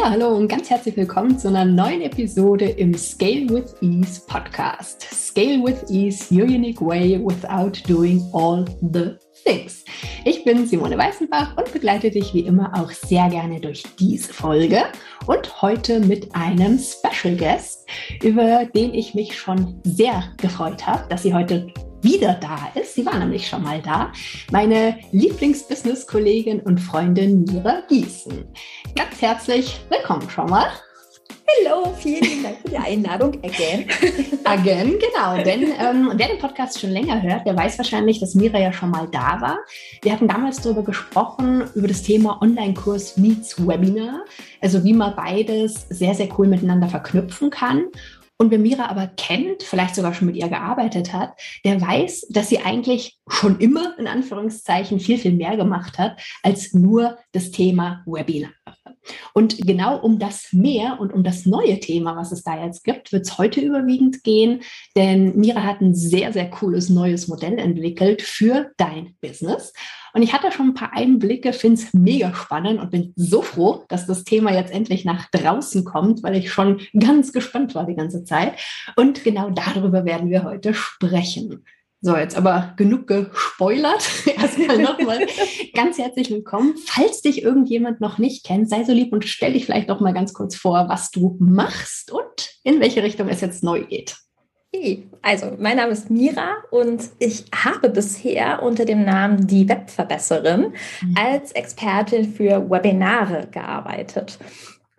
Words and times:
Ja, 0.00 0.08
hallo 0.08 0.28
und 0.28 0.48
ganz 0.48 0.70
herzlich 0.70 0.96
willkommen 0.96 1.38
zu 1.38 1.48
einer 1.48 1.66
neuen 1.66 2.00
Episode 2.00 2.64
im 2.64 2.96
Scale 2.96 3.46
with 3.50 3.74
Ease 3.82 4.22
Podcast. 4.26 5.02
Scale 5.02 5.62
with 5.62 5.90
Ease, 5.90 6.34
your 6.34 6.44
unique 6.44 6.80
way 6.80 7.20
without 7.22 7.72
doing 7.86 8.22
all 8.32 8.64
the 8.80 9.10
things. 9.44 9.84
Ich 10.24 10.42
bin 10.42 10.66
Simone 10.66 10.96
Weißenbach 10.96 11.54
und 11.58 11.70
begleite 11.74 12.10
dich 12.10 12.32
wie 12.32 12.40
immer 12.40 12.72
auch 12.74 12.90
sehr 12.90 13.28
gerne 13.28 13.60
durch 13.60 13.82
diese 13.98 14.32
Folge 14.32 14.84
und 15.26 15.60
heute 15.60 16.00
mit 16.00 16.34
einem 16.34 16.78
Special 16.78 17.36
Guest, 17.36 17.86
über 18.22 18.64
den 18.64 18.94
ich 18.94 19.12
mich 19.12 19.36
schon 19.36 19.82
sehr 19.84 20.24
gefreut 20.38 20.86
habe, 20.86 21.06
dass 21.10 21.24
sie 21.24 21.34
heute 21.34 21.66
wieder 22.02 22.34
da 22.34 22.70
ist. 22.80 22.94
Sie 22.94 23.04
war 23.04 23.18
nämlich 23.18 23.46
schon 23.46 23.62
mal 23.62 23.80
da. 23.82 24.12
Meine 24.50 24.98
Lieblingsbusiness-Kollegin 25.12 26.60
und 26.60 26.78
Freundin 26.78 27.44
Mira 27.44 27.82
Gießen. 27.88 28.44
Ganz 28.96 29.20
herzlich 29.20 29.80
willkommen 29.88 30.28
schon 30.30 30.48
mal. 30.48 30.70
Hallo, 31.64 31.92
vielen 31.98 32.42
Dank 32.42 32.58
für 32.62 32.68
die 32.68 32.76
Einladung. 32.76 33.34
Again. 33.42 33.86
Again, 34.44 34.98
genau. 34.98 35.42
Denn 35.42 35.72
ähm, 35.78 36.12
wer 36.14 36.28
den 36.28 36.38
Podcast 36.38 36.80
schon 36.80 36.90
länger 36.90 37.20
hört, 37.22 37.46
der 37.46 37.56
weiß 37.56 37.76
wahrscheinlich, 37.78 38.20
dass 38.20 38.34
Mira 38.34 38.58
ja 38.58 38.72
schon 38.72 38.90
mal 38.90 39.08
da 39.10 39.40
war. 39.40 39.58
Wir 40.02 40.12
hatten 40.12 40.28
damals 40.28 40.62
darüber 40.62 40.82
gesprochen, 40.82 41.64
über 41.74 41.88
das 41.88 42.02
Thema 42.02 42.40
Online-Kurs 42.40 43.16
meets 43.16 43.58
Webinar. 43.66 44.24
Also 44.60 44.84
wie 44.84 44.92
man 44.92 45.16
beides 45.16 45.86
sehr, 45.88 46.14
sehr 46.14 46.28
cool 46.38 46.46
miteinander 46.46 46.88
verknüpfen 46.88 47.50
kann. 47.50 47.86
Und 48.40 48.50
wer 48.50 48.58
Mira 48.58 48.86
aber 48.86 49.06
kennt, 49.06 49.62
vielleicht 49.62 49.94
sogar 49.94 50.14
schon 50.14 50.28
mit 50.28 50.36
ihr 50.36 50.48
gearbeitet 50.48 51.12
hat, 51.12 51.38
der 51.62 51.78
weiß, 51.78 52.28
dass 52.30 52.48
sie 52.48 52.60
eigentlich 52.60 53.18
schon 53.28 53.58
immer 53.58 53.98
in 53.98 54.06
Anführungszeichen 54.06 54.98
viel, 54.98 55.18
viel 55.18 55.32
mehr 55.32 55.58
gemacht 55.58 55.98
hat 55.98 56.18
als 56.42 56.72
nur 56.72 57.18
das 57.32 57.50
Thema 57.50 58.02
Webinar. 58.06 58.52
Und 59.32 59.58
genau 59.58 59.98
um 59.98 60.18
das 60.18 60.52
mehr 60.52 60.98
und 61.00 61.12
um 61.12 61.24
das 61.24 61.46
neue 61.46 61.80
Thema, 61.80 62.16
was 62.16 62.32
es 62.32 62.42
da 62.42 62.62
jetzt 62.62 62.84
gibt, 62.84 63.12
wird 63.12 63.26
es 63.26 63.38
heute 63.38 63.60
überwiegend 63.60 64.22
gehen, 64.24 64.62
denn 64.96 65.36
Mira 65.36 65.62
hat 65.62 65.80
ein 65.80 65.94
sehr, 65.94 66.32
sehr 66.32 66.50
cooles 66.50 66.88
neues 66.88 67.28
Modell 67.28 67.58
entwickelt 67.58 68.22
für 68.22 68.70
dein 68.76 69.14
Business. 69.20 69.72
Und 70.12 70.22
ich 70.22 70.32
hatte 70.32 70.50
schon 70.50 70.70
ein 70.70 70.74
paar 70.74 70.92
Einblicke, 70.92 71.52
finde 71.52 71.80
es 71.80 71.94
mega 71.94 72.34
spannend 72.34 72.80
und 72.80 72.90
bin 72.90 73.12
so 73.16 73.42
froh, 73.42 73.84
dass 73.88 74.06
das 74.06 74.24
Thema 74.24 74.52
jetzt 74.52 74.72
endlich 74.72 75.04
nach 75.04 75.30
draußen 75.30 75.84
kommt, 75.84 76.22
weil 76.22 76.36
ich 76.36 76.52
schon 76.52 76.80
ganz 76.98 77.32
gespannt 77.32 77.74
war 77.74 77.86
die 77.86 77.94
ganze 77.94 78.24
Zeit. 78.24 78.54
Und 78.96 79.22
genau 79.22 79.50
darüber 79.50 80.04
werden 80.04 80.30
wir 80.30 80.44
heute 80.44 80.74
sprechen. 80.74 81.64
So, 82.02 82.16
jetzt 82.16 82.34
aber 82.34 82.72
genug 82.76 83.06
gespoilert. 83.06 84.08
Erstmal 84.26 84.78
nochmal 84.78 85.26
ganz 85.74 85.98
herzlich 85.98 86.30
willkommen. 86.30 86.74
Falls 86.86 87.20
dich 87.20 87.42
irgendjemand 87.42 88.00
noch 88.00 88.16
nicht 88.16 88.46
kennt, 88.46 88.70
sei 88.70 88.84
so 88.84 88.92
lieb 88.92 89.12
und 89.12 89.26
stell 89.26 89.52
dich 89.52 89.66
vielleicht 89.66 89.88
noch 89.88 90.00
mal 90.00 90.14
ganz 90.14 90.32
kurz 90.32 90.56
vor, 90.56 90.88
was 90.88 91.10
du 91.10 91.36
machst 91.40 92.10
und 92.10 92.54
in 92.64 92.80
welche 92.80 93.02
Richtung 93.02 93.28
es 93.28 93.42
jetzt 93.42 93.62
neu 93.62 93.84
geht. 93.84 94.16
Also, 95.20 95.56
mein 95.58 95.76
Name 95.76 95.92
ist 95.92 96.10
Mira 96.10 96.54
und 96.70 97.02
ich 97.18 97.44
habe 97.54 97.90
bisher 97.90 98.62
unter 98.62 98.86
dem 98.86 99.04
Namen 99.04 99.46
die 99.46 99.68
Webverbesserin 99.68 100.72
mhm. 101.02 101.14
als 101.18 101.52
Expertin 101.52 102.32
für 102.32 102.70
Webinare 102.70 103.48
gearbeitet 103.50 104.38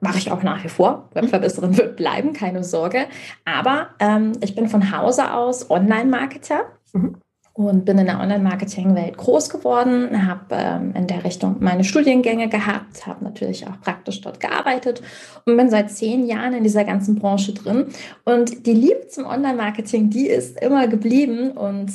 mache 0.01 0.17
ich 0.17 0.31
auch 0.31 0.43
nach 0.43 0.63
wie 0.63 0.69
vor. 0.69 1.09
Webverbesserin 1.13 1.77
wird 1.77 1.95
bleiben, 1.95 2.33
keine 2.33 2.63
Sorge. 2.63 3.05
Aber 3.45 3.89
ähm, 3.99 4.33
ich 4.41 4.55
bin 4.55 4.67
von 4.67 4.91
Hause 4.91 5.33
aus 5.33 5.69
Online-Marketer. 5.69 6.65
Mhm. 6.93 7.15
Und 7.53 7.83
bin 7.83 7.97
in 7.97 8.05
der 8.05 8.21
Online-Marketing-Welt 8.21 9.17
groß 9.17 9.49
geworden, 9.49 10.25
habe 10.25 10.45
ähm, 10.51 10.93
in 10.95 11.07
der 11.07 11.25
Richtung 11.25 11.57
meine 11.59 11.83
Studiengänge 11.83 12.47
gehabt, 12.47 13.05
habe 13.05 13.25
natürlich 13.25 13.67
auch 13.67 13.79
praktisch 13.81 14.21
dort 14.21 14.39
gearbeitet 14.39 15.01
und 15.45 15.57
bin 15.57 15.69
seit 15.69 15.91
zehn 15.91 16.25
Jahren 16.25 16.53
in 16.53 16.63
dieser 16.63 16.85
ganzen 16.85 17.15
Branche 17.15 17.53
drin. 17.53 17.87
Und 18.23 18.65
die 18.65 18.73
Liebe 18.73 19.07
zum 19.09 19.25
Online-Marketing, 19.25 20.09
die 20.09 20.27
ist 20.27 20.61
immer 20.61 20.87
geblieben 20.87 21.51
und 21.51 21.91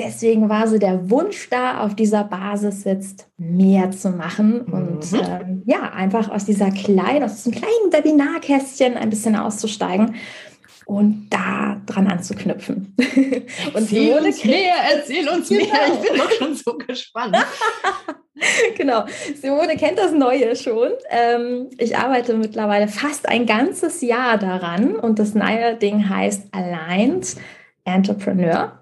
deswegen 0.00 0.48
war 0.48 0.66
so 0.66 0.78
der 0.78 1.10
Wunsch 1.10 1.48
da, 1.48 1.84
auf 1.84 1.94
dieser 1.94 2.24
Basis 2.24 2.84
jetzt 2.84 3.28
mehr 3.36 3.90
zu 3.90 4.10
machen 4.10 4.62
und 4.62 5.12
mhm. 5.12 5.20
ähm, 5.20 5.62
ja, 5.66 5.92
einfach 5.92 6.28
aus 6.28 6.44
dieser 6.44 6.70
kleinen, 6.70 7.22
aus 7.22 7.36
diesem 7.36 7.52
kleinen 7.52 7.92
Webinarkästchen 7.92 8.96
ein 8.96 9.10
bisschen 9.10 9.36
auszusteigen 9.36 10.16
und 10.88 11.28
da 11.28 11.82
dran 11.84 12.06
anzuknüpfen. 12.06 12.94
und 12.98 13.74
erzähl 13.74 14.18
uns 14.18 14.42
mehr, 14.42 14.74
erzähl 14.90 15.28
uns 15.28 15.50
genau. 15.50 15.64
mehr, 15.64 15.80
ich 15.92 16.08
bin 16.08 16.18
doch 16.18 16.30
schon 16.30 16.54
so 16.54 16.78
gespannt. 16.78 17.36
genau, 18.78 19.04
Simone 19.38 19.76
kennt 19.76 19.98
das 19.98 20.12
Neue 20.12 20.56
schon. 20.56 20.92
Ähm, 21.10 21.68
ich 21.76 21.98
arbeite 21.98 22.32
mittlerweile 22.32 22.88
fast 22.88 23.28
ein 23.28 23.44
ganzes 23.44 24.00
Jahr 24.00 24.38
daran 24.38 24.96
und 24.96 25.18
das 25.18 25.34
neue 25.34 25.76
Ding 25.76 26.08
heißt 26.08 26.48
Aligned 26.52 27.36
Entrepreneur. 27.84 28.77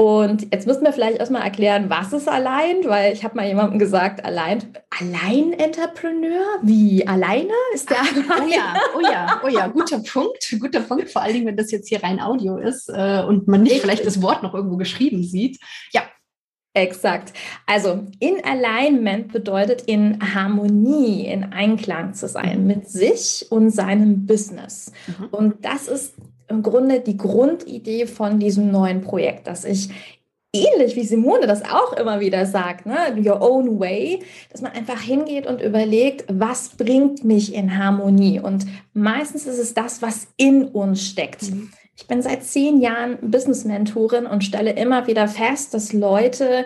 Und 0.00 0.46
jetzt 0.50 0.66
müssen 0.66 0.82
wir 0.82 0.94
vielleicht 0.94 1.18
erstmal 1.18 1.42
erklären, 1.42 1.90
was 1.90 2.14
ist 2.14 2.26
allein, 2.26 2.76
weil 2.84 3.12
ich 3.12 3.22
habe 3.22 3.36
mal 3.36 3.46
jemandem 3.46 3.78
gesagt, 3.78 4.24
allein, 4.24 4.72
allein 4.98 5.52
Entrepreneur? 5.52 6.40
Wie? 6.62 7.06
Alleine? 7.06 7.52
Ist 7.74 7.90
der 7.90 7.98
alleine? 8.00 8.46
Oh 8.46 8.48
ja, 8.50 8.74
oh 8.96 9.00
ja, 9.02 9.42
oh 9.44 9.48
ja, 9.48 9.66
guter 9.66 9.98
Punkt, 9.98 10.56
guter 10.58 10.80
Punkt, 10.80 11.10
vor 11.10 11.20
allen 11.20 11.34
Dingen, 11.34 11.44
wenn 11.44 11.58
das 11.58 11.70
jetzt 11.70 11.90
hier 11.90 12.02
rein 12.02 12.18
Audio 12.18 12.56
ist 12.56 12.88
äh, 12.88 13.22
und 13.28 13.46
man 13.46 13.62
nicht 13.62 13.74
ich, 13.74 13.80
vielleicht 13.82 14.06
das 14.06 14.22
Wort 14.22 14.42
noch 14.42 14.54
irgendwo 14.54 14.78
geschrieben 14.78 15.22
sieht. 15.22 15.60
Ja, 15.92 16.04
Exakt. 16.72 17.32
Also 17.66 18.06
in 18.20 18.44
Alignment 18.44 19.32
bedeutet 19.32 19.82
in 19.82 20.34
Harmonie, 20.34 21.26
in 21.26 21.52
Einklang 21.52 22.14
zu 22.14 22.28
sein 22.28 22.64
mit 22.64 22.88
sich 22.88 23.46
und 23.50 23.70
seinem 23.70 24.24
Business. 24.24 24.92
Mhm. 25.08 25.26
Und 25.32 25.64
das 25.64 25.88
ist 25.88 26.14
im 26.50 26.62
Grunde 26.62 27.00
die 27.00 27.16
Grundidee 27.16 28.06
von 28.06 28.38
diesem 28.38 28.70
neuen 28.70 29.00
Projekt, 29.00 29.46
dass 29.46 29.64
ich 29.64 29.88
ähnlich 30.52 30.96
wie 30.96 31.04
Simone 31.04 31.46
das 31.46 31.64
auch 31.64 31.92
immer 31.92 32.20
wieder 32.20 32.44
sagt, 32.44 32.86
ne, 32.86 33.16
your 33.16 33.40
own 33.40 33.78
way, 33.78 34.20
dass 34.50 34.62
man 34.62 34.72
einfach 34.72 35.00
hingeht 35.00 35.46
und 35.46 35.62
überlegt, 35.62 36.24
was 36.28 36.70
bringt 36.70 37.24
mich 37.24 37.54
in 37.54 37.78
Harmonie? 37.78 38.40
Und 38.40 38.66
meistens 38.92 39.46
ist 39.46 39.58
es 39.58 39.74
das, 39.74 40.02
was 40.02 40.28
in 40.36 40.64
uns 40.64 41.06
steckt. 41.06 41.50
Mhm. 41.50 41.70
Ich 41.96 42.06
bin 42.06 42.22
seit 42.22 42.42
zehn 42.42 42.80
Jahren 42.80 43.18
Business-Mentorin 43.30 44.26
und 44.26 44.42
stelle 44.42 44.72
immer 44.72 45.06
wieder 45.06 45.28
fest, 45.28 45.74
dass 45.74 45.92
Leute 45.92 46.64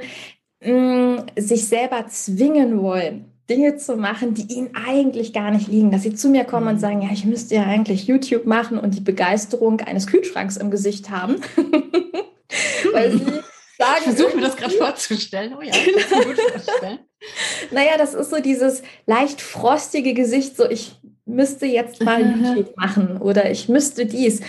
mh, 0.64 0.72
mm, 0.72 1.26
sich 1.36 1.66
selber 1.66 2.06
zwingen 2.06 2.80
wollen, 2.80 3.33
Dinge 3.48 3.76
zu 3.76 3.96
machen, 3.96 4.34
die 4.34 4.54
ihnen 4.54 4.70
eigentlich 4.74 5.32
gar 5.32 5.50
nicht 5.50 5.68
liegen. 5.68 5.90
Dass 5.90 6.02
sie 6.02 6.14
zu 6.14 6.28
mir 6.28 6.44
kommen 6.44 6.68
und 6.68 6.76
mhm. 6.76 6.80
sagen, 6.80 7.02
ja, 7.02 7.10
ich 7.12 7.24
müsste 7.24 7.56
ja 7.56 7.64
eigentlich 7.64 8.06
YouTube 8.06 8.46
machen 8.46 8.78
und 8.78 8.94
die 8.94 9.00
Begeisterung 9.00 9.80
eines 9.80 10.06
Kühlschranks 10.06 10.56
im 10.56 10.70
Gesicht 10.70 11.10
haben. 11.10 11.36
Weil 12.92 13.12
sie 13.12 13.18
sagen, 13.18 13.96
ich 13.98 14.04
versuche 14.04 14.36
mir 14.36 14.42
das 14.42 14.56
gerade 14.56 14.74
vorzustellen. 14.74 15.54
Oh 15.58 15.62
ja, 15.62 15.72
das 15.72 16.08
kann 16.08 16.24
gut 16.24 16.40
vorstellen. 16.40 16.98
naja, 17.70 17.98
das 17.98 18.14
ist 18.14 18.30
so 18.30 18.40
dieses 18.40 18.82
leicht 19.06 19.40
frostige 19.40 20.14
Gesicht, 20.14 20.56
so 20.56 20.68
ich 20.68 20.96
müsste 21.26 21.66
jetzt 21.66 22.02
mal 22.02 22.22
YouTube 22.22 22.76
machen 22.76 23.18
oder 23.20 23.50
ich 23.50 23.68
müsste 23.68 24.06
dies. 24.06 24.40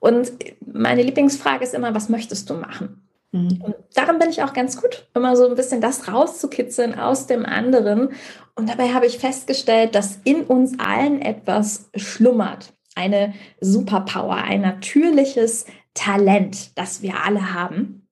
Und 0.00 0.32
meine 0.60 1.02
Lieblingsfrage 1.02 1.64
ist 1.64 1.74
immer, 1.74 1.94
was 1.94 2.08
möchtest 2.08 2.50
du 2.50 2.54
machen? 2.54 3.02
Mhm. 3.32 3.62
Und 3.62 3.74
darin 3.94 4.18
bin 4.18 4.30
ich 4.30 4.42
auch 4.42 4.52
ganz 4.52 4.80
gut, 4.80 5.08
immer 5.14 5.36
so 5.36 5.48
ein 5.48 5.56
bisschen 5.56 5.80
das 5.80 6.08
rauszukitzeln 6.08 6.98
aus 6.98 7.26
dem 7.26 7.44
anderen. 7.44 8.10
Und 8.54 8.68
dabei 8.68 8.92
habe 8.92 9.06
ich 9.06 9.18
festgestellt, 9.18 9.94
dass 9.94 10.20
in 10.24 10.44
uns 10.44 10.78
allen 10.78 11.20
etwas 11.20 11.90
schlummert. 11.96 12.74
Eine 12.94 13.32
Superpower, 13.60 14.36
ein 14.36 14.60
natürliches 14.60 15.64
Talent, 15.94 16.78
das 16.78 17.02
wir 17.02 17.24
alle 17.24 17.54
haben. 17.54 18.06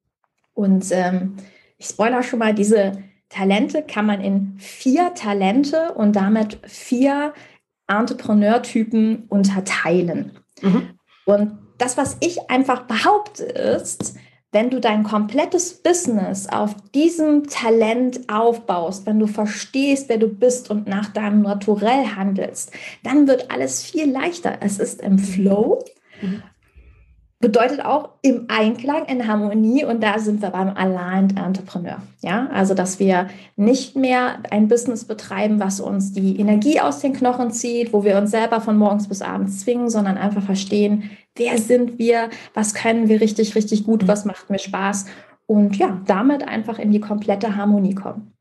Und 0.54 0.86
ähm, 0.90 1.36
ich 1.76 1.86
spoiler 1.86 2.22
schon 2.22 2.38
mal, 2.38 2.54
diese 2.54 2.92
Talente 3.28 3.82
kann 3.82 4.06
man 4.06 4.20
in 4.20 4.56
vier 4.58 5.14
Talente 5.14 5.92
und 5.94 6.16
damit 6.16 6.58
vier 6.66 7.32
Entrepreneurtypen 7.86 9.26
unterteilen. 9.28 10.32
Mhm. 10.62 10.90
Und 11.26 11.58
das, 11.78 11.96
was 11.96 12.16
ich 12.20 12.50
einfach 12.50 12.82
behaupte, 12.82 13.44
ist, 13.44 14.14
wenn 14.52 14.70
du 14.70 14.80
dein 14.80 15.04
komplettes 15.04 15.74
Business 15.74 16.48
auf 16.48 16.74
diesem 16.94 17.46
Talent 17.46 18.28
aufbaust, 18.28 19.06
wenn 19.06 19.18
du 19.18 19.26
verstehst, 19.26 20.08
wer 20.08 20.18
du 20.18 20.28
bist 20.28 20.70
und 20.70 20.88
nach 20.88 21.08
deinem 21.12 21.42
Naturell 21.42 22.06
handelst, 22.16 22.72
dann 23.04 23.28
wird 23.28 23.50
alles 23.50 23.82
viel 23.82 24.10
leichter. 24.10 24.58
Es 24.60 24.78
ist 24.78 25.02
im 25.02 25.18
Flow. 25.18 25.84
Mhm 26.20 26.42
bedeutet 27.40 27.82
auch 27.82 28.10
im 28.20 28.44
Einklang, 28.48 29.06
in 29.06 29.26
Harmonie 29.26 29.84
und 29.84 30.02
da 30.02 30.18
sind 30.18 30.42
wir 30.42 30.50
beim 30.50 30.76
Aligned 30.76 31.38
Entrepreneur. 31.38 31.96
Ja, 32.20 32.48
also 32.52 32.74
dass 32.74 32.98
wir 32.98 33.28
nicht 33.56 33.96
mehr 33.96 34.40
ein 34.50 34.68
Business 34.68 35.04
betreiben, 35.04 35.58
was 35.58 35.80
uns 35.80 36.12
die 36.12 36.38
Energie 36.38 36.80
aus 36.80 37.00
den 37.00 37.14
Knochen 37.14 37.50
zieht, 37.50 37.94
wo 37.94 38.04
wir 38.04 38.18
uns 38.18 38.30
selber 38.30 38.60
von 38.60 38.76
morgens 38.76 39.08
bis 39.08 39.22
abends 39.22 39.60
zwingen, 39.60 39.88
sondern 39.88 40.18
einfach 40.18 40.42
verstehen, 40.42 41.10
wer 41.34 41.56
sind 41.56 41.98
wir, 41.98 42.28
was 42.52 42.74
können 42.74 43.08
wir 43.08 43.22
richtig, 43.22 43.54
richtig 43.54 43.84
gut, 43.84 44.06
was 44.06 44.26
macht 44.26 44.50
mir 44.50 44.58
Spaß 44.58 45.06
und 45.46 45.76
ja, 45.76 45.98
damit 46.06 46.46
einfach 46.46 46.78
in 46.78 46.90
die 46.90 47.00
komplette 47.00 47.56
Harmonie 47.56 47.94
kommen. 47.94 48.34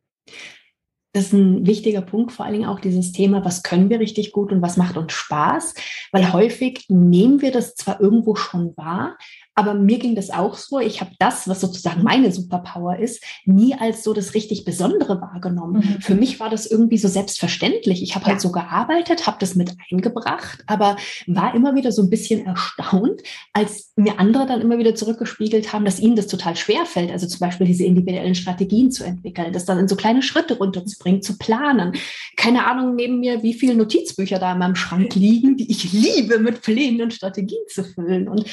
Ist 1.20 1.34
ein 1.34 1.66
wichtiger 1.66 2.02
Punkt, 2.02 2.32
vor 2.32 2.46
allen 2.46 2.56
Dingen 2.56 2.70
auch 2.70 2.80
dieses 2.80 3.12
Thema, 3.12 3.46
was 3.46 3.64
können 3.64 3.90
wir 3.90 4.00
richtig 4.00 4.32
gut 4.32 4.52
und 4.52 4.62
was 4.62 4.78
macht 4.78 4.98
uns 4.98 5.14
Spaß, 5.14 5.76
weil 6.12 6.34
häufig 6.34 6.86
nehmen 6.90 7.42
wir 7.42 7.52
das 7.52 7.76
zwar 7.76 8.00
irgendwo 8.00 8.36
schon 8.36 8.76
wahr, 8.78 9.18
aber 9.60 9.74
mir 9.74 10.00
ging 10.00 10.16
das 10.16 10.30
auch 10.30 10.56
so. 10.56 10.80
Ich 10.80 11.02
habe 11.02 11.12
das, 11.20 11.50
was 11.50 11.60
sozusagen 11.60 12.02
meine 12.02 12.32
Superpower 12.32 12.98
ist, 12.98 13.22
nie 13.44 13.76
als 13.76 14.06
so 14.06 14.14
das 14.14 14.34
richtig 14.34 14.64
Besondere 14.64 15.20
wahrgenommen. 15.20 15.84
Mhm. 15.86 16.02
Für 16.02 16.16
mich 16.16 16.40
war 16.40 16.50
das 16.50 16.66
irgendwie 16.66 16.98
so 16.98 17.10
selbstverständlich. 17.10 18.02
Ich 18.02 18.16
habe 18.16 18.24
halt 18.24 18.28
ja. 18.28 18.34
halt 18.36 18.42
so 18.42 18.52
gearbeitet, 18.54 19.28
habe 19.28 19.36
das 19.42 19.56
mit 19.56 19.76
eingebracht, 19.92 20.64
aber 20.66 20.96
war 21.28 21.54
immer 21.56 21.76
wieder 21.76 21.92
so 21.92 22.02
ein 22.02 22.10
bisschen 22.10 22.46
erstaunt, 22.46 23.22
als 23.52 23.92
mir 23.98 24.18
andere 24.18 24.46
dann 24.46 24.62
immer 24.62 24.78
wieder 24.78 24.96
zurückgespiegelt 24.96 25.74
haben, 25.74 25.84
dass 25.84 26.00
ihnen 26.00 26.16
das 26.16 26.28
total 26.28 26.56
schwer 26.56 26.86
fällt. 26.86 27.12
Also 27.12 27.28
zum 27.28 27.40
Beispiel 27.40 27.68
diese 27.68 27.84
individuellen 27.84 28.36
Strategien 28.36 28.92
zu 28.92 29.04
entwickeln, 29.04 29.52
das 29.52 29.66
dann 29.66 29.78
in 29.78 29.90
so 29.90 29.98
kleine 29.98 30.22
Schritte 30.22 30.58
runterzubringen, 30.58 31.22
zu 31.22 31.38
planen. 31.38 31.98
Keine 32.38 32.66
Ahnung 32.66 32.96
neben 32.96 33.20
mir, 33.20 33.44
wie 33.44 33.54
viele 33.54 33.76
Notizbücher 33.76 34.40
da 34.40 34.54
in 34.54 34.60
meinem 34.60 34.76
Schrank 34.76 35.16
liegen, 35.16 35.58
die 35.58 35.70
ich 35.70 35.92
liebe, 35.92 36.40
mit 36.40 36.62
Plänen 36.62 37.02
und 37.02 37.14
Strategien 37.14 37.60
zu 37.68 37.84
füllen. 37.84 38.30
Und 38.30 38.46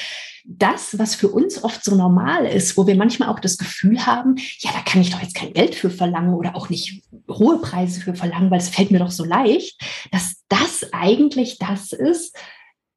das, 0.49 0.96
was 0.99 1.15
für 1.15 1.29
uns 1.29 1.63
oft 1.63 1.85
so 1.85 1.95
normal 1.95 2.47
ist, 2.47 2.77
wo 2.77 2.87
wir 2.87 2.97
manchmal 2.97 3.29
auch 3.29 3.41
das 3.41 3.59
Gefühl 3.59 4.07
haben, 4.07 4.37
ja, 4.59 4.71
da 4.73 4.81
kann 4.81 5.01
ich 5.01 5.11
doch 5.11 5.23
jetzt 5.23 5.35
kein 5.35 5.53
Geld 5.53 5.75
für 5.75 5.91
verlangen 5.91 6.35
oder 6.35 6.57
auch 6.57 6.69
nicht 6.69 7.03
hohe 7.31 7.59
Preise 7.61 8.01
für 8.01 8.15
verlangen, 8.15 8.51
weil 8.51 8.59
es 8.59 8.69
fällt 8.69 8.91
mir 8.91 8.99
doch 8.99 9.11
so 9.11 9.25
leicht, 9.25 9.81
dass 10.13 10.43
das 10.49 10.93
eigentlich 10.93 11.59
das 11.59 11.93
ist, 11.93 12.37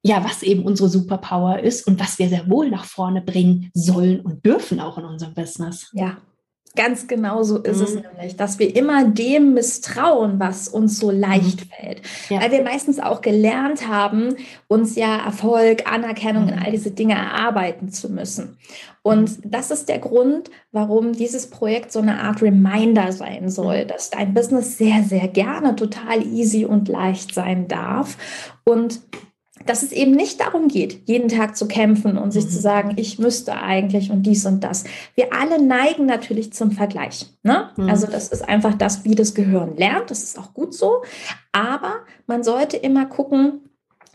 ja, 0.02 0.24
was 0.24 0.42
eben 0.42 0.64
unsere 0.64 0.88
Superpower 0.88 1.60
ist 1.60 1.86
und 1.86 2.00
was 2.00 2.18
wir 2.18 2.28
sehr 2.28 2.48
wohl 2.48 2.70
nach 2.70 2.84
vorne 2.84 3.20
bringen 3.20 3.70
sollen 3.74 4.20
und 4.20 4.46
dürfen 4.46 4.80
auch 4.80 4.96
in 4.96 5.04
unserem 5.04 5.34
Business. 5.34 5.90
Ja, 5.92 6.16
Ganz 6.76 7.08
genau 7.08 7.42
so 7.42 7.58
ist 7.58 7.78
mhm. 7.78 7.82
es 7.82 7.94
nämlich, 7.94 8.36
dass 8.36 8.60
wir 8.60 8.76
immer 8.76 9.04
dem 9.04 9.54
misstrauen, 9.54 10.38
was 10.38 10.68
uns 10.68 11.00
so 11.00 11.10
leicht 11.10 11.66
mhm. 11.66 11.70
fällt. 11.70 12.02
Ja. 12.28 12.40
Weil 12.40 12.52
wir 12.52 12.62
meistens 12.62 13.00
auch 13.00 13.22
gelernt 13.22 13.88
haben, 13.88 14.36
uns 14.68 14.94
ja 14.94 15.16
Erfolg, 15.16 15.90
Anerkennung 15.90 16.44
mhm. 16.44 16.52
und 16.52 16.58
all 16.64 16.70
diese 16.70 16.92
Dinge 16.92 17.14
erarbeiten 17.14 17.90
zu 17.90 18.08
müssen. 18.08 18.56
Und 19.02 19.44
mhm. 19.44 19.50
das 19.50 19.72
ist 19.72 19.88
der 19.88 19.98
Grund, 19.98 20.50
warum 20.70 21.12
dieses 21.12 21.50
Projekt 21.50 21.90
so 21.90 21.98
eine 21.98 22.20
Art 22.20 22.40
Reminder 22.40 23.10
sein 23.10 23.50
soll, 23.50 23.84
mhm. 23.84 23.88
dass 23.88 24.10
dein 24.10 24.32
Business 24.32 24.78
sehr, 24.78 25.02
sehr 25.02 25.26
gerne 25.26 25.74
total 25.74 26.24
easy 26.24 26.64
und 26.64 26.86
leicht 26.86 27.34
sein 27.34 27.66
darf. 27.66 28.16
Und 28.64 29.00
dass 29.66 29.82
es 29.82 29.92
eben 29.92 30.12
nicht 30.12 30.40
darum 30.40 30.68
geht, 30.68 31.06
jeden 31.06 31.28
Tag 31.28 31.56
zu 31.56 31.68
kämpfen 31.68 32.16
und 32.16 32.32
sich 32.32 32.46
mhm. 32.46 32.50
zu 32.50 32.58
sagen, 32.60 32.92
ich 32.96 33.18
müsste 33.18 33.56
eigentlich 33.56 34.10
und 34.10 34.22
dies 34.22 34.46
und 34.46 34.64
das. 34.64 34.84
Wir 35.14 35.32
alle 35.32 35.62
neigen 35.62 36.06
natürlich 36.06 36.52
zum 36.52 36.72
Vergleich. 36.72 37.26
Ne? 37.42 37.70
Mhm. 37.76 37.88
Also 37.88 38.06
das 38.06 38.28
ist 38.28 38.48
einfach 38.48 38.74
das, 38.74 39.04
wie 39.04 39.14
das 39.14 39.34
Gehirn 39.34 39.76
lernt. 39.76 40.10
Das 40.10 40.22
ist 40.22 40.38
auch 40.38 40.54
gut 40.54 40.74
so. 40.74 41.02
Aber 41.52 41.96
man 42.26 42.42
sollte 42.42 42.76
immer 42.76 43.06
gucken, 43.06 43.60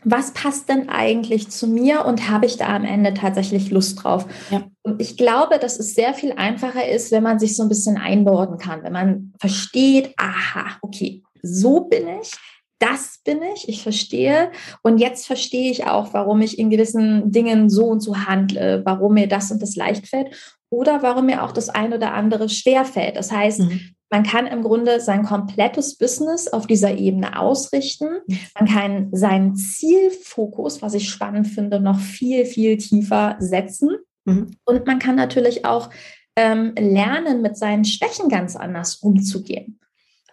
was 0.04 0.34
passt 0.34 0.70
denn 0.70 0.90
eigentlich 0.90 1.50
zu 1.50 1.68
mir 1.68 2.06
und 2.06 2.30
habe 2.30 2.46
ich 2.46 2.58
da 2.58 2.68
am 2.76 2.86
Ende 2.86 3.14
tatsächlich 3.16 3.72
Lust 3.72 4.04
drauf? 4.04 4.28
Ja. 4.52 4.64
Und 4.84 5.02
ich 5.02 5.18
glaube, 5.18 5.58
dass 5.58 5.80
es 5.80 5.96
sehr 5.96 6.14
viel 6.14 6.32
einfacher 6.34 6.88
ist, 6.88 7.12
wenn 7.12 7.24
man 7.24 7.40
sich 7.40 7.56
so 7.56 7.64
ein 7.64 7.70
bisschen 7.70 7.98
einborden 7.98 8.58
kann, 8.60 8.84
wenn 8.84 8.94
man 8.94 9.34
versteht, 9.40 10.14
aha, 10.18 10.78
okay, 10.82 11.24
so 11.42 11.82
bin 11.82 12.08
ich 12.22 12.32
das 12.80 13.20
bin 13.24 13.40
ich, 13.54 13.70
ich 13.70 13.84
verstehe 13.84 14.52
und 14.82 14.98
jetzt 14.98 15.26
verstehe 15.28 15.72
ich 15.72 15.86
auch, 15.86 16.14
warum 16.14 16.42
ich 16.42 16.60
in 16.60 16.70
gewissen 16.70 17.32
Dingen 17.32 17.70
so 17.70 17.86
und 17.86 18.02
so 18.02 18.18
handle, 18.18 18.82
warum 18.86 19.14
mir 19.14 19.28
das 19.28 19.52
und 19.52 19.62
das 19.62 19.76
leicht 19.76 20.08
fällt 20.08 20.36
oder 20.70 21.02
warum 21.02 21.28
mir 21.28 21.44
auch 21.44 21.52
das 21.52 21.70
ein 21.70 21.94
oder 21.94 22.14
andere 22.14 22.50
schwer 22.50 22.86
fällt. 22.86 23.16
Das 23.16 23.32
heißt, 23.32 23.62
mhm. 23.62 23.96
man 24.10 24.24
kann 24.24 24.46
im 24.46 24.62
Grunde 24.62 25.00
sein 25.00 25.24
komplettes 25.24 25.98
Business 25.98 26.48
auf 26.48 26.68
dieser 26.68 26.98
Ebene 26.98 27.40
ausrichten. 27.40 28.20
Man 28.60 28.68
kann 28.68 29.10
seinen 29.12 29.56
Zielfokus, 29.56 30.82
was 30.82 30.94
ich 30.94 31.10
spannend 31.10 31.48
finde, 31.48 31.80
noch 31.80 32.00
viel, 32.00 32.46
viel 32.46 32.78
tiefer 32.78 33.38
setzen. 33.40 33.92
Mhm. 34.26 34.52
Und 34.66 34.86
man 34.86 35.00
kann 35.00 35.16
natürlich 35.16 35.66
auch 35.66 35.90
ähm, 36.36 36.74
lernen, 36.78 37.42
mit 37.42 37.58
seinen 37.58 37.86
Schwächen 37.86 38.28
ganz 38.28 38.58
anders 38.58 38.96
umzugehen. 38.96 39.80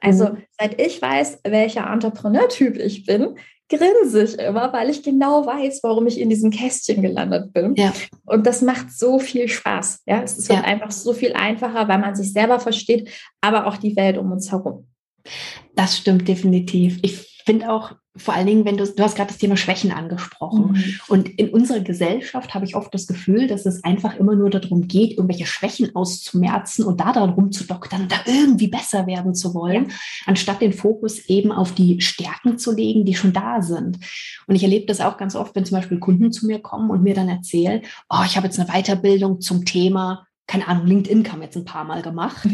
Also 0.02 0.31
mhm. 0.31 0.43
seit 0.58 0.81
ich 0.81 1.00
weiß, 1.00 1.40
welcher 1.44 1.87
Entrepreneur-Typ 1.90 2.76
ich 2.76 3.06
bin, 3.06 3.37
grinse 3.69 4.25
ich 4.25 4.38
immer, 4.38 4.72
weil 4.72 4.90
ich 4.90 5.02
genau 5.02 5.46
weiß, 5.46 5.81
warum 5.82 6.06
ich 6.06 6.20
in 6.20 6.28
diesem 6.28 6.50
Kästchen 6.50 7.00
gelandet 7.00 7.52
bin. 7.52 7.75
Ja. 7.76 7.93
Und 8.26 8.46
das 8.46 8.60
macht 8.60 8.93
so 8.93 9.19
viel 9.19 9.49
Spaß. 9.49 10.02
Ja, 10.06 10.22
es 10.22 10.37
ist 10.37 10.50
ja. 10.50 10.60
einfach 10.60 10.90
so 10.90 11.12
viel 11.14 11.32
einfacher, 11.32 11.88
weil 11.88 11.99
man 11.99 12.14
sich 12.14 12.32
selber 12.32 12.60
versteht, 12.60 13.08
aber 13.40 13.66
auch 13.66 13.78
die 13.78 13.96
Welt 13.96 14.19
um 14.19 14.31
uns 14.32 14.50
herum. 14.50 14.88
Das 15.75 15.96
stimmt 15.96 16.28
definitiv. 16.28 16.99
Ich 17.02 17.31
finde 17.44 17.73
auch, 17.73 17.93
vor 18.15 18.35
allen 18.35 18.47
Dingen, 18.47 18.65
wenn 18.67 18.77
du, 18.77 18.87
du 18.87 19.03
hast 19.03 19.17
gerade 19.17 19.29
das 19.29 19.39
Thema 19.39 19.56
Schwächen 19.56 19.91
angesprochen. 19.91 20.73
Mhm. 20.73 21.00
Und 21.09 21.29
in 21.29 21.49
unserer 21.49 21.81
Gesellschaft 21.81 22.53
habe 22.53 22.67
ich 22.67 22.77
oft 22.77 22.93
das 22.93 23.06
Gefühl, 23.06 23.47
dass 23.47 23.65
es 23.65 23.83
einfach 23.85 24.17
immer 24.17 24.35
nur 24.35 24.50
darum 24.50 24.87
geht, 24.87 25.12
irgendwelche 25.12 25.47
Schwächen 25.47 25.97
auszumerzen 25.97 26.85
und 26.85 27.00
da 27.00 27.12
dann 27.12 27.31
rumzudoktern 27.31 28.03
und 28.03 28.12
da 28.12 28.17
irgendwie 28.27 28.69
besser 28.69 29.06
werden 29.06 29.35
zu 29.35 29.55
wollen, 29.55 29.89
ja. 29.89 29.94
anstatt 30.27 30.61
den 30.61 30.75
Fokus 30.75 31.21
eben 31.27 31.53
auf 31.53 31.73
die 31.73 32.03
Stärken 32.03 32.59
zu 32.59 32.73
legen, 32.73 33.06
die 33.06 33.15
schon 33.15 33.33
da 33.33 33.62
sind. 33.62 33.99
Und 34.47 34.56
ich 34.56 34.62
erlebe 34.62 34.87
das 34.87 35.00
auch 35.00 35.17
ganz 35.17 35.35
oft, 35.35 35.55
wenn 35.55 35.65
zum 35.65 35.79
Beispiel 35.79 35.99
Kunden 35.99 36.33
zu 36.33 36.47
mir 36.47 36.61
kommen 36.61 36.91
und 36.91 37.03
mir 37.03 37.15
dann 37.15 37.29
erzählen, 37.29 37.81
oh, 38.11 38.23
ich 38.27 38.37
habe 38.37 38.47
jetzt 38.47 38.61
eine 38.61 38.69
Weiterbildung 38.69 39.41
zum 39.41 39.65
Thema 39.65 40.27
keine 40.47 40.69
Ahnung, 40.69 40.87
LinkedIn 40.87 41.23
kam 41.23 41.41
jetzt 41.41 41.56
ein 41.56 41.65
paar 41.65 41.85
Mal 41.85 42.03
gemacht. 42.03 42.47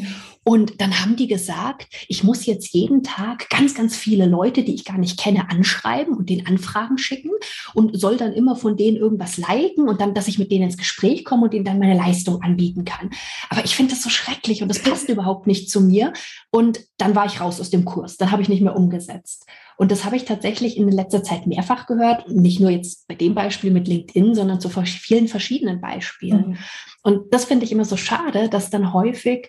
Und 0.44 0.80
dann 0.80 1.00
haben 1.00 1.16
die 1.16 1.26
gesagt, 1.26 1.88
ich 2.08 2.24
muss 2.24 2.46
jetzt 2.46 2.72
jeden 2.72 3.02
Tag 3.02 3.50
ganz, 3.50 3.74
ganz 3.74 3.96
viele 3.96 4.24
Leute, 4.24 4.62
die 4.62 4.74
ich 4.74 4.84
gar 4.84 4.96
nicht 4.96 5.18
kenne, 5.18 5.50
anschreiben 5.50 6.14
und 6.14 6.30
denen 6.30 6.46
Anfragen 6.46 6.96
schicken 6.96 7.30
und 7.74 7.98
soll 7.98 8.16
dann 8.16 8.32
immer 8.32 8.56
von 8.56 8.76
denen 8.76 8.96
irgendwas 8.96 9.36
liken 9.36 9.88
und 9.88 10.00
dann, 10.00 10.14
dass 10.14 10.28
ich 10.28 10.38
mit 10.38 10.50
denen 10.50 10.64
ins 10.64 10.78
Gespräch 10.78 11.24
komme 11.24 11.44
und 11.44 11.54
ihnen 11.54 11.64
dann 11.64 11.78
meine 11.78 11.96
Leistung 11.96 12.40
anbieten 12.40 12.84
kann. 12.84 13.10
Aber 13.50 13.64
ich 13.64 13.76
finde 13.76 13.92
das 13.92 14.02
so 14.02 14.08
schrecklich 14.08 14.62
und 14.62 14.68
das 14.68 14.82
passt 14.82 15.08
überhaupt 15.08 15.46
nicht 15.46 15.70
zu 15.70 15.80
mir. 15.80 16.12
Und 16.50 16.80
dann 16.96 17.14
war 17.14 17.26
ich 17.26 17.40
raus 17.40 17.60
aus 17.60 17.70
dem 17.70 17.84
Kurs. 17.84 18.16
Dann 18.16 18.30
habe 18.30 18.40
ich 18.42 18.48
nicht 18.48 18.62
mehr 18.62 18.76
umgesetzt. 18.76 19.44
Und 19.76 19.92
das 19.92 20.04
habe 20.04 20.16
ich 20.16 20.24
tatsächlich 20.24 20.76
in 20.76 20.90
letzter 20.90 21.22
Zeit 21.22 21.46
mehrfach 21.46 21.86
gehört. 21.86 22.28
Nicht 22.28 22.58
nur 22.58 22.70
jetzt 22.70 23.06
bei 23.06 23.14
dem 23.14 23.34
Beispiel 23.34 23.70
mit 23.70 23.86
LinkedIn, 23.86 24.34
sondern 24.34 24.60
zu 24.60 24.68
vielen 24.70 25.28
verschiedenen 25.28 25.80
Beispielen. 25.80 26.48
Mhm. 26.48 26.58
Und 27.02 27.32
das 27.32 27.44
finde 27.44 27.64
ich 27.64 27.72
immer 27.72 27.84
so 27.84 27.96
schade, 27.96 28.48
dass 28.48 28.70
dann 28.70 28.92
häufig 28.92 29.48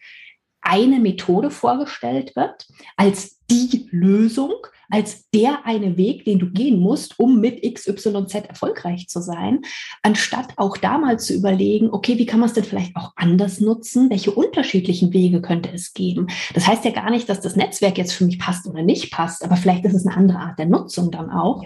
eine 0.61 0.99
Methode 0.99 1.51
vorgestellt 1.51 2.35
wird 2.35 2.67
als 2.97 3.39
die 3.49 3.87
Lösung, 3.91 4.53
als 4.91 5.29
der 5.29 5.65
eine 5.65 5.97
Weg, 5.97 6.25
den 6.25 6.39
du 6.39 6.51
gehen 6.51 6.79
musst, 6.79 7.19
um 7.19 7.39
mit 7.39 7.61
XYZ 7.61 8.35
erfolgreich 8.47 9.07
zu 9.07 9.21
sein, 9.21 9.61
anstatt 10.01 10.53
auch 10.57 10.77
da 10.77 10.97
mal 10.97 11.19
zu 11.19 11.33
überlegen, 11.33 11.89
okay, 11.91 12.17
wie 12.17 12.25
kann 12.25 12.39
man 12.39 12.49
es 12.49 12.53
denn 12.53 12.63
vielleicht 12.63 12.95
auch 12.95 13.13
anders 13.15 13.59
nutzen? 13.59 14.09
Welche 14.09 14.31
unterschiedlichen 14.31 15.13
Wege 15.13 15.41
könnte 15.41 15.71
es 15.73 15.93
geben? 15.93 16.27
Das 16.53 16.67
heißt 16.67 16.85
ja 16.85 16.91
gar 16.91 17.09
nicht, 17.11 17.29
dass 17.29 17.41
das 17.41 17.55
Netzwerk 17.55 17.97
jetzt 17.97 18.13
für 18.13 18.25
mich 18.25 18.39
passt 18.39 18.67
oder 18.67 18.81
nicht 18.81 19.11
passt, 19.11 19.43
aber 19.43 19.55
vielleicht 19.55 19.85
ist 19.85 19.93
es 19.93 20.05
eine 20.05 20.17
andere 20.17 20.39
Art 20.39 20.59
der 20.59 20.67
Nutzung 20.67 21.11
dann 21.11 21.29
auch. 21.29 21.63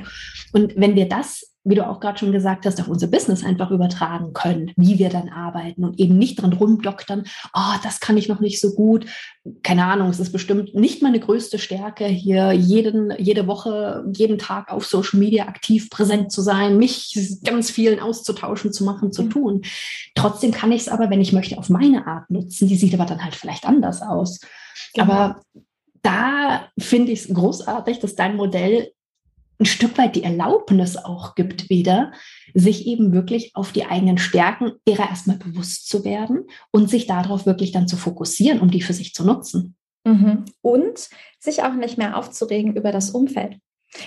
Und 0.52 0.76
wenn 0.76 0.96
wir 0.96 1.08
das 1.08 1.53
wie 1.64 1.76
du 1.76 1.88
auch 1.88 2.00
gerade 2.00 2.18
schon 2.18 2.32
gesagt 2.32 2.66
hast, 2.66 2.80
auf 2.82 2.88
unser 2.88 3.08
Business 3.08 3.44
einfach 3.44 3.72
übertragen 3.72 4.34
können, 4.34 4.72
wie 4.76 5.00
wir 5.00 5.10
dann 5.10 5.30
arbeiten 5.30 5.86
und 5.86 6.00
eben 6.00 6.18
nicht 6.18 6.42
dran 6.42 6.54
rumdoktern, 6.54 7.24
oh, 7.54 7.74
das 7.84 8.00
kann 8.00 8.18
ich 8.18 8.28
noch 8.28 8.40
nicht 8.40 8.60
so 8.60 8.74
gut. 8.74 9.06
Keine 9.62 9.86
Ahnung, 9.86 10.10
es 10.10 10.20
ist 10.20 10.32
bestimmt 10.32 10.76
nicht 10.76 11.02
meine 11.02 11.20
größte 11.20 11.60
Stärke, 11.60 12.06
hier 12.06 12.52
jeden, 12.52 13.14
jede 13.18 13.48
Woche, 13.48 14.04
jeden 14.14 14.38
Tag 14.38 14.72
auf 14.72 14.86
Social 14.86 15.20
Media 15.20 15.48
aktiv 15.48 15.90
präsent 15.90 16.32
zu 16.32 16.42
sein, 16.42 16.78
mich 16.78 17.40
ganz 17.44 17.72
vielen 17.72 18.00
auszutauschen, 18.00 18.74
zu 18.74 18.84
machen, 18.84 19.12
zu 19.12 19.24
mhm. 19.24 19.30
tun. 19.30 19.62
Trotzdem 20.16 20.52
kann 20.52 20.72
ich 20.72 20.84
es 20.84 20.90
aber, 20.90 21.10
wenn 21.10 21.22
ich 21.22 21.34
möchte, 21.34 21.58
auf 21.58 21.70
meine 21.70 22.08
Art 22.08 22.30
nutzen. 22.30 22.68
Die 22.68 22.76
sieht 22.76 22.94
aber 22.94 23.06
dann 23.06 23.24
halt 23.24 23.36
vielleicht 23.36 23.66
anders 23.66 24.02
aus. 24.02 24.40
Genau. 24.94 25.12
Aber 25.12 25.42
da 26.02 26.68
finde 26.78 27.14
ich 27.14 27.22
es 27.22 27.34
großartig, 27.34 28.00
dass 28.00 28.16
dein 28.16 28.36
Modell 28.36 28.92
ein 29.64 29.66
Stück 29.66 29.98
weit 29.98 30.16
die 30.16 30.24
Erlaubnis 30.24 30.98
auch 30.98 31.36
gibt 31.36 31.70
wieder, 31.70 32.12
sich 32.54 32.86
eben 32.86 33.14
wirklich 33.14 33.56
auf 33.56 33.72
die 33.72 33.86
eigenen 33.86 34.18
Stärken 34.18 34.74
ihrer 34.86 35.10
erstmal 35.10 35.38
bewusst 35.38 35.88
zu 35.88 36.04
werden 36.04 36.48
und 36.72 36.90
sich 36.90 37.08
darauf 37.08 37.46
wirklich 37.46 37.72
dann 37.72 37.88
zu 37.88 37.96
fokussieren, 37.96 38.60
um 38.60 38.70
die 38.70 38.82
für 38.82 38.94
sich 38.94 39.14
zu 39.14 39.26
nutzen. 39.26 39.76
Mhm. 40.06 40.44
Und 40.62 41.10
sich 41.40 41.64
auch 41.64 41.74
nicht 41.74 41.98
mehr 41.98 42.18
aufzuregen 42.18 42.76
über 42.76 42.92
das 42.92 43.12
Umfeld. 43.12 43.58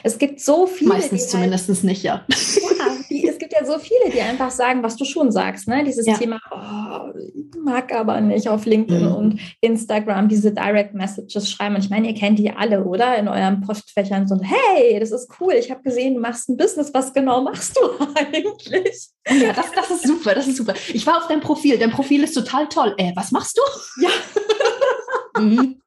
Es 0.03 0.19
gibt 0.19 0.41
so 0.41 0.67
viele. 0.67 0.91
Meistens 0.91 1.29
zumindest 1.29 1.69
halt, 1.69 1.85
nicht, 1.85 2.03
ja. 2.03 2.27
ja 2.29 2.97
es 3.29 3.39
gibt 3.39 3.53
ja 3.53 3.65
so 3.65 3.79
viele, 3.79 4.11
die 4.13 4.21
einfach 4.21 4.51
sagen, 4.51 4.83
was 4.83 4.97
du 4.97 5.05
schon 5.05 5.31
sagst, 5.31 5.69
ne? 5.69 5.85
Dieses 5.85 6.07
ja. 6.07 6.15
Thema, 6.15 6.41
oh, 6.51 7.19
ich 7.19 7.61
mag 7.63 7.93
aber 7.93 8.21
nicht 8.21 8.49
auf 8.49 8.67
LinkedIn 8.67 9.07
mhm. 9.07 9.15
und 9.15 9.41
Instagram 9.61 10.29
diese 10.29 10.53
Direct 10.53 10.95
Messages 10.95 11.51
schreiben. 11.51 11.77
Und 11.77 11.85
ich 11.85 11.91
meine, 11.91 12.09
ihr 12.09 12.15
kennt 12.15 12.39
die 12.39 12.51
alle, 12.51 12.85
oder? 12.85 13.17
In 13.17 13.29
euren 13.29 13.61
Postfächern 13.61 14.27
so, 14.27 14.39
hey, 14.43 14.99
das 14.99 15.13
ist 15.13 15.31
cool, 15.41 15.55
ich 15.55 15.71
habe 15.71 15.83
gesehen, 15.83 16.15
du 16.15 16.21
machst 16.21 16.49
ein 16.49 16.57
Business, 16.57 16.93
was 16.93 17.13
genau 17.13 17.43
machst 17.43 17.77
du 17.77 18.05
eigentlich? 18.15 19.09
Ja, 19.29 19.53
das, 19.53 19.73
das 19.73 19.91
ist 19.91 20.07
super, 20.07 20.35
das 20.35 20.47
ist 20.47 20.57
super. 20.57 20.75
Ich 20.93 21.07
war 21.07 21.19
auf 21.19 21.29
deinem 21.29 21.41
Profil, 21.41 21.79
dein 21.79 21.91
Profil 21.91 22.25
ist 22.25 22.35
total 22.35 22.69
toll. 22.69 22.95
Äh, 22.99 23.13
was 23.15 23.33
machst 23.33 23.59
du? 23.59 24.03
Ja. 24.03 24.11
mhm. 25.41 25.81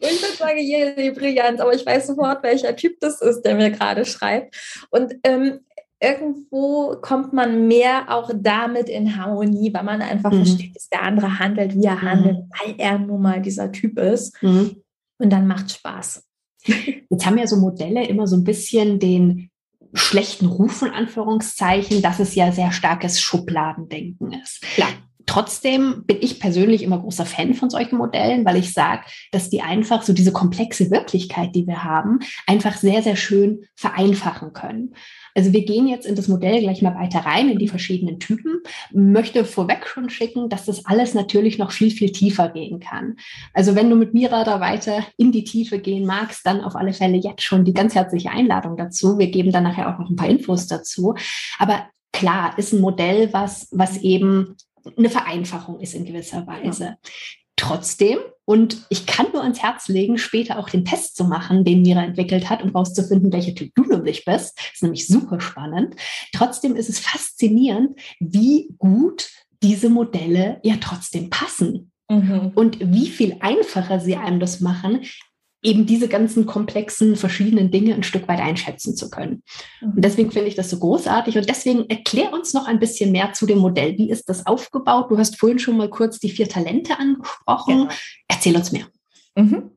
Und 0.00 0.10
ich 0.10 0.22
würde 0.22 0.36
sagen, 0.36 0.58
yeah, 0.58 1.12
brillant, 1.12 1.60
aber 1.60 1.72
ich 1.72 1.86
weiß 1.86 2.08
sofort, 2.08 2.42
welcher 2.42 2.74
Typ 2.74 2.98
das 3.00 3.20
ist, 3.20 3.42
der 3.42 3.54
mir 3.54 3.70
gerade 3.70 4.04
schreibt. 4.04 4.56
Und 4.90 5.14
ähm, 5.22 5.60
irgendwo 6.02 6.96
kommt 7.00 7.32
man 7.32 7.68
mehr 7.68 8.06
auch 8.08 8.30
damit 8.34 8.88
in 8.88 9.16
Harmonie, 9.16 9.72
weil 9.72 9.84
man 9.84 10.02
einfach 10.02 10.32
mhm. 10.32 10.44
versteht, 10.44 10.74
dass 10.74 10.88
der 10.88 11.02
andere 11.02 11.38
handelt, 11.38 11.76
wie 11.76 11.84
er 11.84 11.96
mhm. 11.96 12.02
handelt, 12.02 12.36
weil 12.58 12.74
er 12.78 12.98
nun 12.98 13.22
mal 13.22 13.40
dieser 13.40 13.70
Typ 13.70 13.98
ist. 13.98 14.42
Mhm. 14.42 14.82
Und 15.18 15.30
dann 15.30 15.46
macht 15.46 15.70
Spaß. 15.70 16.24
Jetzt 16.64 17.26
haben 17.26 17.38
ja 17.38 17.46
so 17.46 17.56
Modelle 17.56 18.06
immer 18.06 18.26
so 18.26 18.36
ein 18.36 18.44
bisschen 18.44 18.98
den 18.98 19.50
schlechten 19.94 20.46
Ruf 20.46 20.82
in 20.82 20.90
Anführungszeichen, 20.90 22.02
dass 22.02 22.18
es 22.18 22.34
ja 22.34 22.50
sehr 22.50 22.72
starkes 22.72 23.20
Schubladendenken 23.20 24.32
ist. 24.32 24.62
Klar. 24.62 24.88
Trotzdem 25.24 26.02
bin 26.04 26.16
ich 26.20 26.40
persönlich 26.40 26.82
immer 26.82 26.98
großer 26.98 27.24
Fan 27.24 27.54
von 27.54 27.70
solchen 27.70 27.96
Modellen, 27.96 28.44
weil 28.44 28.56
ich 28.56 28.72
sage, 28.72 29.02
dass 29.30 29.50
die 29.50 29.62
einfach 29.62 30.02
so 30.02 30.12
diese 30.12 30.32
komplexe 30.32 30.90
Wirklichkeit, 30.90 31.54
die 31.54 31.64
wir 31.66 31.84
haben, 31.84 32.18
einfach 32.48 32.76
sehr, 32.76 33.04
sehr 33.04 33.14
schön 33.14 33.64
vereinfachen 33.76 34.52
können. 34.52 34.94
Also 35.34 35.52
wir 35.52 35.64
gehen 35.64 35.86
jetzt 35.88 36.06
in 36.06 36.14
das 36.14 36.28
Modell 36.28 36.60
gleich 36.60 36.82
mal 36.82 36.94
weiter 36.94 37.20
rein, 37.20 37.48
in 37.48 37.58
die 37.58 37.68
verschiedenen 37.68 38.18
Typen. 38.20 38.62
Möchte 38.92 39.44
vorweg 39.44 39.86
schon 39.86 40.10
schicken, 40.10 40.48
dass 40.48 40.64
das 40.64 40.86
alles 40.86 41.14
natürlich 41.14 41.58
noch 41.58 41.72
viel, 41.72 41.90
viel 41.90 42.12
tiefer 42.12 42.48
gehen 42.48 42.80
kann. 42.80 43.16
Also 43.54 43.74
wenn 43.74 43.90
du 43.90 43.96
mit 43.96 44.14
Mira 44.14 44.44
da 44.44 44.60
weiter 44.60 45.04
in 45.16 45.32
die 45.32 45.44
Tiefe 45.44 45.78
gehen 45.78 46.06
magst, 46.06 46.46
dann 46.46 46.60
auf 46.60 46.76
alle 46.76 46.92
Fälle 46.92 47.16
jetzt 47.16 47.42
schon 47.42 47.64
die 47.64 47.74
ganz 47.74 47.94
herzliche 47.94 48.30
Einladung 48.30 48.76
dazu. 48.76 49.18
Wir 49.18 49.30
geben 49.30 49.52
dann 49.52 49.64
nachher 49.64 49.92
auch 49.92 49.98
noch 49.98 50.10
ein 50.10 50.16
paar 50.16 50.28
Infos 50.28 50.66
dazu. 50.66 51.14
Aber 51.58 51.86
klar, 52.12 52.58
ist 52.58 52.72
ein 52.72 52.80
Modell, 52.80 53.32
was, 53.32 53.68
was 53.70 53.98
eben 53.98 54.56
eine 54.96 55.10
Vereinfachung 55.10 55.80
ist 55.80 55.94
in 55.94 56.04
gewisser 56.04 56.46
Weise. 56.46 56.84
Ja. 56.84 56.96
Trotzdem, 57.56 58.18
und 58.44 58.78
ich 58.88 59.06
kann 59.06 59.26
nur 59.32 59.42
ans 59.42 59.62
Herz 59.62 59.88
legen, 59.88 60.18
später 60.18 60.58
auch 60.58 60.68
den 60.68 60.84
Test 60.84 61.16
zu 61.16 61.24
machen, 61.24 61.64
den 61.64 61.82
Mira 61.82 62.02
entwickelt 62.02 62.50
hat, 62.50 62.62
um 62.62 62.70
rauszufinden, 62.70 63.32
welcher 63.32 63.54
Typ 63.54 63.72
du 63.74 63.84
nämlich 63.84 64.24
bist. 64.24 64.56
Das 64.56 64.74
ist 64.74 64.82
nämlich 64.82 65.06
super 65.06 65.40
spannend. 65.40 65.94
Trotzdem 66.34 66.74
ist 66.74 66.88
es 66.88 66.98
faszinierend, 66.98 67.98
wie 68.18 68.74
gut 68.78 69.30
diese 69.62 69.88
Modelle 69.88 70.60
ja 70.64 70.74
trotzdem 70.80 71.30
passen. 71.30 71.92
Mhm. 72.10 72.52
Und 72.54 72.78
wie 72.80 73.08
viel 73.08 73.36
einfacher 73.40 74.00
sie 74.00 74.16
einem 74.16 74.40
das 74.40 74.60
machen, 74.60 75.02
eben 75.62 75.86
diese 75.86 76.08
ganzen 76.08 76.44
komplexen, 76.44 77.14
verschiedenen 77.14 77.70
Dinge 77.70 77.94
ein 77.94 78.02
Stück 78.02 78.26
weit 78.26 78.40
einschätzen 78.40 78.96
zu 78.96 79.10
können. 79.10 79.42
Und 79.80 79.96
mhm. 79.96 80.00
deswegen 80.00 80.32
finde 80.32 80.48
ich 80.48 80.56
das 80.56 80.68
so 80.68 80.78
großartig. 80.78 81.38
Und 81.38 81.48
deswegen 81.48 81.88
erklär 81.88 82.32
uns 82.32 82.52
noch 82.52 82.66
ein 82.66 82.80
bisschen 82.80 83.12
mehr 83.12 83.32
zu 83.32 83.46
dem 83.46 83.58
Modell. 83.58 83.96
Wie 83.96 84.10
ist 84.10 84.28
das 84.28 84.44
aufgebaut? 84.46 85.10
Du 85.10 85.18
hast 85.18 85.38
vorhin 85.38 85.60
schon 85.60 85.76
mal 85.76 85.88
kurz 85.88 86.18
die 86.18 86.30
vier 86.30 86.48
Talente 86.48 86.98
angesprochen. 86.98 87.88
Ja. 87.88 87.88
Erzähl 88.42 88.56
uns 88.56 88.72
mehr. 88.72 88.86
Mhm. 89.36 89.70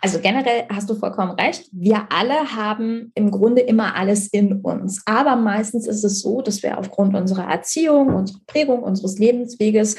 Also 0.00 0.18
generell 0.18 0.64
hast 0.72 0.90
du 0.90 0.96
vollkommen 0.96 1.32
recht. 1.32 1.68
Wir 1.70 2.08
alle 2.10 2.56
haben 2.56 3.12
im 3.14 3.30
Grunde 3.30 3.60
immer 3.60 3.94
alles 3.94 4.26
in 4.26 4.60
uns. 4.62 5.02
Aber 5.06 5.36
meistens 5.36 5.86
ist 5.86 6.02
es 6.02 6.20
so, 6.20 6.42
dass 6.42 6.64
wir 6.64 6.78
aufgrund 6.78 7.14
unserer 7.14 7.48
Erziehung, 7.48 8.12
unserer 8.12 8.40
Prägung, 8.48 8.82
unseres 8.82 9.18
Lebensweges 9.18 9.96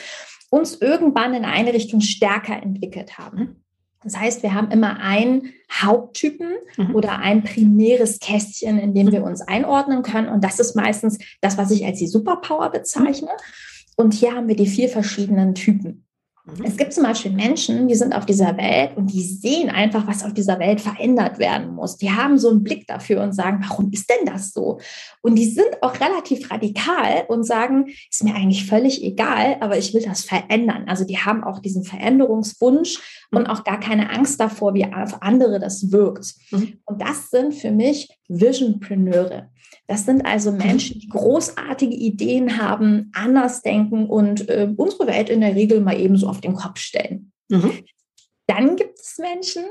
uns 0.49 0.75
irgendwann 0.81 1.33
in 1.33 1.45
eine 1.45 1.73
Richtung 1.73 2.01
stärker 2.01 2.61
entwickelt 2.61 3.17
haben. 3.17 3.63
Das 4.03 4.17
heißt, 4.17 4.43
wir 4.43 4.53
haben 4.53 4.69
immer 4.71 4.99
einen 4.99 5.53
Haupttypen 5.71 6.51
mhm. 6.75 6.95
oder 6.95 7.19
ein 7.19 7.43
primäres 7.43 8.19
Kästchen, 8.19 8.79
in 8.79 8.93
dem 8.93 9.13
wir 9.13 9.23
uns 9.23 9.41
einordnen 9.41 10.03
können. 10.03 10.27
Und 10.27 10.43
das 10.43 10.59
ist 10.59 10.75
meistens 10.75 11.19
das, 11.39 11.57
was 11.57 11.71
ich 11.71 11.85
als 11.85 11.99
die 11.99 12.07
Superpower 12.07 12.69
bezeichne. 12.69 13.29
Und 13.95 14.13
hier 14.13 14.35
haben 14.35 14.49
wir 14.49 14.57
die 14.57 14.67
vier 14.67 14.89
verschiedenen 14.89 15.55
Typen. 15.55 16.05
Mhm. 16.57 16.65
Es 16.65 16.77
gibt 16.77 16.93
zum 16.93 17.03
Beispiel 17.03 17.31
Menschen, 17.31 17.87
die 17.87 17.95
sind 17.95 18.13
auf 18.13 18.25
dieser 18.25 18.57
Welt 18.57 18.95
und 18.95 19.07
die 19.11 19.21
sehen 19.21 19.69
einfach, 19.69 20.07
was 20.07 20.23
auf 20.23 20.33
dieser 20.33 20.59
Welt 20.59 20.81
verändert 20.81 21.39
werden 21.39 21.75
muss. 21.75 21.97
Die 21.97 22.11
haben 22.11 22.37
so 22.37 22.49
einen 22.49 22.63
Blick 22.63 22.87
dafür 22.87 23.21
und 23.21 23.33
sagen, 23.33 23.63
warum 23.67 23.91
ist 23.91 24.09
denn 24.09 24.25
das 24.25 24.51
so? 24.51 24.79
Und 25.21 25.35
die 25.35 25.45
sind 25.45 25.81
auch 25.81 25.99
relativ 25.99 26.49
radikal 26.51 27.25
und 27.27 27.43
sagen, 27.43 27.87
ist 28.09 28.23
mir 28.23 28.35
eigentlich 28.35 28.65
völlig 28.65 29.03
egal, 29.03 29.57
aber 29.59 29.77
ich 29.77 29.93
will 29.93 30.01
das 30.01 30.23
verändern. 30.23 30.85
Also 30.87 31.05
die 31.05 31.17
haben 31.17 31.43
auch 31.43 31.59
diesen 31.59 31.83
Veränderungswunsch 31.83 32.99
und 33.31 33.47
auch 33.47 33.63
gar 33.63 33.79
keine 33.79 34.09
Angst 34.11 34.39
davor, 34.39 34.73
wie 34.73 34.85
auf 34.85 35.21
andere 35.21 35.59
das 35.59 35.91
wirkt. 35.91 36.35
Mhm. 36.51 36.79
Und 36.85 37.01
das 37.01 37.29
sind 37.29 37.53
für 37.53 37.71
mich 37.71 38.09
Visionpreneure. 38.27 39.49
Das 39.89 40.05
sind 40.05 40.23
also 40.23 40.51
Menschen, 40.51 40.99
die 40.99 41.09
großartige 41.09 41.95
Ideen 41.95 42.61
haben, 42.61 43.11
anders 43.15 43.63
denken 43.63 44.05
und 44.05 44.47
äh, 44.47 44.71
unsere 44.77 45.07
Welt 45.07 45.31
in 45.31 45.41
der 45.41 45.55
Regel 45.55 45.81
mal 45.81 45.99
eben 45.99 46.15
so 46.15 46.27
auf 46.27 46.41
den 46.41 46.53
Kopf 46.53 46.77
stellen. 46.77 47.31
Mhm. 47.49 47.71
Dann 48.45 48.75
gibt 48.75 48.99
es 48.99 49.17
Menschen, 49.17 49.63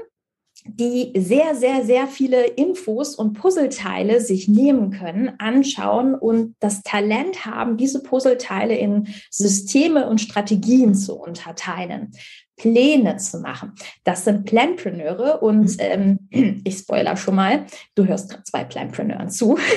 die 0.65 1.13
sehr, 1.17 1.55
sehr, 1.55 1.85
sehr 1.85 2.09
viele 2.09 2.47
Infos 2.47 3.15
und 3.15 3.35
Puzzleteile 3.35 4.21
sich 4.21 4.49
nehmen 4.49 4.91
können, 4.91 5.35
anschauen 5.39 6.17
und 6.17 6.57
das 6.59 6.83
Talent 6.83 7.47
haben, 7.47 7.77
diese 7.77 8.03
Puzzleteile 8.03 8.77
in 8.77 9.07
Systeme 9.31 10.09
und 10.09 10.21
Strategien 10.21 10.97
zu 10.97 11.15
unterteilen. 11.15 12.11
Pläne 12.59 13.17
zu 13.17 13.39
machen. 13.39 13.73
Das 14.05 14.25
sind 14.25 14.45
Planpreneure 14.45 15.43
und 15.43 15.79
mhm. 15.79 16.19
ähm, 16.31 16.61
ich 16.65 16.79
spoiler 16.79 17.17
schon 17.17 17.37
mal, 17.37 17.65
du 17.95 18.07
hörst 18.07 18.31
gerade 18.31 18.45
zwei 18.45 18.65
Planpreneuren 18.65 19.31
zu. 19.31 19.59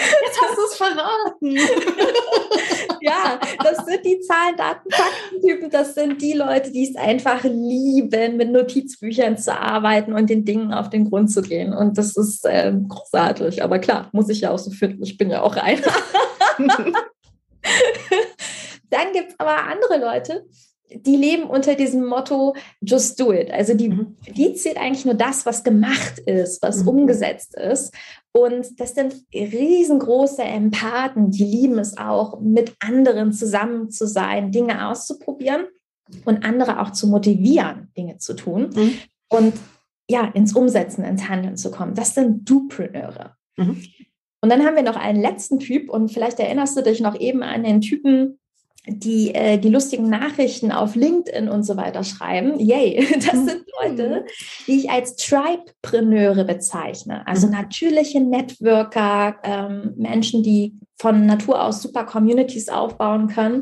Jetzt 0.00 0.40
hast 0.40 0.56
du 0.56 0.62
es 0.64 0.74
verraten. 0.76 1.56
ja, 3.00 3.38
das 3.62 3.84
sind 3.84 4.04
die 4.04 4.20
Zahlen, 4.20 4.56
Daten, 4.56 4.90
Fakten-Typen. 4.90 5.70
Das 5.70 5.94
sind 5.94 6.22
die 6.22 6.32
Leute, 6.32 6.70
die 6.70 6.88
es 6.88 6.96
einfach 6.96 7.44
lieben, 7.44 8.36
mit 8.36 8.50
Notizbüchern 8.50 9.36
zu 9.36 9.52
arbeiten 9.52 10.12
und 10.14 10.30
den 10.30 10.44
Dingen 10.44 10.72
auf 10.72 10.90
den 10.90 11.10
Grund 11.10 11.30
zu 11.30 11.42
gehen. 11.42 11.72
Und 11.74 11.98
das 11.98 12.16
ist 12.16 12.46
äh, 12.46 12.72
großartig. 12.88 13.62
Aber 13.62 13.78
klar, 13.78 14.08
muss 14.12 14.28
ich 14.28 14.40
ja 14.42 14.50
auch 14.50 14.58
so 14.58 14.70
finden. 14.70 15.02
Ich 15.02 15.18
bin 15.18 15.30
ja 15.30 15.42
auch 15.42 15.56
einer. 15.56 15.82
Dann 18.90 19.12
gibt 19.12 19.30
es 19.30 19.34
aber 19.38 19.64
andere 19.64 19.98
Leute, 19.98 20.46
die 20.92 21.16
leben 21.16 21.44
unter 21.44 21.74
diesem 21.74 22.06
Motto 22.06 22.54
just 22.80 23.18
do 23.20 23.32
it. 23.32 23.50
Also 23.50 23.74
die, 23.74 23.90
mhm. 23.90 24.16
die 24.28 24.54
zählt 24.54 24.76
eigentlich 24.76 25.04
nur 25.04 25.14
das, 25.14 25.46
was 25.46 25.62
gemacht 25.62 26.18
ist, 26.20 26.62
was 26.62 26.82
mhm. 26.82 26.88
umgesetzt 26.88 27.54
ist. 27.56 27.94
Und 28.32 28.78
das 28.80 28.94
sind 28.94 29.14
riesengroße 29.34 30.42
Empathen, 30.42 31.30
die 31.30 31.44
lieben 31.44 31.78
es 31.78 31.96
auch, 31.98 32.40
mit 32.40 32.74
anderen 32.80 33.32
zusammen 33.32 33.90
zu 33.90 34.06
sein, 34.06 34.52
Dinge 34.52 34.88
auszuprobieren 34.88 35.66
und 36.24 36.44
andere 36.44 36.80
auch 36.80 36.90
zu 36.90 37.08
motivieren, 37.08 37.88
Dinge 37.96 38.18
zu 38.18 38.34
tun 38.34 38.70
mhm. 38.74 38.92
und 39.28 39.54
ja, 40.08 40.24
ins 40.34 40.54
Umsetzen, 40.54 41.04
ins 41.04 41.28
Handeln 41.28 41.56
zu 41.56 41.70
kommen. 41.70 41.94
Das 41.94 42.14
sind 42.14 42.48
Dupreneure. 42.48 43.36
Mhm. 43.56 43.82
Und 44.42 44.50
dann 44.50 44.64
haben 44.64 44.74
wir 44.74 44.82
noch 44.82 44.96
einen 44.96 45.20
letzten 45.20 45.58
Typ 45.60 45.90
und 45.90 46.08
vielleicht 46.10 46.40
erinnerst 46.40 46.76
du 46.76 46.82
dich 46.82 47.00
noch 47.00 47.18
eben 47.18 47.42
an 47.42 47.62
den 47.62 47.80
Typen, 47.80 48.38
die 48.86 49.34
äh, 49.34 49.58
die 49.58 49.68
lustigen 49.68 50.08
Nachrichten 50.08 50.72
auf 50.72 50.94
LinkedIn 50.94 51.48
und 51.48 51.64
so 51.64 51.76
weiter 51.76 52.02
schreiben. 52.02 52.58
Yay, 52.58 53.06
das 53.14 53.34
mhm. 53.34 53.48
sind 53.48 53.64
Leute, 53.82 54.24
die 54.66 54.78
ich 54.78 54.90
als 54.90 55.16
Tribepreneure 55.16 56.44
bezeichne. 56.44 57.26
Also 57.26 57.46
mhm. 57.46 57.54
natürliche 57.54 58.20
Networker, 58.20 59.36
ähm, 59.42 59.94
Menschen, 59.96 60.42
die 60.42 60.74
von 60.98 61.26
Natur 61.26 61.62
aus 61.62 61.82
super 61.82 62.04
Communities 62.04 62.68
aufbauen 62.68 63.28
können. 63.28 63.60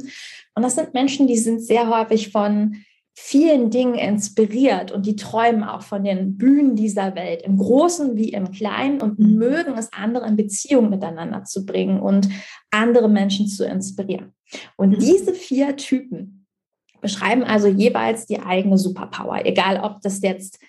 Und 0.54 0.62
das 0.62 0.75
sind 0.75 0.94
Menschen, 0.94 1.26
die 1.26 1.38
sind 1.38 1.60
sehr 1.60 1.88
häufig 1.88 2.30
von 2.30 2.76
vielen 3.20 3.68
Dingen 3.68 3.96
inspiriert 3.96 4.92
und 4.92 5.04
die 5.04 5.16
träumen 5.16 5.64
auch 5.64 5.82
von 5.82 6.04
den 6.04 6.38
Bühnen 6.38 6.76
dieser 6.76 7.14
Welt, 7.16 7.42
im 7.42 7.58
Großen 7.58 8.16
wie 8.16 8.30
im 8.30 8.52
Kleinen 8.52 9.02
und 9.02 9.18
mhm. 9.18 9.34
mögen 9.34 9.75
es, 9.76 9.92
andere 9.92 10.26
in 10.26 10.37
Beziehung 10.37 10.88
miteinander 10.88 11.44
zu 11.44 11.66
bringen 11.66 12.00
und 12.00 12.28
andere 12.70 13.08
Menschen 13.08 13.48
zu 13.48 13.66
inspirieren. 13.66 14.32
Und 14.76 14.90
mhm. 14.90 14.98
diese 15.00 15.34
vier 15.34 15.76
Typen 15.76 16.46
beschreiben 17.00 17.42
also 17.42 17.66
jeweils 17.66 18.26
die 18.26 18.38
eigene 18.38 18.78
Superpower, 18.78 19.44
egal 19.44 19.80
ob 19.80 20.00
das 20.00 20.22
jetzt 20.22 20.60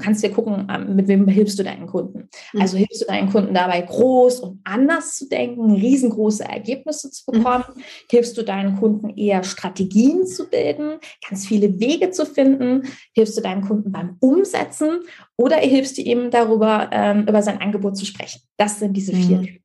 kannst 0.00 0.22
dir 0.22 0.30
gucken, 0.30 0.68
ähm, 0.70 0.96
mit 0.96 1.08
wem 1.08 1.26
hilfst 1.28 1.58
du 1.58 1.62
deinen 1.62 1.86
Kunden. 1.86 2.28
Mhm. 2.52 2.60
Also 2.60 2.76
hilfst 2.76 3.02
du 3.02 3.06
deinen 3.06 3.30
Kunden 3.30 3.54
dabei, 3.54 3.80
groß 3.82 4.40
und 4.40 4.60
anders 4.64 5.16
zu 5.16 5.28
denken, 5.28 5.72
riesengroße 5.72 6.44
Ergebnisse 6.44 7.10
zu 7.10 7.24
mhm. 7.26 7.38
bekommen? 7.38 7.64
Mhm. 7.74 7.82
Hilfst 8.10 8.36
du 8.38 8.42
deinen 8.42 8.76
Kunden 8.76 9.10
eher 9.16 9.42
Strategien 9.42 10.26
zu 10.26 10.48
bilden, 10.48 10.98
ganz 11.28 11.46
viele 11.46 11.78
Wege 11.80 12.10
zu 12.10 12.24
finden? 12.26 12.82
Hilfst 13.14 13.36
du 13.36 13.42
deinen 13.42 13.62
Kunden 13.62 13.92
beim 13.92 14.16
Umsetzen 14.20 15.00
oder 15.36 15.56
hilfst 15.56 15.98
du 15.98 16.02
ihm 16.02 16.30
darüber, 16.30 16.90
ähm, 16.92 17.26
über 17.28 17.42
sein 17.42 17.60
Angebot 17.60 17.96
zu 17.96 18.06
sprechen? 18.06 18.42
Das 18.56 18.78
sind 18.78 18.96
diese 18.96 19.12
vier 19.12 19.38
mhm. 19.38 19.58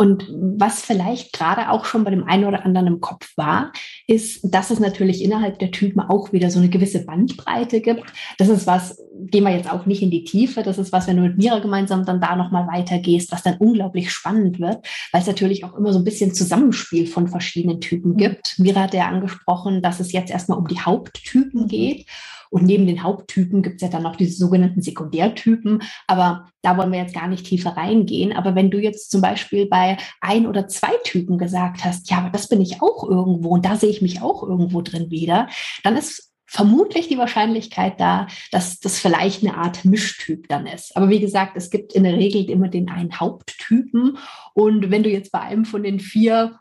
Und 0.00 0.30
was 0.30 0.80
vielleicht 0.80 1.34
gerade 1.34 1.68
auch 1.68 1.84
schon 1.84 2.04
bei 2.04 2.10
dem 2.10 2.24
einen 2.24 2.46
oder 2.46 2.64
anderen 2.64 2.86
im 2.86 3.00
Kopf 3.02 3.36
war, 3.36 3.70
ist, 4.06 4.40
dass 4.42 4.70
es 4.70 4.80
natürlich 4.80 5.22
innerhalb 5.22 5.58
der 5.58 5.72
Typen 5.72 6.00
auch 6.00 6.32
wieder 6.32 6.50
so 6.50 6.58
eine 6.58 6.70
gewisse 6.70 7.04
Bandbreite 7.04 7.82
gibt. 7.82 8.10
Das 8.38 8.48
ist 8.48 8.66
was, 8.66 8.96
gehen 9.26 9.44
wir 9.44 9.54
jetzt 9.54 9.70
auch 9.70 9.84
nicht 9.84 10.00
in 10.00 10.10
die 10.10 10.24
Tiefe. 10.24 10.62
Das 10.62 10.78
ist 10.78 10.90
was, 10.92 11.06
wenn 11.06 11.18
du 11.18 11.22
mit 11.24 11.36
Mira 11.36 11.58
gemeinsam 11.58 12.06
dann 12.06 12.18
da 12.18 12.34
nochmal 12.34 12.66
weitergehst, 12.66 13.30
was 13.30 13.42
dann 13.42 13.58
unglaublich 13.58 14.10
spannend 14.10 14.58
wird, 14.58 14.88
weil 15.12 15.20
es 15.20 15.26
natürlich 15.26 15.64
auch 15.64 15.74
immer 15.74 15.92
so 15.92 15.98
ein 15.98 16.04
bisschen 16.04 16.32
Zusammenspiel 16.32 17.06
von 17.06 17.28
verschiedenen 17.28 17.82
Typen 17.82 18.12
mhm. 18.12 18.16
gibt. 18.16 18.54
Mira 18.56 18.84
hat 18.84 18.94
ja 18.94 19.06
angesprochen, 19.06 19.82
dass 19.82 20.00
es 20.00 20.12
jetzt 20.12 20.30
erstmal 20.30 20.56
um 20.56 20.66
die 20.66 20.80
Haupttypen 20.80 21.64
mhm. 21.64 21.68
geht. 21.68 22.06
Und 22.50 22.64
neben 22.64 22.86
den 22.86 23.02
Haupttypen 23.02 23.62
gibt 23.62 23.76
es 23.76 23.82
ja 23.82 23.88
dann 23.88 24.02
noch 24.02 24.16
diese 24.16 24.36
sogenannten 24.36 24.82
Sekundärtypen. 24.82 25.82
Aber 26.06 26.48
da 26.62 26.76
wollen 26.76 26.92
wir 26.92 26.98
jetzt 26.98 27.14
gar 27.14 27.28
nicht 27.28 27.46
tiefer 27.46 27.76
reingehen. 27.76 28.32
Aber 28.32 28.54
wenn 28.54 28.70
du 28.70 28.78
jetzt 28.78 29.10
zum 29.10 29.20
Beispiel 29.20 29.66
bei 29.66 29.96
ein 30.20 30.46
oder 30.46 30.68
zwei 30.68 30.92
Typen 31.04 31.38
gesagt 31.38 31.84
hast, 31.84 32.10
ja, 32.10 32.18
aber 32.18 32.30
das 32.30 32.48
bin 32.48 32.60
ich 32.60 32.82
auch 32.82 33.08
irgendwo 33.08 33.50
und 33.50 33.64
da 33.64 33.76
sehe 33.76 33.90
ich 33.90 34.02
mich 34.02 34.20
auch 34.20 34.42
irgendwo 34.42 34.82
drin 34.82 35.10
wieder, 35.10 35.48
dann 35.84 35.96
ist 35.96 36.30
vermutlich 36.50 37.06
die 37.06 37.16
Wahrscheinlichkeit 37.16 38.00
da, 38.00 38.26
dass 38.50 38.80
das 38.80 38.98
vielleicht 38.98 39.44
eine 39.44 39.56
Art 39.56 39.84
Mischtyp 39.84 40.48
dann 40.48 40.66
ist. 40.66 40.96
Aber 40.96 41.08
wie 41.08 41.20
gesagt, 41.20 41.52
es 41.56 41.70
gibt 41.70 41.92
in 41.92 42.02
der 42.02 42.16
Regel 42.16 42.50
immer 42.50 42.66
den 42.66 42.90
einen 42.90 43.20
Haupttypen. 43.20 44.18
Und 44.52 44.90
wenn 44.90 45.04
du 45.04 45.10
jetzt 45.10 45.30
bei 45.30 45.40
einem 45.40 45.64
von 45.64 45.84
den 45.84 46.00
vier 46.00 46.58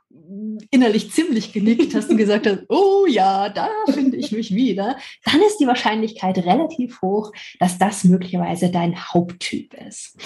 innerlich 0.71 1.11
ziemlich 1.11 1.53
genickt 1.53 1.95
hast 1.95 2.09
und 2.09 2.17
gesagt 2.17 2.45
hast, 2.45 2.59
oh 2.69 3.05
ja, 3.07 3.49
da 3.49 3.69
finde 3.89 4.17
ich 4.17 4.31
mich 4.31 4.53
wieder, 4.53 4.97
dann 5.25 5.41
ist 5.41 5.57
die 5.57 5.67
Wahrscheinlichkeit 5.67 6.37
relativ 6.39 7.01
hoch, 7.01 7.31
dass 7.59 7.77
das 7.77 8.03
möglicherweise 8.03 8.69
dein 8.69 8.95
Haupttyp 8.95 9.73
ist. 9.87 10.17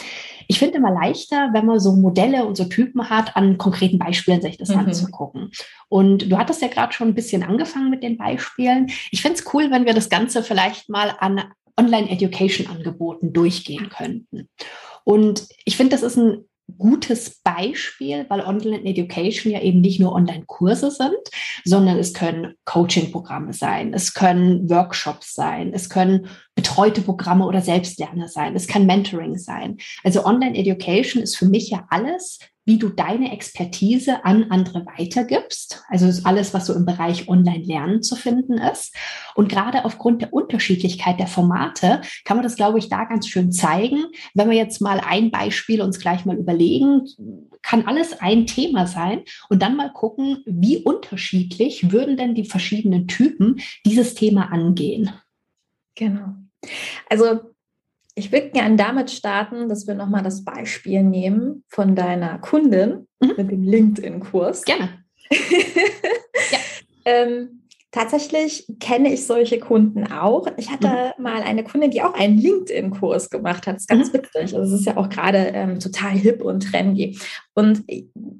Ich 0.48 0.60
finde 0.60 0.77
immer 0.77 0.91
leichter, 0.91 1.50
wenn 1.53 1.65
man 1.65 1.79
so 1.79 1.95
Modelle 1.95 2.45
und 2.45 2.57
so 2.57 2.65
Typen 2.65 3.10
hat, 3.10 3.36
an 3.36 3.57
konkreten 3.57 4.00
Beispielen 4.00 4.41
sich 4.41 4.57
das 4.57 4.69
mhm. 4.69 4.79
anzugucken. 4.79 5.51
Und 5.88 6.31
du 6.31 6.38
hattest 6.38 6.62
ja 6.62 6.67
gerade 6.67 6.93
schon 6.93 7.10
ein 7.10 7.15
bisschen 7.15 7.43
angefangen 7.43 7.89
mit 7.89 8.03
den 8.03 8.17
Beispielen. 8.17 8.88
Ich 9.12 9.22
finde 9.22 9.39
es 9.39 9.53
cool, 9.53 9.72
wenn 9.72 9.86
wir 9.86 9.93
das 9.93 10.10
Ganze 10.10 10.43
vielleicht 10.43 10.89
mal 10.89 11.15
an 11.19 11.43
Online-Education-Angeboten 11.79 13.33
durchgehen 13.33 13.89
könnten. 13.89 14.48
Und 15.03 15.48
ich 15.65 15.75
finde, 15.75 15.95
das 15.95 16.03
ist 16.03 16.17
ein 16.17 16.45
gutes 16.77 17.41
Beispiel, 17.43 18.25
weil 18.29 18.41
Online 18.41 18.84
Education 18.84 19.51
ja 19.51 19.62
eben 19.62 19.82
nicht 19.82 20.00
nur 20.00 20.13
Online-Kurse 20.13 20.91
sind, 20.91 21.13
sondern 21.63 21.98
es 21.98 22.13
können 22.13 22.55
Coaching-Programme 22.65 23.53
sein, 23.53 23.93
es 23.93 24.13
können 24.13 24.70
Workshops 24.70 25.34
sein, 25.34 25.72
es 25.74 25.89
können 25.89 26.27
betreute 26.55 27.01
Programme 27.01 27.46
oder 27.46 27.62
Selbstlerner 27.62 28.27
sein, 28.27 28.55
es 28.55 28.67
kann 28.67 28.86
Mentoring 28.86 29.38
sein. 29.38 29.77
Also 30.03 30.25
Online 30.25 30.58
Education 30.58 31.22
ist 31.22 31.38
für 31.38 31.46
mich 31.46 31.70
ja 31.70 31.86
alles, 31.89 32.39
wie 32.65 32.77
du 32.77 32.89
deine 32.89 33.32
Expertise 33.32 34.24
an 34.24 34.46
andere 34.50 34.86
weitergibst. 34.86 35.84
Also 35.89 36.08
ist 36.08 36.25
alles, 36.25 36.53
was 36.53 36.65
so 36.65 36.74
im 36.74 36.86
Bereich 36.86 37.27
Online-Lernen 37.27 38.01
zu 38.01 38.15
finden 38.15 38.58
ist. 38.58 38.96
Und 39.36 39.50
gerade 39.50 39.86
aufgrund 39.86 40.22
der 40.22 40.34
Unterschiedlichkeit 40.34 41.20
der 41.20 41.27
Formate 41.27 42.01
kann 42.25 42.38
man 42.38 42.43
das, 42.43 42.55
glaube 42.55 42.79
ich, 42.79 42.89
da 42.89 43.05
ganz 43.05 43.27
schön 43.27 43.51
zeigen. 43.51 44.05
Wenn 44.34 44.50
wir 44.50 44.58
jetzt 44.58 44.82
mal 44.82 45.00
ein 45.00 45.32
Beispiel 45.32 45.82
uns 45.82 46.00
gleich 46.00 46.25
mal 46.25 46.38
überlegen, 46.38 47.05
kann 47.62 47.86
alles 47.86 48.20
ein 48.20 48.46
Thema 48.46 48.88
sein 48.88 49.24
und 49.50 49.62
dann 49.62 49.75
mal 49.75 49.91
gucken, 49.91 50.43
wie 50.46 50.77
unterschiedlich 50.77 51.91
würden 51.91 52.17
denn 52.17 52.36
die 52.36 52.46
verschiedenen 52.46 53.08
Typen 53.08 53.60
dieses 53.86 54.15
Thema 54.15 54.51
angehen. 54.51 55.12
Genau. 55.96 56.36
Also 57.10 57.52
ich 58.15 58.32
würde 58.32 58.50
gerne 58.50 58.75
damit 58.75 59.10
starten, 59.12 59.70
dass 59.70 59.88
wir 59.88 59.96
nochmal 59.96 60.24
das 60.24 60.43
Beispiel 60.43 61.03
nehmen 61.03 61.63
von 61.67 61.96
deiner 61.96 62.38
Kundin 62.39 63.08
mhm. 63.20 63.34
mit 63.38 63.51
dem 63.51 63.63
LinkedIn-Kurs. 63.63 64.63
Gerne. 64.63 65.03
ja. 65.32 66.60
ähm, 67.05 67.62
Tatsächlich 67.94 68.66
kenne 68.80 69.14
ich 69.14 69.28
solche 69.28 69.60
Kunden 69.60 70.12
auch. 70.12 70.48
Ich 70.58 70.72
hatte 70.72 70.88
mhm. 71.16 71.24
mal 71.24 71.44
eine 71.44 71.64
Kundin, 71.64 71.92
die 71.92 72.02
auch 72.02 72.16
einen 72.16 72.40
LinkedIn-Kurs 72.40 73.30
gemacht 73.30 73.68
hat. 73.68 73.76
Das 73.76 73.84
ist 73.84 73.88
ganz 73.88 74.12
mhm. 74.12 74.18
witzig. 74.18 74.58
Also 74.58 74.74
es 74.74 74.82
ist 74.82 74.88
ja 74.88 74.98
auch 74.98 75.10
gerade 75.10 75.38
ähm, 75.54 75.80
total 75.80 76.14
hip 76.14 76.44
und 76.44 76.72
trendy. 76.72 77.20
Und 77.54 77.84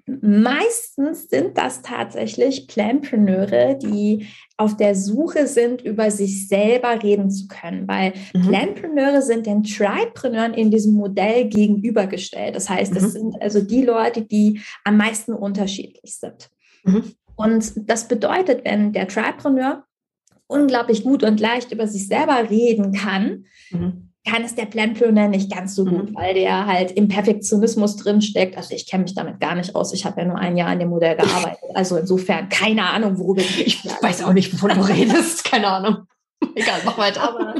meistens 0.08 1.30
sind 1.30 1.56
das 1.56 1.84
tatsächlich 1.84 2.66
Planpreneure, 2.68 3.76
die 3.76 4.26
auf 4.58 4.76
der 4.76 4.96
Suche 4.96 5.46
sind, 5.46 5.84
über 5.84 6.10
sich 6.10 6.48
selber 6.48 7.04
reden 7.04 7.30
zu 7.30 7.48
können, 7.48 7.88
weil 7.88 8.14
mhm. 8.34 8.48
Planpreneure 8.48 9.22
sind 9.22 9.46
den 9.46 9.62
Tripreneuren 9.62 10.56
in 10.56 10.72
diesem 10.72 10.94
Modell 10.94 11.46
gegenübergestellt. 11.46 12.56
Das 12.56 12.72
heißt, 12.72 12.96
es 12.96 13.04
mhm. 13.04 13.10
sind 13.10 13.42
also 13.44 13.62
die 13.62 13.84
Leute, 13.84 14.24
die 14.24 14.62
am 14.84 14.98
meisten 14.98 15.34
unterschiedlich 15.34 16.18
sind. 16.18 16.50
Mhm. 16.86 17.14
Und 17.36 17.90
das 17.90 18.08
bedeutet, 18.08 18.64
wenn 18.66 18.94
der 18.94 19.08
Tripreneur 19.08 19.84
unglaublich 20.48 21.04
gut 21.04 21.24
und 21.24 21.40
leicht 21.40 21.72
über 21.72 21.88
sich 21.88 22.08
selber 22.08 22.50
reden 22.50 22.94
kann, 22.94 23.46
mhm. 23.72 24.12
kann 24.28 24.44
es 24.44 24.56
der 24.56 24.66
Planplaner 24.66 25.28
nicht 25.28 25.52
ganz 25.52 25.76
so 25.76 25.86
gut, 25.86 26.12
mhm. 26.12 26.16
weil 26.16 26.36
der 26.36 26.68
halt 26.68 26.92
im 26.92 27.08
Perfektionismus 27.08 27.98
drinsteckt. 27.98 28.56
Also 28.56 28.76
ich 28.76 28.90
kenne 28.90 29.04
mich 29.04 29.16
damit 29.16 29.40
gar 29.40 29.56
nicht 29.56 29.76
aus. 29.76 29.94
Ich 29.94 30.06
habe 30.06 30.22
ja 30.22 30.28
nur 30.28 30.38
ein 30.38 30.58
Jahr 30.58 30.70
an 30.70 30.80
dem 30.80 30.90
Modell 30.90 31.16
gearbeitet. 31.16 31.60
Also 31.76 31.98
insofern 31.98 32.50
keine 32.50 32.88
Ahnung, 32.88 33.18
worüber 33.18 33.42
ich 33.42 33.66
Ich 33.66 33.84
weiß 33.84 34.24
auch 34.26 34.34
nicht, 34.34 34.54
wovon 34.54 34.78
du 34.78 34.88
redest. 34.88 35.44
Keine 35.44 35.68
Ahnung. 35.68 36.06
Egal, 36.56 36.82
mach 36.86 37.00
weiter. 37.00 37.24
Aber 37.24 37.56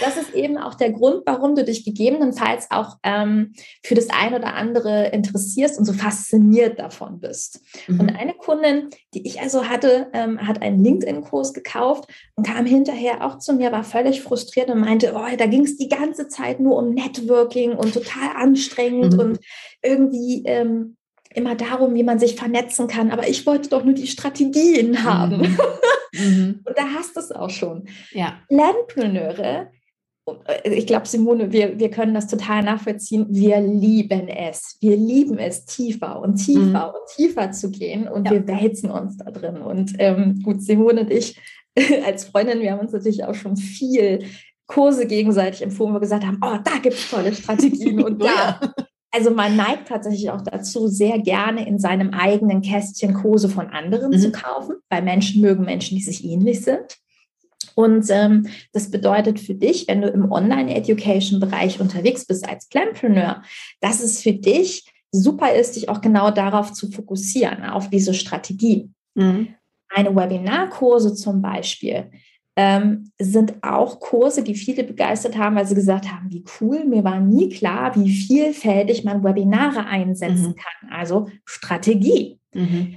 das 0.00 0.16
ist 0.16 0.34
eben 0.34 0.58
auch 0.58 0.74
der 0.74 0.92
Grund, 0.92 1.22
warum 1.26 1.54
du 1.54 1.64
dich 1.64 1.84
gegebenenfalls 1.84 2.70
auch 2.70 2.96
ähm, 3.02 3.52
für 3.82 3.94
das 3.94 4.08
eine 4.10 4.36
oder 4.36 4.54
andere 4.54 5.08
interessierst 5.08 5.78
und 5.78 5.84
so 5.84 5.92
fasziniert 5.92 6.78
davon 6.78 7.20
bist. 7.20 7.60
Mhm. 7.86 8.00
Und 8.00 8.10
eine 8.10 8.34
Kundin, 8.34 8.90
die 9.14 9.26
ich 9.26 9.40
also 9.40 9.68
hatte, 9.68 10.08
ähm, 10.12 10.46
hat 10.46 10.62
einen 10.62 10.82
LinkedIn-Kurs 10.82 11.52
gekauft 11.52 12.10
und 12.36 12.46
kam 12.46 12.66
hinterher 12.66 13.24
auch 13.24 13.38
zu 13.38 13.52
mir, 13.52 13.72
war 13.72 13.84
völlig 13.84 14.22
frustriert 14.22 14.70
und 14.70 14.80
meinte, 14.80 15.12
oh, 15.14 15.36
da 15.36 15.46
ging 15.46 15.64
es 15.64 15.76
die 15.76 15.88
ganze 15.88 16.28
Zeit 16.28 16.60
nur 16.60 16.76
um 16.76 16.90
Networking 16.90 17.72
und 17.72 17.94
total 17.94 18.30
anstrengend 18.36 19.14
mhm. 19.14 19.20
und 19.20 19.40
irgendwie 19.82 20.42
ähm, 20.46 20.96
immer 21.34 21.54
darum, 21.54 21.94
wie 21.94 22.02
man 22.02 22.18
sich 22.18 22.36
vernetzen 22.36 22.88
kann. 22.88 23.10
Aber 23.10 23.28
ich 23.28 23.46
wollte 23.46 23.68
doch 23.68 23.84
nur 23.84 23.94
die 23.94 24.06
Strategien 24.06 25.04
haben. 25.04 25.42
Mhm. 25.42 25.58
Mhm. 26.12 26.60
Und 26.64 26.76
da 26.76 26.84
hast 26.94 27.16
du 27.16 27.20
es 27.20 27.32
auch 27.32 27.50
schon. 27.50 27.88
Ja. 28.12 28.38
Lernpreneure, 28.48 29.70
ich 30.64 30.86
glaube, 30.86 31.06
Simone, 31.06 31.52
wir, 31.52 31.78
wir 31.78 31.90
können 31.90 32.14
das 32.14 32.26
total 32.26 32.62
nachvollziehen. 32.62 33.26
Wir 33.30 33.60
lieben 33.60 34.28
es. 34.28 34.76
Wir 34.80 34.96
lieben 34.96 35.38
es, 35.38 35.64
tiefer 35.64 36.20
und 36.20 36.36
tiefer 36.36 36.62
mhm. 36.62 36.94
und 36.94 37.16
tiefer 37.16 37.50
zu 37.52 37.70
gehen 37.70 38.08
und 38.08 38.26
ja. 38.26 38.32
wir 38.32 38.46
wälzen 38.46 38.90
uns 38.90 39.16
da 39.16 39.30
drin. 39.30 39.58
Und 39.58 39.94
ähm, 39.98 40.40
gut, 40.42 40.62
Simone 40.62 41.02
und 41.02 41.10
ich 41.10 41.40
als 42.04 42.24
Freundin, 42.24 42.60
wir 42.60 42.72
haben 42.72 42.80
uns 42.80 42.92
natürlich 42.92 43.24
auch 43.24 43.34
schon 43.34 43.56
viel 43.56 44.20
Kurse 44.66 45.06
gegenseitig 45.06 45.62
empfohlen, 45.62 45.90
wo 45.90 45.96
wir 45.96 46.00
gesagt 46.00 46.24
haben, 46.24 46.38
oh, 46.42 46.58
da 46.62 46.78
gibt 46.80 46.94
es 46.94 47.10
tolle 47.10 47.34
Strategien 47.34 48.02
und 48.02 48.22
da. 48.22 48.60
Also 49.12 49.30
man 49.30 49.56
neigt 49.56 49.88
tatsächlich 49.88 50.30
auch 50.30 50.42
dazu, 50.42 50.86
sehr 50.86 51.18
gerne 51.18 51.66
in 51.66 51.78
seinem 51.78 52.10
eigenen 52.10 52.62
Kästchen 52.62 53.14
Kurse 53.14 53.48
von 53.48 53.68
anderen 53.70 54.12
mhm. 54.12 54.18
zu 54.18 54.30
kaufen, 54.30 54.76
weil 54.88 55.02
Menschen 55.02 55.40
mögen 55.40 55.64
Menschen, 55.64 55.96
die 55.96 56.02
sich 56.02 56.24
ähnlich 56.24 56.62
sind. 56.62 56.96
Und 57.74 58.06
ähm, 58.10 58.48
das 58.72 58.90
bedeutet 58.90 59.40
für 59.40 59.54
dich, 59.54 59.88
wenn 59.88 60.02
du 60.02 60.08
im 60.08 60.30
Online-Education-Bereich 60.30 61.80
unterwegs 61.80 62.24
bist 62.24 62.48
als 62.48 62.68
Planpreneur, 62.68 63.42
dass 63.80 64.00
es 64.00 64.22
für 64.22 64.32
dich 64.32 64.84
super 65.12 65.52
ist, 65.54 65.76
dich 65.76 65.88
auch 65.88 66.00
genau 66.00 66.30
darauf 66.30 66.72
zu 66.72 66.90
fokussieren, 66.90 67.64
auf 67.64 67.90
diese 67.90 68.14
Strategie. 68.14 68.90
Mhm. 69.14 69.54
Eine 69.88 70.14
Webinarkurse 70.14 71.14
zum 71.14 71.42
Beispiel 71.42 72.10
ähm, 72.62 73.10
sind 73.18 73.54
auch 73.62 74.00
Kurse, 74.00 74.42
die 74.42 74.54
viele 74.54 74.84
begeistert 74.84 75.38
haben, 75.38 75.56
weil 75.56 75.64
sie 75.64 75.74
gesagt 75.74 76.12
haben, 76.12 76.30
wie 76.30 76.44
cool, 76.60 76.84
mir 76.84 77.02
war 77.04 77.18
nie 77.18 77.48
klar, 77.48 77.96
wie 77.96 78.10
vielfältig 78.12 79.02
man 79.02 79.24
Webinare 79.24 79.86
einsetzen 79.86 80.48
mhm. 80.48 80.56
kann, 80.56 80.92
also 80.92 81.28
Strategie. 81.46 82.38
Mhm. 82.52 82.96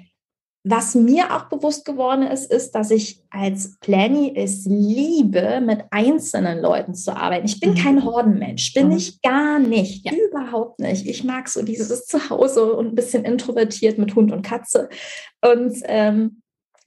Was 0.66 0.96
mir 0.96 1.34
auch 1.34 1.46
bewusst 1.46 1.86
geworden 1.86 2.24
ist, 2.24 2.52
ist, 2.52 2.72
dass 2.72 2.92
ich 2.92 3.24
als 3.30 3.78
Planny 3.80 4.34
es 4.36 4.66
liebe, 4.66 5.62
mit 5.62 5.86
einzelnen 5.92 6.62
Leuten 6.62 6.94
zu 6.94 7.16
arbeiten. 7.16 7.46
Ich 7.46 7.62
bin 7.62 7.72
mhm. 7.72 7.76
kein 7.76 8.04
Hordenmensch, 8.04 8.74
bin 8.74 8.88
mhm. 8.88 8.98
ich 8.98 9.22
gar 9.22 9.60
nicht, 9.60 10.06
ja. 10.06 10.12
überhaupt 10.30 10.80
nicht. 10.80 11.08
Ich 11.08 11.24
mag 11.24 11.48
so 11.48 11.64
dieses 11.64 12.06
Zuhause 12.06 12.74
und 12.74 12.88
ein 12.88 12.96
bisschen 12.96 13.24
introvertiert 13.24 13.98
mit 13.98 14.14
Hund 14.16 14.34
und 14.34 14.42
Katze. 14.42 14.90
Und 15.42 15.78
ähm, 15.86 16.43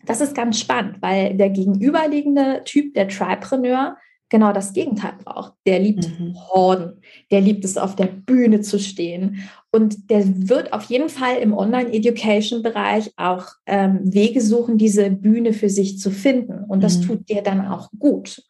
das 0.07 0.21
ist 0.21 0.35
ganz 0.35 0.59
spannend, 0.59 0.97
weil 1.01 1.37
der 1.37 1.51
gegenüberliegende 1.51 2.63
Typ, 2.65 2.95
der 2.95 3.09
Tripreneur, 3.09 3.97
genau 4.29 4.53
das 4.53 4.73
Gegenteil 4.73 5.15
braucht. 5.25 5.53
Der 5.67 5.79
liebt 5.79 6.09
mhm. 6.19 6.35
Horden, 6.49 7.01
der 7.31 7.41
liebt 7.41 7.65
es, 7.65 7.77
auf 7.77 7.95
der 7.97 8.07
Bühne 8.07 8.61
zu 8.61 8.79
stehen. 8.79 9.49
Und 9.71 10.11
der 10.11 10.49
wird 10.49 10.73
auf 10.73 10.85
jeden 10.85 11.09
Fall 11.09 11.39
im 11.39 11.53
Online-Education-Bereich 11.53 13.13
auch 13.17 13.47
ähm, 13.67 14.01
Wege 14.03 14.41
suchen, 14.41 14.79
diese 14.79 15.11
Bühne 15.11 15.53
für 15.53 15.69
sich 15.69 15.99
zu 15.99 16.11
finden. 16.11 16.65
Und 16.67 16.83
das 16.83 16.99
mhm. 16.99 17.03
tut 17.03 17.29
dir 17.29 17.43
dann 17.43 17.67
auch 17.67 17.91
gut. 17.99 18.43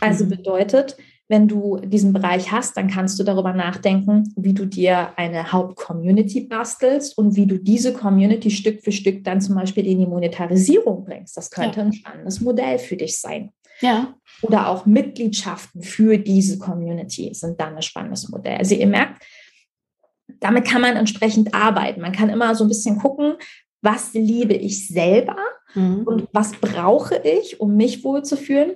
Also 0.00 0.24
mhm. 0.24 0.30
bedeutet, 0.30 0.96
wenn 1.32 1.48
du 1.48 1.78
diesen 1.78 2.12
Bereich 2.12 2.52
hast, 2.52 2.76
dann 2.76 2.88
kannst 2.88 3.18
du 3.18 3.24
darüber 3.24 3.54
nachdenken, 3.54 4.34
wie 4.36 4.52
du 4.52 4.66
dir 4.66 5.16
eine 5.16 5.50
Hauptcommunity 5.50 6.42
bastelst 6.42 7.16
und 7.16 7.36
wie 7.36 7.46
du 7.46 7.58
diese 7.58 7.94
Community 7.94 8.50
Stück 8.50 8.82
für 8.82 8.92
Stück 8.92 9.24
dann 9.24 9.40
zum 9.40 9.54
Beispiel 9.54 9.86
in 9.86 9.98
die 9.98 10.06
Monetarisierung 10.06 11.06
bringst. 11.06 11.34
Das 11.38 11.50
könnte 11.50 11.80
ja. 11.80 11.86
ein 11.86 11.92
spannendes 11.94 12.42
Modell 12.42 12.78
für 12.78 12.98
dich 12.98 13.18
sein. 13.18 13.50
Ja. 13.80 14.14
Oder 14.42 14.68
auch 14.68 14.84
Mitgliedschaften 14.84 15.82
für 15.82 16.18
diese 16.18 16.58
Community 16.58 17.32
sind 17.32 17.58
dann 17.58 17.76
ein 17.76 17.82
spannendes 17.82 18.28
Modell. 18.28 18.58
Also 18.58 18.74
ihr 18.74 18.86
merkt, 18.86 19.22
damit 20.38 20.66
kann 20.66 20.82
man 20.82 20.96
entsprechend 20.96 21.54
arbeiten. 21.54 22.02
Man 22.02 22.12
kann 22.12 22.28
immer 22.28 22.54
so 22.54 22.64
ein 22.64 22.68
bisschen 22.68 22.98
gucken, 22.98 23.36
was 23.80 24.12
liebe 24.12 24.52
ich 24.52 24.86
selber 24.86 25.38
mhm. 25.72 26.02
und 26.02 26.28
was 26.34 26.52
brauche 26.52 27.16
ich, 27.16 27.58
um 27.58 27.74
mich 27.74 28.04
wohlzufühlen. 28.04 28.72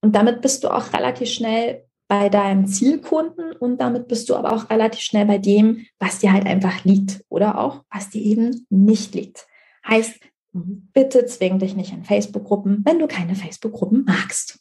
Und 0.00 0.14
damit 0.14 0.40
bist 0.40 0.64
du 0.64 0.70
auch 0.70 0.94
relativ 0.94 1.28
schnell 1.28 1.84
bei 2.08 2.30
deinem 2.30 2.66
Zielkunden 2.66 3.52
und 3.52 3.80
damit 3.80 4.08
bist 4.08 4.28
du 4.28 4.34
aber 4.34 4.52
auch 4.52 4.70
relativ 4.70 5.00
schnell 5.00 5.26
bei 5.26 5.38
dem, 5.38 5.86
was 5.98 6.18
dir 6.18 6.32
halt 6.32 6.46
einfach 6.46 6.84
liegt 6.84 7.22
oder 7.28 7.58
auch 7.58 7.84
was 7.92 8.10
dir 8.10 8.22
eben 8.22 8.66
nicht 8.70 9.14
liegt. 9.14 9.46
Heißt, 9.86 10.18
bitte 10.52 11.26
zwing 11.26 11.58
dich 11.58 11.76
nicht 11.76 11.92
in 11.92 12.04
Facebook-Gruppen, 12.04 12.82
wenn 12.84 12.98
du 12.98 13.06
keine 13.06 13.34
Facebook-Gruppen 13.34 14.04
magst. 14.06 14.58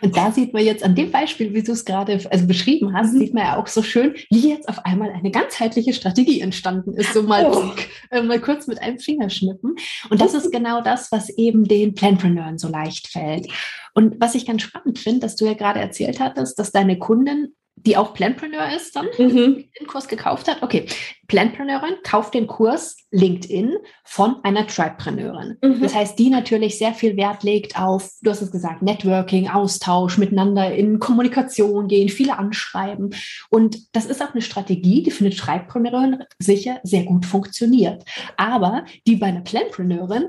Und 0.00 0.16
da 0.16 0.32
sieht 0.32 0.52
man 0.52 0.64
jetzt 0.64 0.84
an 0.84 0.94
dem 0.94 1.10
Beispiel, 1.10 1.54
wie 1.54 1.62
du 1.62 1.72
es 1.72 1.84
gerade 1.84 2.20
also 2.30 2.46
beschrieben 2.46 2.94
hast, 2.94 3.12
mhm. 3.12 3.18
sieht 3.18 3.34
man 3.34 3.44
ja 3.44 3.56
auch 3.56 3.66
so 3.66 3.82
schön, 3.82 4.14
wie 4.30 4.50
jetzt 4.50 4.68
auf 4.68 4.84
einmal 4.84 5.10
eine 5.10 5.30
ganzheitliche 5.30 5.92
Strategie 5.92 6.40
entstanden 6.40 6.94
ist, 6.94 7.12
so 7.12 7.22
mal, 7.22 7.50
oh. 7.52 7.70
äh, 8.10 8.22
mal 8.22 8.40
kurz 8.40 8.66
mit 8.66 8.80
einem 8.80 8.98
Fingerschnippen. 8.98 9.76
Und 10.10 10.20
das 10.20 10.34
ist 10.34 10.50
genau 10.50 10.80
das, 10.80 11.12
was 11.12 11.28
eben 11.30 11.64
den 11.64 11.94
Planpreneuren 11.94 12.58
so 12.58 12.68
leicht 12.68 13.08
fällt. 13.08 13.48
Und 13.94 14.20
was 14.20 14.34
ich 14.34 14.46
ganz 14.46 14.62
spannend 14.62 14.98
finde, 14.98 15.20
dass 15.20 15.36
du 15.36 15.44
ja 15.44 15.54
gerade 15.54 15.80
erzählt 15.80 16.20
hattest, 16.20 16.58
dass 16.58 16.72
deine 16.72 16.98
Kunden 16.98 17.54
die 17.76 17.96
auch 17.96 18.14
Planpreneur 18.14 18.74
ist 18.76 18.94
dann, 18.94 19.06
mhm. 19.18 19.64
den 19.78 19.86
Kurs 19.86 20.06
gekauft 20.06 20.48
hat. 20.48 20.62
Okay, 20.62 20.86
Planpreneurin 21.26 21.94
kauft 22.04 22.34
den 22.34 22.46
Kurs 22.46 22.96
LinkedIn 23.10 23.76
von 24.04 24.36
einer 24.44 24.66
Tribepreneurin. 24.66 25.56
Mhm. 25.62 25.80
Das 25.80 25.94
heißt, 25.94 26.18
die 26.18 26.30
natürlich 26.30 26.78
sehr 26.78 26.94
viel 26.94 27.16
Wert 27.16 27.42
legt 27.42 27.78
auf, 27.78 28.10
du 28.22 28.30
hast 28.30 28.42
es 28.42 28.52
gesagt, 28.52 28.82
Networking, 28.82 29.48
Austausch, 29.48 30.18
miteinander 30.18 30.72
in 30.72 30.98
Kommunikation 30.98 31.88
gehen, 31.88 32.08
viele 32.08 32.38
anschreiben. 32.38 33.14
Und 33.50 33.94
das 33.96 34.06
ist 34.06 34.22
auch 34.22 34.32
eine 34.32 34.42
Strategie, 34.42 35.02
die 35.02 35.10
für 35.10 35.24
eine 35.24 35.34
Tribepreneurin 35.34 36.24
sicher 36.38 36.78
sehr 36.84 37.04
gut 37.04 37.26
funktioniert. 37.26 38.04
Aber 38.36 38.84
die 39.06 39.16
bei 39.16 39.26
einer 39.26 39.40
Planpreneurin 39.40 40.28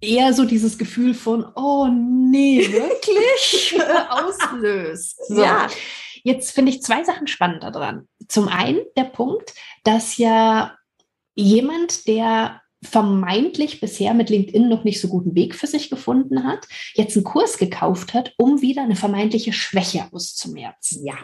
eher 0.00 0.32
so 0.32 0.44
dieses 0.44 0.78
Gefühl 0.78 1.14
von, 1.14 1.46
oh 1.54 1.88
nee, 1.88 2.60
wirklich 2.70 3.76
auslöst. 4.10 5.18
So. 5.28 5.42
Ja. 5.42 5.66
Jetzt 6.24 6.50
finde 6.52 6.72
ich 6.72 6.82
zwei 6.82 7.04
Sachen 7.04 7.26
spannend 7.26 7.62
daran. 7.62 8.08
Zum 8.28 8.48
einen 8.48 8.80
der 8.96 9.04
Punkt, 9.04 9.54
dass 9.84 10.16
ja 10.16 10.76
jemand, 11.34 12.08
der 12.08 12.62
vermeintlich 12.82 13.80
bisher 13.80 14.14
mit 14.14 14.30
LinkedIn 14.30 14.68
noch 14.68 14.84
nicht 14.84 15.00
so 15.00 15.08
guten 15.08 15.34
Weg 15.34 15.54
für 15.54 15.66
sich 15.66 15.90
gefunden 15.90 16.44
hat, 16.44 16.66
jetzt 16.94 17.16
einen 17.16 17.24
Kurs 17.24 17.58
gekauft 17.58 18.14
hat, 18.14 18.34
um 18.36 18.60
wieder 18.60 18.82
eine 18.82 18.96
vermeintliche 18.96 19.52
Schwäche 19.52 20.06
auszumerzen. 20.12 21.04
Ja. 21.06 21.14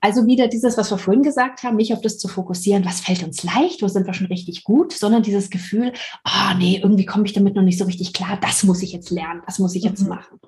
Also 0.00 0.26
wieder 0.26 0.48
dieses, 0.48 0.76
was 0.76 0.90
wir 0.90 0.98
vorhin 0.98 1.22
gesagt 1.22 1.62
haben, 1.62 1.76
nicht 1.76 1.92
auf 1.92 2.00
das 2.00 2.18
zu 2.18 2.28
fokussieren, 2.28 2.84
was 2.84 3.00
fällt 3.00 3.22
uns 3.22 3.42
leicht, 3.42 3.82
wo 3.82 3.88
sind 3.88 4.06
wir 4.06 4.14
schon 4.14 4.26
richtig 4.26 4.64
gut, 4.64 4.92
sondern 4.92 5.22
dieses 5.22 5.50
Gefühl, 5.50 5.92
ah 6.24 6.52
oh, 6.52 6.58
nee, 6.58 6.80
irgendwie 6.82 7.06
komme 7.06 7.24
ich 7.24 7.32
damit 7.32 7.54
noch 7.54 7.62
nicht 7.62 7.78
so 7.78 7.84
richtig 7.84 8.12
klar, 8.12 8.38
das 8.40 8.64
muss 8.64 8.82
ich 8.82 8.92
jetzt 8.92 9.10
lernen, 9.10 9.42
das 9.46 9.58
muss 9.58 9.74
ich 9.74 9.82
jetzt 9.82 10.02
mhm. 10.02 10.08
machen. 10.08 10.40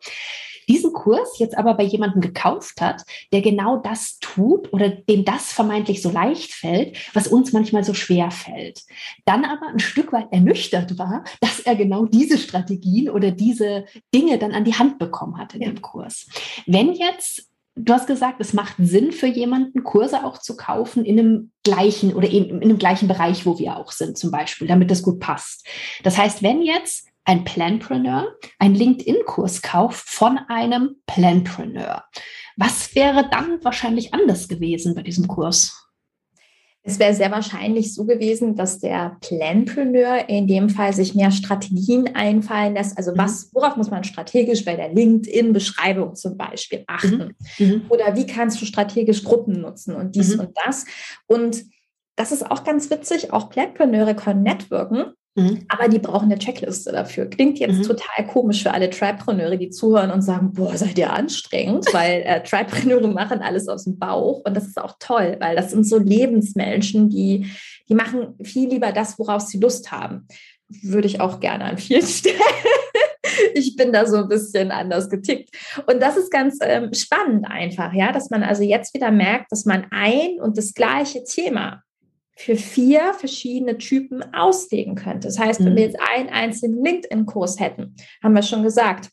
Diesen 0.68 0.92
Kurs 0.92 1.38
jetzt 1.38 1.56
aber 1.56 1.74
bei 1.74 1.84
jemandem 1.84 2.20
gekauft 2.20 2.80
hat, 2.80 3.02
der 3.32 3.42
genau 3.42 3.76
das 3.78 4.18
tut 4.18 4.72
oder 4.72 4.88
dem 4.88 5.24
das 5.24 5.52
vermeintlich 5.52 6.02
so 6.02 6.10
leicht 6.10 6.52
fällt, 6.52 6.96
was 7.14 7.28
uns 7.28 7.52
manchmal 7.52 7.84
so 7.84 7.94
schwer 7.94 8.30
fällt. 8.30 8.82
Dann 9.24 9.44
aber 9.44 9.68
ein 9.68 9.78
Stück 9.78 10.12
weit 10.12 10.32
ernüchtert 10.32 10.98
war, 10.98 11.24
dass 11.40 11.60
er 11.60 11.76
genau 11.76 12.06
diese 12.06 12.38
Strategien 12.38 13.10
oder 13.10 13.30
diese 13.30 13.84
Dinge 14.14 14.38
dann 14.38 14.52
an 14.52 14.64
die 14.64 14.74
Hand 14.74 14.98
bekommen 14.98 15.38
hat 15.38 15.54
in 15.54 15.62
ja. 15.62 15.68
dem 15.68 15.82
Kurs. 15.82 16.26
Wenn 16.66 16.92
jetzt 16.92 17.48
Du 17.78 17.92
hast 17.92 18.06
gesagt, 18.06 18.40
es 18.40 18.54
macht 18.54 18.76
Sinn 18.78 19.12
für 19.12 19.26
jemanden, 19.26 19.84
Kurse 19.84 20.24
auch 20.24 20.38
zu 20.38 20.56
kaufen 20.56 21.04
in 21.04 21.18
einem 21.18 21.50
gleichen 21.62 22.14
oder 22.14 22.26
in, 22.26 22.46
in 22.46 22.62
einem 22.62 22.78
gleichen 22.78 23.06
Bereich, 23.06 23.44
wo 23.44 23.58
wir 23.58 23.76
auch 23.76 23.92
sind, 23.92 24.16
zum 24.16 24.30
Beispiel, 24.30 24.66
damit 24.66 24.90
das 24.90 25.02
gut 25.02 25.20
passt. 25.20 25.66
Das 26.02 26.16
heißt, 26.16 26.42
wenn 26.42 26.62
jetzt 26.62 27.06
ein 27.26 27.44
Planpreneur 27.44 28.34
einen 28.58 28.74
LinkedIn-Kurs 28.74 29.60
kauft 29.60 30.08
von 30.08 30.38
einem 30.48 30.96
Planpreneur, 31.06 32.04
was 32.56 32.94
wäre 32.94 33.28
dann 33.30 33.62
wahrscheinlich 33.62 34.14
anders 34.14 34.48
gewesen 34.48 34.94
bei 34.94 35.02
diesem 35.02 35.28
Kurs? 35.28 35.86
Es 36.88 37.00
wäre 37.00 37.14
sehr 37.14 37.32
wahrscheinlich 37.32 37.92
so 37.92 38.04
gewesen, 38.04 38.54
dass 38.54 38.78
der 38.78 39.16
Planpreneur 39.20 40.28
in 40.28 40.46
dem 40.46 40.70
Fall 40.70 40.92
sich 40.92 41.16
mehr 41.16 41.32
Strategien 41.32 42.14
einfallen 42.14 42.74
lässt. 42.74 42.96
Also 42.96 43.10
mhm. 43.10 43.18
was, 43.18 43.50
worauf 43.52 43.76
muss 43.76 43.90
man 43.90 44.04
strategisch 44.04 44.64
bei 44.64 44.76
der 44.76 44.94
LinkedIn-Beschreibung 44.94 46.14
zum 46.14 46.36
Beispiel 46.36 46.84
achten? 46.86 47.34
Mhm. 47.58 47.66
mhm. 47.66 47.82
Oder 47.88 48.14
wie 48.14 48.26
kannst 48.26 48.62
du 48.62 48.66
strategisch 48.66 49.24
Gruppen 49.24 49.60
nutzen 49.60 49.96
und 49.96 50.14
dies 50.14 50.34
mhm. 50.34 50.40
und 50.40 50.50
das? 50.64 50.84
Und 51.26 51.64
das 52.14 52.30
ist 52.30 52.48
auch 52.48 52.62
ganz 52.62 52.88
witzig. 52.88 53.32
Auch 53.32 53.50
Planpreneure 53.50 54.14
können 54.14 54.44
networken. 54.44 55.12
Mhm. 55.36 55.66
Aber 55.68 55.88
die 55.88 55.98
brauchen 55.98 56.24
eine 56.24 56.38
Checkliste 56.38 56.92
dafür. 56.92 57.26
Klingt 57.26 57.58
jetzt 57.58 57.78
mhm. 57.78 57.82
total 57.82 58.26
komisch 58.26 58.62
für 58.62 58.72
alle 58.72 58.88
Tripreneure, 58.88 59.58
die 59.58 59.68
zuhören 59.68 60.10
und 60.10 60.22
sagen, 60.22 60.52
boah, 60.54 60.74
seid 60.76 60.98
ihr 60.98 61.12
anstrengend, 61.12 61.86
weil 61.92 62.22
äh, 62.22 62.42
Tripreneure 62.44 63.06
machen 63.08 63.42
alles 63.42 63.68
aus 63.68 63.84
dem 63.84 63.98
Bauch 63.98 64.40
und 64.44 64.56
das 64.56 64.66
ist 64.66 64.80
auch 64.80 64.96
toll, 64.98 65.36
weil 65.38 65.54
das 65.54 65.70
sind 65.70 65.86
so 65.86 65.98
Lebensmenschen, 65.98 67.10
die, 67.10 67.50
die 67.88 67.94
machen 67.94 68.34
viel 68.42 68.70
lieber 68.70 68.92
das, 68.92 69.18
worauf 69.18 69.42
sie 69.42 69.58
Lust 69.58 69.92
haben. 69.92 70.26
Würde 70.68 71.06
ich 71.06 71.20
auch 71.20 71.38
gerne 71.38 71.64
an 71.64 71.78
vielen 71.78 72.02
Stellen. 72.06 72.40
ich 73.54 73.76
bin 73.76 73.92
da 73.92 74.06
so 74.06 74.16
ein 74.16 74.28
bisschen 74.28 74.70
anders 74.70 75.10
getickt. 75.10 75.50
Und 75.86 76.00
das 76.00 76.16
ist 76.16 76.30
ganz 76.30 76.58
ähm, 76.62 76.94
spannend 76.94 77.44
einfach, 77.46 77.92
ja, 77.92 78.10
dass 78.10 78.30
man 78.30 78.42
also 78.42 78.62
jetzt 78.62 78.94
wieder 78.94 79.10
merkt, 79.10 79.52
dass 79.52 79.66
man 79.66 79.86
ein 79.90 80.40
und 80.40 80.56
das 80.56 80.72
gleiche 80.72 81.24
Thema 81.24 81.82
für 82.36 82.56
vier 82.56 83.14
verschiedene 83.14 83.78
Typen 83.78 84.22
auslegen 84.34 84.94
könnte. 84.94 85.26
Das 85.26 85.38
heißt, 85.38 85.60
wenn 85.60 85.74
wir 85.74 85.88
mhm. 85.88 85.90
jetzt 85.90 86.00
einen 86.00 86.28
einzelnen 86.28 86.84
LinkedIn-Kurs 86.84 87.58
hätten, 87.58 87.96
haben 88.22 88.34
wir 88.34 88.42
schon 88.42 88.62
gesagt, 88.62 89.10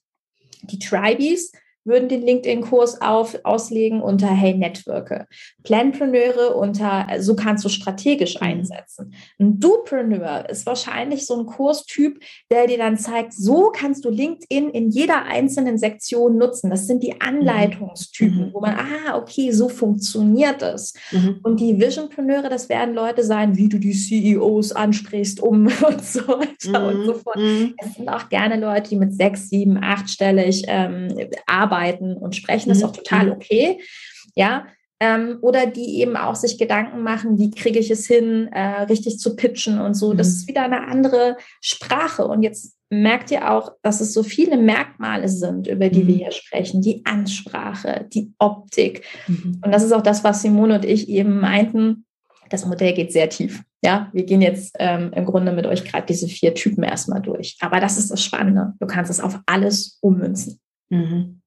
die 0.63 0.79
Tribes 0.79 1.51
würden 1.85 2.07
den 2.07 2.21
LinkedIn-Kurs 2.21 3.01
auf, 3.01 3.37
auslegen 3.43 4.01
unter 4.01 4.27
Hey 4.27 4.53
Networke. 4.53 5.27
Planpreneure 5.63 6.55
unter 6.55 7.07
So 7.19 7.35
kannst 7.35 7.65
du 7.65 7.69
strategisch 7.69 8.35
mhm. 8.39 8.47
einsetzen. 8.47 9.13
Ein 9.39 9.59
Dupreneur 9.59 10.49
ist 10.49 10.65
wahrscheinlich 10.65 11.25
so 11.25 11.39
ein 11.39 11.45
Kurstyp, 11.45 12.19
der 12.49 12.67
dir 12.67 12.77
dann 12.77 12.97
zeigt, 12.97 13.33
so 13.33 13.71
kannst 13.73 14.05
du 14.05 14.09
LinkedIn 14.09 14.69
in 14.69 14.89
jeder 14.89 15.25
einzelnen 15.25 15.77
Sektion 15.77 16.37
nutzen. 16.37 16.69
Das 16.69 16.87
sind 16.87 17.03
die 17.03 17.19
Anleitungstypen, 17.19 18.47
mhm. 18.47 18.53
wo 18.53 18.61
man, 18.61 18.75
ah, 18.75 19.17
okay, 19.17 19.51
so 19.51 19.67
funktioniert 19.67 20.61
es. 20.61 20.93
Mhm. 21.11 21.39
Und 21.43 21.59
die 21.59 21.79
Visionpreneure, 21.79 22.49
das 22.49 22.69
werden 22.69 22.95
Leute 22.95 23.23
sein, 23.23 23.57
wie 23.57 23.67
du 23.67 23.77
die 23.77 23.93
CEOs 23.93 24.71
ansprichst, 24.71 25.41
um 25.41 25.67
und 25.87 26.03
so 26.03 26.27
weiter 26.27 26.79
mhm. 26.79 26.99
und 26.99 27.05
so 27.05 27.13
fort. 27.15 27.35
Mhm. 27.35 27.73
Es 27.77 27.95
sind 27.95 28.07
auch 28.07 28.29
gerne 28.29 28.57
Leute, 28.57 28.91
die 28.91 28.95
mit 28.95 29.13
sechs, 29.13 29.49
sieben, 29.49 29.77
achtstellig 29.83 30.63
ähm, 30.67 31.09
arbeiten 31.45 31.72
arbeiten 31.73 32.15
und 32.15 32.35
sprechen, 32.35 32.71
ist 32.71 32.79
mhm. 32.79 32.89
auch 32.89 32.95
total 32.95 33.27
mhm. 33.27 33.31
okay. 33.33 33.79
Ja, 34.35 34.65
ähm, 34.99 35.39
oder 35.41 35.65
die 35.65 35.99
eben 35.99 36.15
auch 36.15 36.35
sich 36.35 36.57
Gedanken 36.57 37.03
machen, 37.03 37.37
wie 37.37 37.51
kriege 37.51 37.79
ich 37.79 37.91
es 37.91 38.07
hin, 38.07 38.47
äh, 38.53 38.83
richtig 38.83 39.19
zu 39.19 39.35
pitchen 39.35 39.79
und 39.79 39.95
so. 39.95 40.13
Das 40.13 40.27
mhm. 40.27 40.33
ist 40.33 40.47
wieder 40.47 40.63
eine 40.63 40.87
andere 40.87 41.37
Sprache. 41.61 42.25
Und 42.25 42.43
jetzt 42.43 42.77
merkt 42.89 43.31
ihr 43.31 43.51
auch, 43.51 43.73
dass 43.81 44.01
es 44.01 44.13
so 44.13 44.23
viele 44.23 44.55
Merkmale 44.55 45.27
sind, 45.27 45.67
über 45.67 45.89
die 45.89 46.03
mhm. 46.03 46.07
wir 46.07 46.15
hier 46.15 46.31
sprechen. 46.31 46.81
Die 46.81 47.01
Ansprache, 47.05 48.07
die 48.13 48.33
Optik. 48.39 49.03
Mhm. 49.27 49.61
Und 49.63 49.71
das 49.73 49.83
ist 49.83 49.91
auch 49.91 50.03
das, 50.03 50.23
was 50.23 50.41
Simone 50.41 50.75
und 50.75 50.85
ich 50.85 51.09
eben 51.09 51.39
meinten. 51.39 52.05
Das 52.49 52.65
Modell 52.65 52.93
geht 52.93 53.11
sehr 53.11 53.29
tief. 53.29 53.63
Ja, 53.83 54.09
wir 54.13 54.23
gehen 54.23 54.41
jetzt 54.41 54.75
ähm, 54.79 55.11
im 55.13 55.25
Grunde 55.25 55.51
mit 55.51 55.65
euch 55.65 55.83
gerade 55.83 56.05
diese 56.05 56.27
vier 56.27 56.53
Typen 56.53 56.83
erstmal 56.83 57.21
durch. 57.21 57.57
Aber 57.59 57.81
das 57.81 57.97
ist 57.97 58.11
das 58.11 58.23
Spannende. 58.23 58.73
Du 58.79 58.87
kannst 58.87 59.11
es 59.11 59.19
auf 59.19 59.39
alles 59.47 59.97
ummünzen. 60.01 60.59
Mhm 60.89 61.41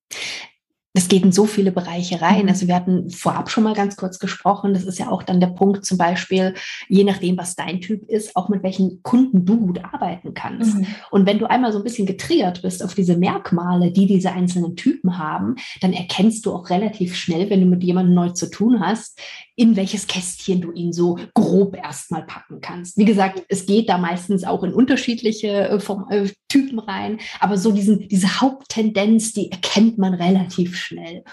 es 0.96 1.08
geht 1.08 1.24
in 1.24 1.32
so 1.32 1.44
viele 1.44 1.72
Bereiche 1.72 2.22
rein. 2.22 2.44
Mhm. 2.44 2.48
Also 2.48 2.66
wir 2.66 2.74
hatten 2.74 3.10
vorab 3.10 3.50
schon 3.50 3.64
mal 3.64 3.74
ganz 3.74 3.96
kurz 3.96 4.18
gesprochen. 4.18 4.72
Das 4.72 4.84
ist 4.84 4.98
ja 4.98 5.10
auch 5.10 5.22
dann 5.22 5.40
der 5.40 5.48
Punkt 5.48 5.84
zum 5.84 5.98
Beispiel, 5.98 6.54
je 6.88 7.04
nachdem, 7.04 7.36
was 7.36 7.54
dein 7.54 7.82
Typ 7.82 8.08
ist, 8.08 8.34
auch 8.34 8.48
mit 8.48 8.62
welchen 8.62 9.02
Kunden 9.02 9.44
du 9.44 9.58
gut 9.58 9.84
arbeiten 9.84 10.32
kannst. 10.32 10.74
Mhm. 10.74 10.86
Und 11.10 11.26
wenn 11.26 11.38
du 11.38 11.46
einmal 11.46 11.72
so 11.72 11.78
ein 11.78 11.84
bisschen 11.84 12.06
getriggert 12.06 12.62
bist 12.62 12.82
auf 12.82 12.94
diese 12.94 13.16
Merkmale, 13.18 13.92
die 13.92 14.06
diese 14.06 14.32
einzelnen 14.32 14.74
Typen 14.74 15.18
haben, 15.18 15.56
dann 15.82 15.92
erkennst 15.92 16.46
du 16.46 16.54
auch 16.54 16.70
relativ 16.70 17.14
schnell, 17.14 17.50
wenn 17.50 17.60
du 17.60 17.66
mit 17.66 17.84
jemandem 17.84 18.14
neu 18.14 18.30
zu 18.30 18.50
tun 18.50 18.80
hast, 18.80 19.20
in 19.56 19.74
welches 19.74 20.06
Kästchen 20.06 20.60
du 20.60 20.70
ihn 20.72 20.92
so 20.92 21.18
grob 21.34 21.76
erstmal 21.76 22.24
packen 22.24 22.60
kannst. 22.60 22.98
Wie 22.98 23.06
gesagt, 23.06 23.42
es 23.48 23.66
geht 23.66 23.88
da 23.88 23.98
meistens 23.98 24.44
auch 24.44 24.62
in 24.62 24.72
unterschiedliche 24.72 25.68
äh, 25.68 25.80
vom, 25.80 26.06
äh, 26.10 26.28
Typen 26.48 26.78
rein, 26.78 27.18
aber 27.40 27.56
so 27.56 27.72
diesen, 27.72 28.06
diese 28.08 28.40
Haupttendenz, 28.40 29.32
die 29.32 29.50
erkennt 29.50 29.98
man 29.98 30.14
relativ 30.14 30.76
schnell. 30.76 31.24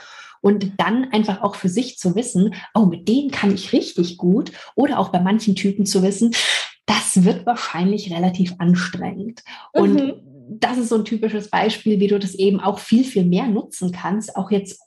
Und 0.42 0.74
dann 0.78 1.06
einfach 1.12 1.42
auch 1.42 1.56
für 1.56 1.70
sich 1.70 1.98
zu 1.98 2.16
wissen, 2.16 2.54
oh, 2.74 2.86
mit 2.86 3.08
denen 3.08 3.32
kann 3.32 3.54
ich 3.54 3.72
richtig 3.72 4.18
gut. 4.18 4.52
Oder 4.76 5.00
auch 5.00 5.10
bei 5.10 5.22
manchen 5.22 5.56
Typen 5.56 5.86
zu 5.86 6.04
wissen, 6.04 6.36
das 6.86 7.24
wird 7.24 7.46
wahrscheinlich 7.46 8.12
relativ 8.12 8.56
anstrengend. 8.58 9.42
Und 9.72 9.94
mhm. 9.94 10.14
das 10.60 10.78
ist 10.78 10.90
so 10.90 10.96
ein 10.96 11.06
typisches 11.06 11.50
Beispiel, 11.50 12.02
wie 12.02 12.08
du 12.08 12.20
das 12.20 12.36
eben 12.36 12.60
auch 12.60 12.80
viel, 12.80 13.06
viel 13.06 13.24
mehr 13.24 13.48
nutzen 13.48 13.94
kannst, 13.94 14.36
auch 14.36 14.52
jetzt 14.52 14.82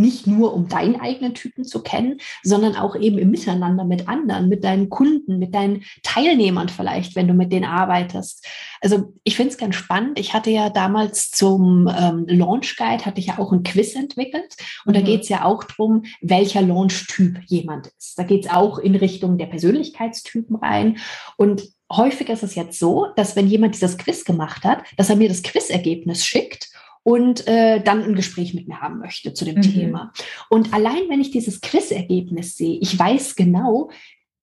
nicht 0.00 0.26
nur 0.26 0.54
um 0.54 0.68
deinen 0.68 1.00
eigenen 1.00 1.34
Typen 1.34 1.64
zu 1.64 1.82
kennen, 1.82 2.18
sondern 2.42 2.76
auch 2.76 2.96
eben 2.96 3.18
im 3.18 3.30
Miteinander 3.30 3.84
mit 3.84 4.08
anderen, 4.08 4.48
mit 4.48 4.64
deinen 4.64 4.88
Kunden, 4.88 5.38
mit 5.38 5.54
deinen 5.54 5.84
Teilnehmern 6.02 6.68
vielleicht, 6.68 7.16
wenn 7.16 7.28
du 7.28 7.34
mit 7.34 7.52
denen 7.52 7.64
arbeitest. 7.64 8.46
Also 8.80 9.14
ich 9.24 9.36
finde 9.36 9.52
es 9.52 9.58
ganz 9.58 9.74
spannend. 9.76 10.18
Ich 10.18 10.34
hatte 10.34 10.50
ja 10.50 10.70
damals 10.70 11.30
zum 11.30 11.88
ähm, 11.88 12.24
Launch 12.28 12.76
Guide, 12.76 13.04
hatte 13.04 13.20
ich 13.20 13.26
ja 13.26 13.38
auch 13.38 13.52
ein 13.52 13.62
Quiz 13.62 13.94
entwickelt 13.94 14.56
und 14.84 14.92
mhm. 14.92 14.98
da 14.98 15.04
geht 15.04 15.22
es 15.22 15.28
ja 15.28 15.44
auch 15.44 15.64
darum, 15.64 16.04
welcher 16.20 16.62
Launch-Typ 16.62 17.40
jemand 17.46 17.88
ist. 17.98 18.18
Da 18.18 18.22
geht 18.22 18.46
es 18.46 18.50
auch 18.50 18.78
in 18.78 18.94
Richtung 18.94 19.38
der 19.38 19.46
Persönlichkeitstypen 19.46 20.56
rein 20.56 20.98
und 21.36 21.62
häufig 21.90 22.28
ist 22.28 22.42
es 22.42 22.54
jetzt 22.54 22.78
so, 22.78 23.08
dass 23.16 23.36
wenn 23.36 23.46
jemand 23.46 23.74
dieses 23.74 23.98
Quiz 23.98 24.24
gemacht 24.24 24.64
hat, 24.64 24.82
dass 24.96 25.10
er 25.10 25.16
mir 25.16 25.28
das 25.28 25.42
Quizergebnis 25.42 26.24
schickt 26.24 26.71
und 27.02 27.46
äh, 27.46 27.82
dann 27.82 28.02
ein 28.02 28.14
Gespräch 28.14 28.54
mit 28.54 28.68
mir 28.68 28.80
haben 28.80 28.98
möchte 28.98 29.34
zu 29.34 29.44
dem 29.44 29.56
mhm. 29.56 29.62
Thema. 29.62 30.12
Und 30.48 30.72
allein 30.72 31.08
wenn 31.08 31.20
ich 31.20 31.30
dieses 31.30 31.60
Quizergebnis 31.60 32.56
sehe, 32.56 32.78
ich 32.80 32.98
weiß 32.98 33.34
genau, 33.34 33.90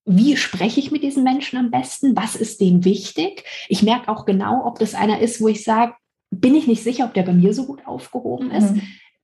wie 0.05 0.35
spreche 0.37 0.79
ich 0.79 0.91
mit 0.91 1.03
diesen 1.03 1.23
Menschen 1.23 1.57
am 1.59 1.71
besten, 1.71 2.15
was 2.15 2.35
ist 2.35 2.59
denen 2.59 2.83
wichtig. 2.83 3.43
Ich 3.67 3.83
merke 3.83 4.09
auch 4.09 4.25
genau, 4.25 4.65
ob 4.65 4.79
das 4.79 4.95
einer 4.95 5.19
ist, 5.19 5.39
wo 5.39 5.47
ich 5.47 5.63
sage, 5.63 5.93
bin 6.31 6.55
ich 6.55 6.67
nicht 6.67 6.83
sicher, 6.83 7.05
ob 7.05 7.13
der 7.13 7.23
bei 7.23 7.33
mir 7.33 7.53
so 7.53 7.65
gut 7.65 7.85
aufgehoben 7.85 8.51
ist. 8.51 8.75
Mhm. 8.75 8.81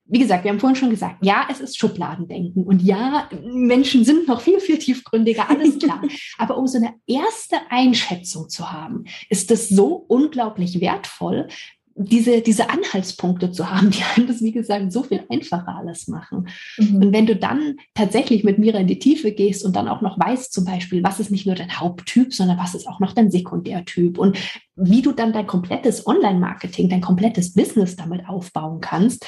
Wie 0.08 0.20
gesagt, 0.20 0.44
wir 0.44 0.52
haben 0.52 0.60
vorhin 0.60 0.76
schon 0.76 0.90
gesagt, 0.90 1.16
ja, 1.24 1.48
es 1.50 1.60
ist 1.60 1.76
Schubladendenken 1.76 2.62
und 2.62 2.80
ja, 2.80 3.28
Menschen 3.42 4.04
sind 4.04 4.28
noch 4.28 4.40
viel, 4.40 4.60
viel 4.60 4.78
tiefgründiger, 4.78 5.50
alles 5.50 5.78
klar. 5.80 6.00
Aber 6.38 6.56
um 6.56 6.68
so 6.68 6.78
eine 6.78 6.94
erste 7.08 7.56
Einschätzung 7.70 8.48
zu 8.48 8.70
haben, 8.70 9.04
ist 9.28 9.50
das 9.50 9.68
so 9.68 10.04
unglaublich 10.06 10.80
wertvoll, 10.80 11.48
diese, 11.98 12.42
diese 12.42 12.68
Anhaltspunkte 12.68 13.50
zu 13.50 13.70
haben, 13.70 13.90
die 13.90 14.02
einem 14.02 14.26
das, 14.26 14.42
wie 14.42 14.52
gesagt, 14.52 14.92
so 14.92 15.02
viel 15.02 15.24
einfacher 15.30 15.76
alles 15.76 16.08
machen. 16.08 16.48
Mhm. 16.76 16.96
Und 16.96 17.12
wenn 17.12 17.26
du 17.26 17.34
dann 17.34 17.76
tatsächlich 17.94 18.44
mit 18.44 18.58
Mira 18.58 18.78
in 18.78 18.86
die 18.86 18.98
Tiefe 18.98 19.32
gehst 19.32 19.64
und 19.64 19.74
dann 19.76 19.88
auch 19.88 20.02
noch 20.02 20.18
weißt, 20.18 20.52
zum 20.52 20.64
Beispiel, 20.64 21.02
was 21.02 21.20
ist 21.20 21.30
nicht 21.30 21.46
nur 21.46 21.54
dein 21.54 21.80
Haupttyp, 21.80 22.34
sondern 22.34 22.58
was 22.58 22.74
ist 22.74 22.86
auch 22.86 23.00
noch 23.00 23.12
dein 23.12 23.30
Sekundärtyp 23.30 24.18
und 24.18 24.38
wie 24.76 25.00
du 25.00 25.12
dann 25.12 25.32
dein 25.32 25.46
komplettes 25.46 26.06
Online-Marketing, 26.06 26.90
dein 26.90 27.00
komplettes 27.00 27.54
Business 27.54 27.96
damit 27.96 28.28
aufbauen 28.28 28.80
kannst, 28.80 29.26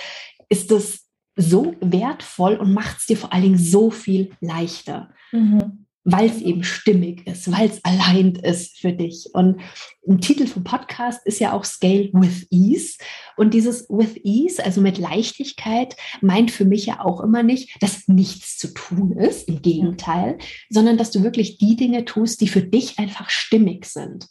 ist 0.50 0.70
das 0.70 1.07
so 1.37 1.74
wertvoll 1.81 2.57
und 2.57 2.74
macht 2.74 2.98
es 2.98 3.07
dir 3.07 3.16
vor 3.16 3.33
allen 3.33 3.44
Dingen 3.44 3.59
so 3.59 3.90
viel 3.90 4.31
leichter. 4.40 5.11
Mhm 5.33 5.88
weil 6.11 6.31
es 6.31 6.40
eben 6.40 6.64
stimmig 6.64 7.27
ist, 7.27 7.53
weil 7.53 7.68
es 7.68 7.85
allein 7.85 8.35
ist 8.37 8.79
für 8.79 8.92
dich. 8.92 9.29
Und 9.35 9.61
ein 10.09 10.21
Titel 10.21 10.47
vom 10.47 10.64
Podcast 10.64 11.21
ist 11.27 11.38
ja 11.38 11.53
auch 11.53 11.64
Scale 11.64 12.09
with 12.14 12.47
Ease. 12.51 12.97
Und 13.37 13.53
dieses 13.53 13.88
with 13.90 14.16
Ease, 14.25 14.64
also 14.64 14.81
mit 14.81 14.97
Leichtigkeit, 14.97 15.97
meint 16.23 16.51
für 16.51 16.64
mich 16.64 16.87
ja 16.87 17.05
auch 17.05 17.21
immer 17.21 17.42
nicht, 17.42 17.83
dass 17.83 18.09
nichts 18.09 18.57
zu 18.57 18.73
tun 18.73 19.12
ist, 19.12 19.49
im 19.49 19.61
Gegenteil, 19.61 20.38
sondern 20.71 20.97
dass 20.97 21.11
du 21.11 21.23
wirklich 21.23 21.59
die 21.59 21.77
Dinge 21.77 22.07
tust, 22.07 22.40
die 22.40 22.49
für 22.49 22.62
dich 22.62 22.99
einfach 22.99 23.29
stimmig 23.29 23.85
sind. 23.85 24.29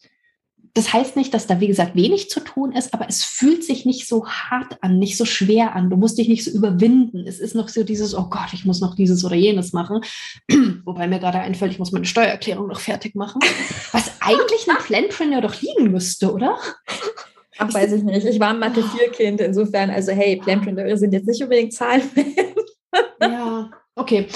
Das 0.78 0.94
heißt 0.94 1.16
nicht, 1.16 1.34
dass 1.34 1.48
da, 1.48 1.60
wie 1.60 1.66
gesagt, 1.66 1.96
wenig 1.96 2.30
zu 2.30 2.40
tun 2.40 2.72
ist, 2.72 2.94
aber 2.94 3.10
es 3.10 3.24
fühlt 3.24 3.64
sich 3.64 3.88
nicht 3.88 4.08
so 4.08 4.28
hart 4.28 4.78
an, 4.82 5.00
nicht 5.00 5.18
so 5.18 5.26
schwer 5.26 5.76
an. 5.76 5.90
Du 5.90 5.98
musst 5.98 6.20
dich 6.20 6.28
nicht 6.28 6.44
so 6.44 6.52
überwinden. 6.52 7.26
Es 7.26 7.40
ist 7.40 7.56
noch 7.56 7.68
so 7.68 7.84
dieses, 7.84 8.14
oh 8.14 8.28
Gott, 8.30 8.54
ich 8.54 8.64
muss 8.64 8.80
noch 8.80 8.94
dieses 8.94 9.26
oder 9.26 9.36
jenes 9.36 9.74
machen. 9.74 10.02
Wobei 10.86 11.08
mir 11.08 11.18
gerade 11.18 11.40
einfällt, 11.40 11.72
ich 11.72 11.80
muss 11.80 11.92
meine 11.94 12.06
Steuererklärung 12.06 12.68
noch 12.68 12.80
fertig 12.80 13.16
machen. 13.16 13.42
Was 13.92 14.12
eigentlich 14.20 14.70
einem 14.70 14.78
Planpreneur 14.78 15.42
doch 15.42 15.60
liegen 15.60 15.90
müsste, 15.92 16.32
oder? 16.32 16.56
Ach, 17.58 17.74
weiß 17.74 17.94
ich 17.94 18.04
nicht. 18.04 18.28
Ich 18.28 18.40
war 18.40 18.50
ein 18.50 18.60
Mathe-4-Kind, 18.60 19.42
insofern, 19.42 19.90
also 19.90 20.12
hey, 20.12 20.36
Planpreneure 20.36 20.96
sind 20.96 21.12
jetzt 21.12 21.26
nicht 21.26 21.42
unbedingt 21.42 21.74
Zahlenfans. 21.74 22.36
ja, 23.20 23.72
okay. 23.96 24.28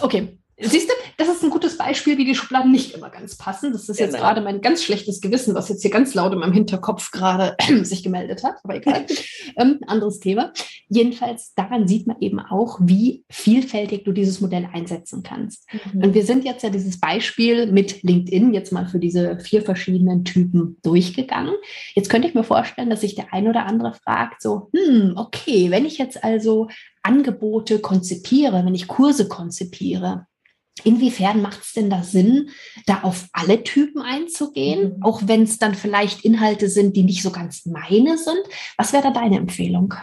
Okay, 0.00 0.38
Siehst 0.62 0.88
du, 0.88 0.94
das 1.16 1.28
ist 1.28 1.42
ein 1.42 1.50
gutes 1.50 1.76
Beispiel, 1.76 2.18
wie 2.18 2.24
die 2.24 2.34
Schubladen 2.34 2.70
nicht 2.70 2.94
immer 2.94 3.10
ganz 3.10 3.36
passen. 3.36 3.72
Das 3.72 3.88
ist 3.88 3.98
jetzt 3.98 4.12
genau. 4.14 4.24
gerade 4.24 4.40
mein 4.40 4.60
ganz 4.60 4.82
schlechtes 4.82 5.20
Gewissen, 5.20 5.54
was 5.54 5.68
jetzt 5.68 5.82
hier 5.82 5.90
ganz 5.90 6.14
laut 6.14 6.32
in 6.32 6.38
meinem 6.38 6.52
Hinterkopf 6.52 7.10
gerade 7.10 7.56
sich 7.82 8.02
gemeldet 8.02 8.42
hat. 8.44 8.56
Aber 8.62 8.76
egal. 8.76 9.06
ähm, 9.56 9.80
anderes 9.86 10.20
Thema. 10.20 10.52
Jedenfalls, 10.88 11.54
daran 11.54 11.88
sieht 11.88 12.06
man 12.06 12.16
eben 12.20 12.38
auch, 12.40 12.78
wie 12.80 13.24
vielfältig 13.30 14.04
du 14.04 14.12
dieses 14.12 14.40
Modell 14.40 14.68
einsetzen 14.72 15.22
kannst. 15.22 15.66
Mhm. 15.92 16.04
Und 16.04 16.14
wir 16.14 16.24
sind 16.24 16.44
jetzt 16.44 16.62
ja 16.62 16.70
dieses 16.70 17.00
Beispiel 17.00 17.66
mit 17.66 18.02
LinkedIn 18.02 18.54
jetzt 18.54 18.72
mal 18.72 18.86
für 18.86 18.98
diese 18.98 19.38
vier 19.38 19.62
verschiedenen 19.62 20.24
Typen 20.24 20.78
durchgegangen. 20.82 21.54
Jetzt 21.94 22.08
könnte 22.08 22.28
ich 22.28 22.34
mir 22.34 22.44
vorstellen, 22.44 22.90
dass 22.90 23.00
sich 23.00 23.14
der 23.14 23.32
ein 23.32 23.48
oder 23.48 23.66
andere 23.66 23.94
fragt, 23.94 24.42
so, 24.42 24.70
hm, 24.74 25.14
okay, 25.16 25.70
wenn 25.70 25.84
ich 25.84 25.98
jetzt 25.98 26.22
also 26.22 26.68
Angebote 27.02 27.78
konzipiere, 27.80 28.64
wenn 28.64 28.74
ich 28.74 28.86
Kurse 28.86 29.28
konzipiere, 29.28 30.26
Inwiefern 30.84 31.42
macht 31.42 31.62
es 31.62 31.72
denn 31.72 31.90
da 31.90 32.02
Sinn, 32.02 32.50
da 32.86 33.00
auf 33.02 33.26
alle 33.32 33.62
Typen 33.62 34.02
einzugehen, 34.02 34.96
mhm. 34.96 35.02
auch 35.02 35.22
wenn 35.24 35.42
es 35.42 35.58
dann 35.58 35.74
vielleicht 35.74 36.24
Inhalte 36.24 36.68
sind, 36.68 36.96
die 36.96 37.04
nicht 37.04 37.22
so 37.22 37.30
ganz 37.30 37.66
meine 37.66 38.18
sind? 38.18 38.42
Was 38.76 38.92
wäre 38.92 39.04
da 39.04 39.10
deine 39.10 39.36
Empfehlung? 39.36 39.94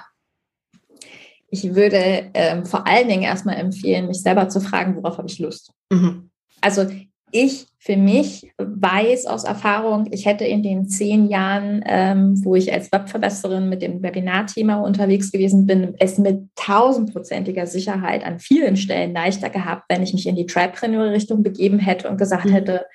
Ich 1.51 1.75
würde 1.75 2.29
ähm, 2.33 2.65
vor 2.65 2.85
allen 2.85 3.07
Dingen 3.07 3.23
erstmal 3.23 3.57
empfehlen, 3.57 4.07
mich 4.07 4.21
selber 4.21 4.49
zu 4.49 4.61
fragen, 4.61 4.95
worauf 4.95 5.17
habe 5.17 5.27
ich 5.27 5.39
Lust? 5.39 5.73
Mhm. 5.91 6.29
Also 6.61 6.87
ich 7.31 7.67
für 7.81 7.95
mich 7.95 8.51
weiß 8.57 9.25
aus 9.25 9.45
Erfahrung, 9.45 10.07
ich 10.11 10.25
hätte 10.25 10.43
in 10.43 10.63
den 10.63 10.89
zehn 10.89 11.29
Jahren, 11.29 11.81
ähm, 11.85 12.39
wo 12.43 12.55
ich 12.55 12.73
als 12.73 12.91
Webverbesserin 12.91 13.69
mit 13.69 13.81
dem 13.81 14.03
Webinar-Thema 14.03 14.81
unterwegs 14.81 15.31
gewesen 15.31 15.65
bin, 15.65 15.95
es 15.97 16.17
mit 16.17 16.41
tausendprozentiger 16.55 17.67
Sicherheit 17.67 18.25
an 18.25 18.39
vielen 18.39 18.75
Stellen 18.75 19.13
leichter 19.13 19.49
gehabt, 19.49 19.85
wenn 19.87 20.03
ich 20.03 20.13
mich 20.13 20.27
in 20.27 20.35
die 20.35 20.45
Tripreneur-Richtung 20.45 21.41
begeben 21.41 21.79
hätte 21.79 22.09
und 22.09 22.17
gesagt 22.17 22.45
mhm. 22.45 22.51
hätte, 22.51 22.85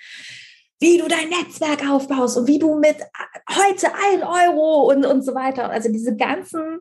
wie 0.80 0.98
du 0.98 1.08
dein 1.08 1.30
Netzwerk 1.30 1.90
aufbaust 1.90 2.36
und 2.36 2.46
wie 2.46 2.58
du 2.58 2.78
mit 2.78 2.96
heute 3.50 3.86
ein 4.12 4.22
Euro 4.22 4.90
und, 4.92 5.06
und 5.06 5.24
so 5.24 5.34
weiter. 5.34 5.70
Also 5.70 5.90
diese 5.90 6.14
ganzen 6.14 6.80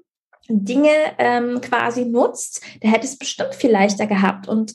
Dinge 0.50 0.92
ähm, 1.20 1.62
quasi 1.62 2.04
nutzt, 2.04 2.62
der 2.82 2.92
hätte 2.92 3.06
es 3.06 3.18
bestimmt 3.18 3.56
viel 3.56 3.72
leichter 3.72 4.08
gehabt. 4.08 4.50
Und 4.50 4.74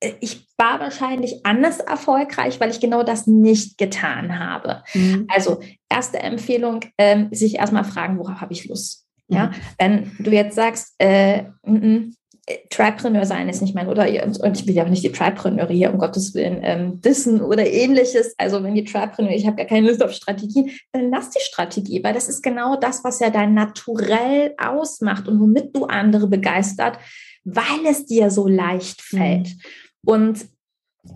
ich 0.00 0.46
war 0.58 0.80
wahrscheinlich 0.80 1.44
anders 1.44 1.80
erfolgreich, 1.80 2.60
weil 2.60 2.70
ich 2.70 2.80
genau 2.80 3.02
das 3.02 3.26
nicht 3.26 3.78
getan 3.78 4.38
habe. 4.38 4.82
Mhm. 4.94 5.26
Also 5.28 5.60
erste 5.88 6.18
Empfehlung, 6.18 6.80
ähm, 6.98 7.28
sich 7.32 7.56
erstmal 7.56 7.84
fragen, 7.84 8.18
worauf 8.18 8.40
habe 8.40 8.52
ich 8.52 8.66
Lust? 8.66 9.06
Ja, 9.28 9.46
mhm. 9.46 9.52
wenn 9.78 10.12
du 10.20 10.30
jetzt 10.30 10.54
sagst, 10.54 10.94
äh, 10.98 11.44
n 11.62 11.82
-n, 11.82 12.14
äh, 12.46 12.58
Tripreneur 12.70 13.26
sein 13.26 13.48
ist 13.48 13.60
nicht 13.60 13.74
mein, 13.74 13.88
oder 13.88 14.04
und 14.04 14.60
ich 14.60 14.66
will 14.66 14.74
ja 14.74 14.84
auch 14.84 14.88
nicht 14.88 15.02
die 15.02 15.10
Tripreneure 15.10 15.72
hier, 15.72 15.92
um 15.92 15.98
Gottes 15.98 16.32
Willen, 16.34 16.60
ähm, 16.62 17.00
dissen 17.00 17.40
oder 17.40 17.66
ähnliches. 17.66 18.34
Also 18.38 18.62
wenn 18.62 18.74
die 18.74 18.84
Tripreneur, 18.84 19.32
ich 19.32 19.46
habe 19.46 19.56
gar 19.56 19.66
keine 19.66 19.88
Lust 19.88 20.02
auf 20.02 20.12
Strategien, 20.12 20.70
dann 20.92 21.10
lass 21.10 21.30
die 21.30 21.40
Strategie, 21.40 22.04
weil 22.04 22.14
das 22.14 22.28
ist 22.28 22.42
genau 22.42 22.76
das, 22.76 23.02
was 23.02 23.18
ja 23.18 23.30
dein 23.30 23.54
Naturell 23.54 24.54
ausmacht 24.58 25.26
und 25.26 25.40
womit 25.40 25.74
du 25.74 25.86
andere 25.86 26.28
begeistert, 26.28 26.98
weil 27.44 27.86
es 27.88 28.06
dir 28.06 28.30
so 28.30 28.46
leicht 28.46 29.02
fällt. 29.02 29.48
Mhm. 29.48 29.60
Und 30.04 30.46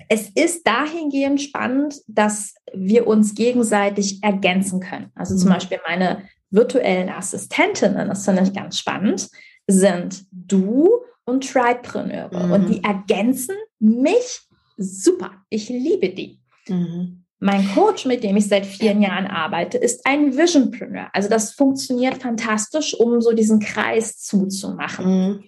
es 0.09 0.29
ist 0.31 0.66
dahingehend 0.66 1.40
spannend, 1.40 2.01
dass 2.07 2.55
wir 2.73 3.07
uns 3.07 3.35
gegenseitig 3.35 4.23
ergänzen 4.23 4.81
können. 4.81 5.11
Also 5.14 5.37
zum 5.37 5.49
mhm. 5.49 5.55
Beispiel 5.55 5.81
meine 5.87 6.23
virtuellen 6.51 7.09
Assistentinnen, 7.09 8.09
das 8.09 8.25
finde 8.25 8.43
ich 8.43 8.53
ganz 8.53 8.79
spannend, 8.79 9.29
sind 9.66 10.25
du 10.31 10.88
und 11.25 11.49
Tripreneure. 11.49 12.47
Mhm. 12.47 12.53
Und 12.53 12.69
die 12.69 12.83
ergänzen 12.83 13.57
mich 13.79 14.40
super. 14.77 15.33
Ich 15.49 15.69
liebe 15.69 16.11
die. 16.11 16.40
Mhm. 16.69 17.25
Mein 17.42 17.66
Coach, 17.74 18.05
mit 18.05 18.22
dem 18.22 18.37
ich 18.37 18.48
seit 18.48 18.66
vielen 18.66 19.00
Jahren 19.00 19.26
arbeite, 19.26 19.79
ist 19.79 20.07
ein 20.07 20.37
Visionpreneur. 20.37 21.09
Also 21.14 21.31
das 21.31 21.53
funktioniert 21.53 22.18
fantastisch, 22.22 22.94
um 22.94 23.22
so 23.22 23.33
diesen 23.33 23.61
Kreis 23.61 24.18
zuzumachen. 24.18 25.07
Mhm. 25.07 25.44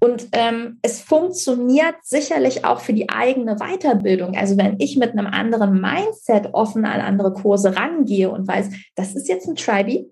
Und 0.00 0.28
ähm, 0.32 0.78
es 0.82 1.00
funktioniert 1.00 1.94
sicherlich 2.02 2.64
auch 2.64 2.80
für 2.80 2.92
die 2.92 3.08
eigene 3.08 3.56
Weiterbildung. 3.56 4.36
Also 4.36 4.58
wenn 4.58 4.80
ich 4.80 4.96
mit 4.96 5.12
einem 5.12 5.28
anderen 5.28 5.80
Mindset 5.80 6.54
offen 6.54 6.84
an 6.84 7.00
andere 7.00 7.32
Kurse 7.32 7.76
rangehe 7.76 8.30
und 8.30 8.48
weiß, 8.48 8.70
das 8.96 9.14
ist 9.14 9.28
jetzt 9.28 9.48
ein 9.48 9.54
Tribe, 9.54 10.10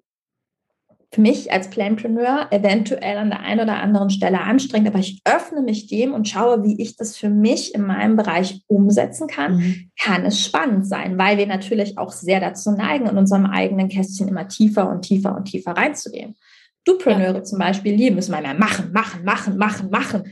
für 1.17 1.23
mich 1.23 1.51
als 1.51 1.71
Planpreneur 1.71 2.49
eventuell 2.51 3.17
an 3.17 3.31
der 3.31 3.41
einen 3.41 3.61
oder 3.61 3.77
anderen 3.77 4.11
Stelle 4.11 4.43
anstrengend, 4.43 4.89
aber 4.89 4.99
ich 4.99 5.23
öffne 5.25 5.63
mich 5.63 5.87
dem 5.87 6.13
und 6.13 6.29
schaue, 6.29 6.63
wie 6.63 6.81
ich 6.81 6.97
das 6.97 7.17
für 7.17 7.31
mich 7.31 7.75
in 7.75 7.87
meinem 7.87 8.17
Bereich 8.17 8.63
umsetzen 8.67 9.27
kann, 9.27 9.57
mhm. 9.57 9.91
kann 9.99 10.27
es 10.27 10.45
spannend 10.45 10.87
sein, 10.87 11.17
weil 11.17 11.39
wir 11.39 11.47
natürlich 11.47 11.97
auch 11.97 12.13
sehr 12.13 12.39
dazu 12.39 12.71
neigen, 12.73 13.07
in 13.07 13.17
unserem 13.17 13.47
eigenen 13.47 13.89
Kästchen 13.89 14.29
immer 14.29 14.47
tiefer 14.47 14.91
und 14.91 15.03
tiefer 15.03 15.35
und 15.35 15.47
tiefer 15.47 15.73
reinzugehen. 15.73 16.37
Dupreneure 16.85 17.37
ja. 17.37 17.45
zum 17.45 17.59
Beispiel 17.59 17.95
lieben, 17.95 18.17
müssen 18.17 18.35
wir 18.35 18.43
mal 18.43 18.55
machen, 18.55 18.93
machen, 18.93 19.25
machen, 19.25 19.57
machen, 19.57 19.89
machen. 19.89 20.25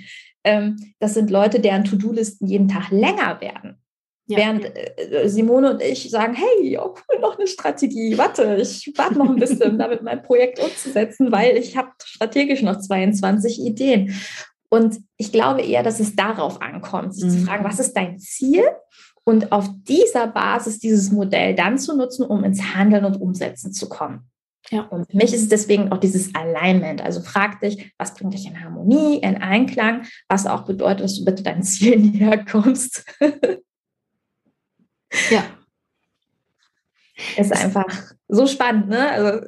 Ähm, 0.44 0.76
das 0.98 1.14
sind 1.14 1.30
Leute, 1.30 1.60
deren 1.60 1.84
To-Do-Listen 1.84 2.46
jeden 2.46 2.68
Tag 2.68 2.90
länger 2.90 3.40
werden. 3.40 3.78
Ja. 4.26 4.38
Während 4.38 4.64
äh, 4.64 5.28
Simone 5.28 5.72
und 5.72 5.82
ich 5.82 6.08
sagen, 6.10 6.34
hey, 6.34 6.78
oh 6.78 6.94
cool, 6.94 7.20
noch 7.20 7.38
eine 7.38 7.46
Strategie. 7.46 8.16
Warte, 8.16 8.56
ich 8.56 8.90
warte 8.96 9.18
noch 9.18 9.28
ein 9.28 9.36
bisschen, 9.36 9.78
damit 9.78 10.02
mein 10.02 10.22
Projekt 10.22 10.58
umzusetzen, 10.60 11.30
weil 11.30 11.56
ich 11.58 11.76
habe 11.76 11.90
strategisch 12.02 12.62
noch 12.62 12.80
22 12.80 13.60
Ideen. 13.60 14.14
Und 14.70 15.00
ich 15.18 15.30
glaube 15.30 15.62
eher, 15.62 15.82
dass 15.82 16.00
es 16.00 16.16
darauf 16.16 16.62
ankommt, 16.62 17.14
sich 17.14 17.24
mhm. 17.24 17.30
zu 17.30 17.38
fragen, 17.44 17.64
was 17.64 17.78
ist 17.78 17.92
dein 17.92 18.18
Ziel? 18.18 18.64
Und 19.24 19.52
auf 19.52 19.68
dieser 19.82 20.26
Basis 20.26 20.78
dieses 20.78 21.12
Modell 21.12 21.54
dann 21.54 21.78
zu 21.78 21.96
nutzen, 21.96 22.24
um 22.24 22.44
ins 22.44 22.74
Handeln 22.74 23.04
und 23.04 23.20
Umsetzen 23.20 23.72
zu 23.72 23.88
kommen. 23.88 24.30
Ja. 24.70 24.82
Und 24.82 25.10
für 25.10 25.16
mich 25.16 25.34
ist 25.34 25.42
es 25.42 25.48
deswegen 25.48 25.92
auch 25.92 25.98
dieses 25.98 26.34
Alignment. 26.34 27.02
Also 27.02 27.20
frag 27.20 27.60
dich, 27.60 27.92
was 27.98 28.14
bringt 28.14 28.34
dich 28.34 28.46
in 28.46 28.62
Harmonie, 28.62 29.18
in 29.18 29.36
Einklang, 29.36 30.06
was 30.28 30.46
auch 30.46 30.64
bedeutet, 30.64 31.04
dass 31.04 31.16
du 31.16 31.24
bitte 31.24 31.42
deinem 31.42 31.62
Ziel 31.62 31.98
näher 32.00 32.44
kommst. 32.44 33.04
Ja. 35.30 35.44
Ist 37.36 37.52
einfach 37.52 38.14
so 38.28 38.46
spannend, 38.46 38.88
ne? 38.88 39.10
Also 39.10 39.40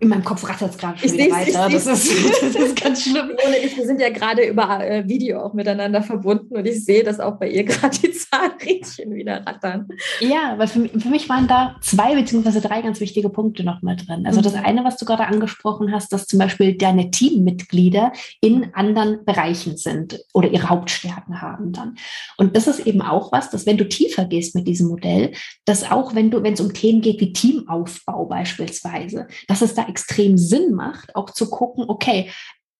in 0.00 0.08
meinem 0.08 0.24
Kopf 0.24 0.48
rattert 0.48 0.70
es 0.70 0.78
gerade 0.78 0.98
schon 0.98 1.12
wieder 1.12 1.30
weiter. 1.30 1.68
Das 1.68 1.86
ist, 1.86 2.10
das 2.42 2.54
ist 2.54 2.82
ganz 2.82 3.02
schlimm. 3.02 3.30
Ohne 3.46 3.58
ich, 3.58 3.76
wir 3.76 3.84
sind 3.84 4.00
ja 4.00 4.08
gerade 4.08 4.42
über 4.46 4.82
äh, 4.82 5.06
Video 5.06 5.42
auch 5.42 5.52
miteinander 5.52 6.02
verbunden 6.02 6.56
und 6.56 6.66
ich 6.66 6.84
sehe, 6.84 7.04
dass 7.04 7.20
auch 7.20 7.38
bei 7.38 7.50
ihr 7.50 7.64
gerade 7.64 7.98
die 7.98 8.10
Zahnrädchen 8.10 9.14
wieder 9.14 9.46
rattern. 9.46 9.88
Ja, 10.20 10.54
weil 10.56 10.68
für, 10.68 10.88
für, 10.88 11.08
mich 11.08 11.28
waren 11.28 11.48
da 11.48 11.76
zwei 11.82 12.14
beziehungsweise 12.14 12.62
drei 12.62 12.80
ganz 12.80 13.00
wichtige 13.00 13.28
Punkte 13.28 13.62
noch 13.62 13.82
mal 13.82 13.96
drin. 13.96 14.26
Also 14.26 14.40
mhm. 14.40 14.44
das 14.44 14.54
eine, 14.54 14.84
was 14.84 14.96
du 14.96 15.04
gerade 15.04 15.26
angesprochen 15.26 15.92
hast, 15.92 16.12
dass 16.12 16.26
zum 16.26 16.38
Beispiel 16.38 16.78
deine 16.78 17.10
Teammitglieder 17.10 18.12
in 18.40 18.72
anderen 18.74 19.24
Bereichen 19.26 19.76
sind 19.76 20.24
oder 20.32 20.48
ihre 20.48 20.70
Hauptstärken 20.70 21.42
haben 21.42 21.72
dann. 21.72 21.96
Und 22.38 22.56
das 22.56 22.66
ist 22.66 22.86
eben 22.86 23.02
auch 23.02 23.32
was, 23.32 23.50
dass 23.50 23.66
wenn 23.66 23.76
du 23.76 23.86
tiefer 23.86 24.24
gehst 24.24 24.54
mit 24.54 24.66
diesem 24.66 24.88
Modell, 24.88 25.32
dass 25.66 25.90
auch 25.90 26.14
wenn 26.14 26.30
du, 26.30 26.42
wenn 26.42 26.54
es 26.54 26.60
um 26.60 26.72
Themen 26.72 27.02
geht 27.02 27.20
wie 27.20 27.34
Teamaufbau 27.34 28.24
beispielsweise, 28.24 29.26
dass 29.50 29.62
es 29.62 29.74
da 29.74 29.86
extrem 29.88 30.38
Sinn 30.38 30.74
macht, 30.74 31.16
auch 31.16 31.30
zu 31.30 31.50
gucken, 31.50 31.84
okay, 31.88 32.30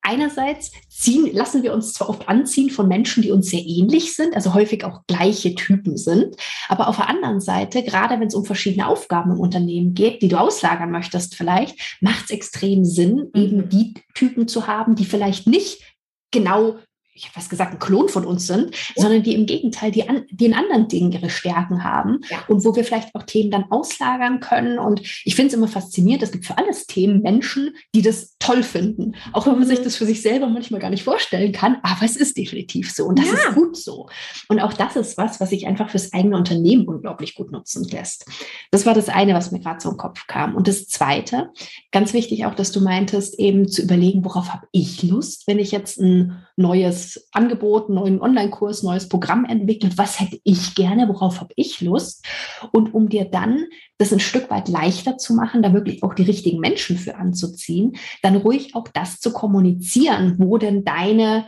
Einerseits 0.03 0.73
ziehen, 0.89 1.29
lassen 1.35 1.63
wir 1.63 1.75
uns 1.75 1.93
zwar 1.93 2.09
oft 2.09 2.27
anziehen 2.27 2.71
von 2.71 2.89
Menschen, 2.89 3.23
die 3.23 3.33
uns 3.33 3.51
sehr 3.51 3.61
ähnlich 3.61 4.17
sind, 4.17 4.35
also 4.35 4.55
häufig 4.55 4.83
auch 4.85 5.03
gleiche 5.07 5.55
Typen 5.55 5.99
sind, 5.99 6.37
aber 6.69 6.89
auf 6.89 6.97
der 6.97 7.11
anderen 7.11 7.41
Seite, 7.41 7.83
gerade 7.83 8.19
wenn 8.19 8.29
es 8.29 8.35
um 8.35 8.47
verschiedene 8.47 8.87
Aufgaben 8.87 9.33
im 9.33 9.41
Unternehmen 9.41 9.93
geht, 9.93 10.23
die 10.23 10.29
du 10.29 10.41
auslagern 10.41 10.91
möchtest 10.91 11.35
vielleicht, 11.35 11.99
macht 12.01 12.25
es 12.25 12.31
extrem 12.31 12.83
Sinn, 12.87 13.31
eben 13.35 13.59
mhm. 13.59 13.69
die 13.69 13.95
Typen 14.15 14.49
zu 14.49 14.67
haben, 14.67 14.95
die 14.95 15.05
vielleicht 15.05 15.47
nicht 15.47 15.83
genau 16.31 16.79
ich 17.21 17.27
habe 17.27 17.35
fast 17.35 17.51
gesagt, 17.51 17.75
ein 17.75 17.79
Klon 17.79 18.09
von 18.09 18.25
uns 18.25 18.47
sind, 18.47 18.75
ja. 18.97 19.03
sondern 19.03 19.23
die 19.23 19.35
im 19.35 19.45
Gegenteil, 19.45 19.91
die, 19.91 20.09
an, 20.09 20.25
die 20.31 20.47
in 20.47 20.55
anderen 20.55 20.89
Dingen 20.89 21.13
ihre 21.13 21.29
Stärken 21.29 21.85
haben 21.85 22.21
ja. 22.31 22.39
und 22.49 22.65
wo 22.65 22.75
wir 22.75 22.83
vielleicht 22.83 23.15
auch 23.15 23.25
Themen 23.25 23.51
dann 23.51 23.71
auslagern 23.71 24.41
können. 24.41 24.79
Und 24.79 25.03
ich 25.03 25.35
finde 25.35 25.49
es 25.49 25.55
immer 25.55 25.69
faszinierend, 25.69 26.23
es 26.23 26.33
gibt 26.33 26.47
für 26.47 26.57
alles 26.57 26.87
Themen 26.87 27.21
Menschen, 27.21 27.77
die 27.95 28.01
das 28.01 28.37
toll 28.39 28.63
finden. 28.63 29.17
Auch 29.35 29.47
wenn 29.47 29.59
man 29.59 29.67
sich 29.67 29.81
mhm. 29.81 29.85
das 29.85 29.97
für 29.97 30.07
sich 30.07 30.23
selber 30.23 30.49
manchmal 30.49 30.81
gar 30.81 30.89
nicht 30.89 31.05
vorstellen 31.05 31.53
kann, 31.53 31.77
aber 31.83 32.05
es 32.05 32.17
ist 32.17 32.39
definitiv 32.39 32.91
so 32.91 33.05
und 33.05 33.19
das 33.19 33.27
ja. 33.27 33.35
ist 33.35 33.55
gut 33.55 33.77
so. 33.77 34.09
Und 34.49 34.61
auch 34.61 34.73
das 34.73 34.97
ist 34.97 35.19
was, 35.19 35.41
was 35.41 35.51
sich 35.51 35.67
einfach 35.67 35.91
fürs 35.91 36.15
eigene 36.15 36.37
Unternehmen 36.37 36.89
unglaublich 36.89 37.35
gut 37.35 37.53
nutzen 37.53 37.85
lässt. 37.85 38.25
Das 38.71 38.87
war 38.87 38.95
das 38.95 39.11
eine, 39.11 39.35
was 39.35 39.53
mir 39.53 39.61
gerade 39.61 39.81
so 39.81 39.91
im 39.91 39.99
Kopf 39.99 40.27
kam. 40.27 40.55
Und 40.55 40.69
das 40.69 40.87
zweite, 40.87 41.51
ganz 41.93 42.15
wichtig 42.15 42.47
auch, 42.47 42.55
dass 42.55 42.73
du 42.73 42.81
meintest, 42.81 43.39
eben 43.39 43.69
zu 43.69 43.83
überlegen, 43.83 44.25
worauf 44.25 44.55
habe 44.55 44.67
ich 44.73 45.03
Lust, 45.03 45.47
wenn 45.47 45.59
ich 45.59 45.71
jetzt 45.71 45.99
ein 46.01 46.47
neues 46.57 47.10
Angebot, 47.33 47.87
einen 47.87 47.95
neuen 47.97 48.23
Online-Kurs, 48.23 48.83
neues 48.83 49.09
Programm 49.09 49.45
entwickle. 49.45 49.91
Was 49.97 50.21
hätte 50.21 50.41
ich 50.45 50.75
gerne? 50.75 51.09
Worauf 51.09 51.41
habe 51.41 51.53
ich 51.57 51.81
Lust? 51.81 52.25
Und 52.73 52.95
um 52.95 53.09
dir 53.09 53.25
dann 53.25 53.65
das 53.99 54.13
ein 54.13 54.21
Stück 54.21 54.51
weit 54.51 54.69
leichter 54.69 55.19
zu 55.19 55.35
machen, 55.35 55.63
da 55.63 55.73
wirklich 55.73 56.03
auch 56.03 56.15
die 56.15 56.23
richtigen 56.23 56.61
Menschen 56.61 56.97
für 56.97 57.17
anzuziehen, 57.17 57.97
dann 58.23 58.37
ruhig 58.37 58.75
auch 58.75 58.89
das 58.89 59.21
zu 59.21 59.33
kommunizieren, 59.33 60.37
wo 60.39 60.59
denn 60.59 60.85
deine 60.85 61.47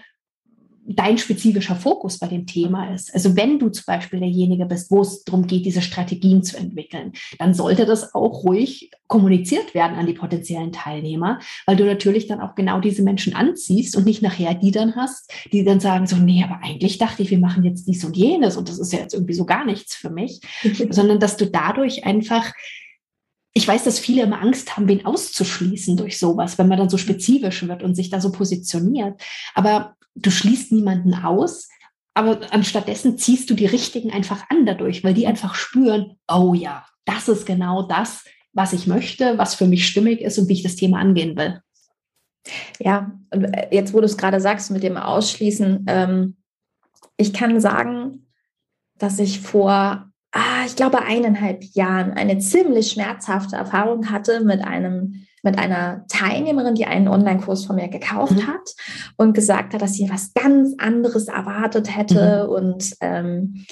dein 0.84 1.16
spezifischer 1.18 1.76
Fokus 1.76 2.18
bei 2.18 2.26
dem 2.26 2.46
Thema 2.46 2.92
ist. 2.92 3.14
Also 3.14 3.36
wenn 3.36 3.58
du 3.58 3.68
zum 3.68 3.84
Beispiel 3.86 4.18
derjenige 4.18 4.66
bist, 4.66 4.90
wo 4.90 5.00
es 5.02 5.22
darum 5.22 5.46
geht, 5.46 5.64
diese 5.64 5.82
Strategien 5.82 6.42
zu 6.42 6.56
entwickeln, 6.56 7.12
dann 7.38 7.54
sollte 7.54 7.86
das 7.86 8.14
auch 8.14 8.44
ruhig 8.44 8.90
kommuniziert 9.06 9.74
werden 9.74 9.96
an 9.96 10.06
die 10.06 10.14
potenziellen 10.14 10.72
Teilnehmer, 10.72 11.38
weil 11.66 11.76
du 11.76 11.84
natürlich 11.84 12.26
dann 12.26 12.40
auch 12.40 12.54
genau 12.54 12.80
diese 12.80 13.02
Menschen 13.02 13.34
anziehst 13.34 13.96
und 13.96 14.06
nicht 14.06 14.22
nachher 14.22 14.54
die 14.54 14.72
dann 14.72 14.96
hast, 14.96 15.32
die 15.52 15.64
dann 15.64 15.80
sagen 15.80 16.06
so, 16.06 16.16
nee, 16.16 16.42
aber 16.42 16.60
eigentlich 16.62 16.98
dachte 16.98 17.22
ich, 17.22 17.30
wir 17.30 17.38
machen 17.38 17.64
jetzt 17.64 17.86
dies 17.86 18.04
und 18.04 18.16
jenes 18.16 18.56
und 18.56 18.68
das 18.68 18.78
ist 18.78 18.92
ja 18.92 18.98
jetzt 18.98 19.14
irgendwie 19.14 19.34
so 19.34 19.44
gar 19.44 19.64
nichts 19.64 19.94
für 19.94 20.10
mich, 20.10 20.40
sondern 20.90 21.20
dass 21.20 21.36
du 21.36 21.46
dadurch 21.46 22.04
einfach 22.04 22.52
ich 23.54 23.68
weiß, 23.68 23.84
dass 23.84 23.98
viele 23.98 24.22
immer 24.22 24.40
Angst 24.40 24.76
haben, 24.76 24.88
wen 24.88 25.04
auszuschließen 25.04 25.98
durch 25.98 26.18
sowas, 26.18 26.56
wenn 26.56 26.68
man 26.68 26.78
dann 26.78 26.88
so 26.88 26.96
spezifisch 26.96 27.68
wird 27.68 27.82
und 27.82 27.94
sich 27.94 28.08
da 28.08 28.18
so 28.18 28.32
positioniert. 28.32 29.20
Aber 29.54 29.94
du 30.14 30.30
schließt 30.30 30.72
niemanden 30.72 31.14
aus, 31.14 31.68
aber 32.14 32.40
anstattdessen 32.52 33.18
ziehst 33.18 33.48
du 33.48 33.54
die 33.54 33.66
Richtigen 33.66 34.12
einfach 34.12 34.44
an 34.50 34.66
dadurch, 34.66 35.02
weil 35.02 35.14
die 35.14 35.26
einfach 35.26 35.54
spüren, 35.54 36.18
oh 36.30 36.54
ja, 36.54 36.84
das 37.04 37.28
ist 37.28 37.46
genau 37.46 37.82
das, 37.82 38.24
was 38.52 38.72
ich 38.72 38.86
möchte, 38.86 39.38
was 39.38 39.54
für 39.54 39.66
mich 39.66 39.86
stimmig 39.86 40.20
ist 40.20 40.38
und 40.38 40.48
wie 40.48 40.54
ich 40.54 40.62
das 40.62 40.76
Thema 40.76 40.98
angehen 40.98 41.36
will. 41.36 41.60
Ja, 42.78 43.12
äh, 43.30 43.74
jetzt, 43.74 43.94
wo 43.94 44.00
du 44.00 44.06
es 44.06 44.18
gerade 44.18 44.40
sagst 44.40 44.70
mit 44.70 44.82
dem 44.82 44.96
Ausschließen, 44.96 45.86
ähm, 45.88 46.36
ich 47.16 47.32
kann 47.32 47.60
sagen, 47.60 48.26
dass 48.98 49.18
ich 49.18 49.40
vor, 49.40 50.10
ah, 50.32 50.66
ich 50.66 50.76
glaube, 50.76 51.02
eineinhalb 51.02 51.64
Jahren 51.72 52.12
eine 52.12 52.38
ziemlich 52.38 52.90
schmerzhafte 52.90 53.56
Erfahrung 53.56 54.10
hatte 54.10 54.40
mit 54.44 54.62
einem 54.62 55.26
mit 55.42 55.58
einer 55.58 56.04
Teilnehmerin, 56.08 56.74
die 56.74 56.86
einen 56.86 57.08
Online-Kurs 57.08 57.64
von 57.64 57.76
mir 57.76 57.88
gekauft 57.88 58.32
mhm. 58.32 58.46
hat 58.46 58.74
und 59.16 59.34
gesagt 59.34 59.74
hat, 59.74 59.82
dass 59.82 59.94
sie 59.94 60.08
was 60.08 60.32
ganz 60.34 60.74
anderes 60.78 61.28
erwartet 61.28 61.96
hätte. 61.96 62.44
Mhm. 62.44 62.52
Und 62.52 62.96
ähm, 63.00 63.66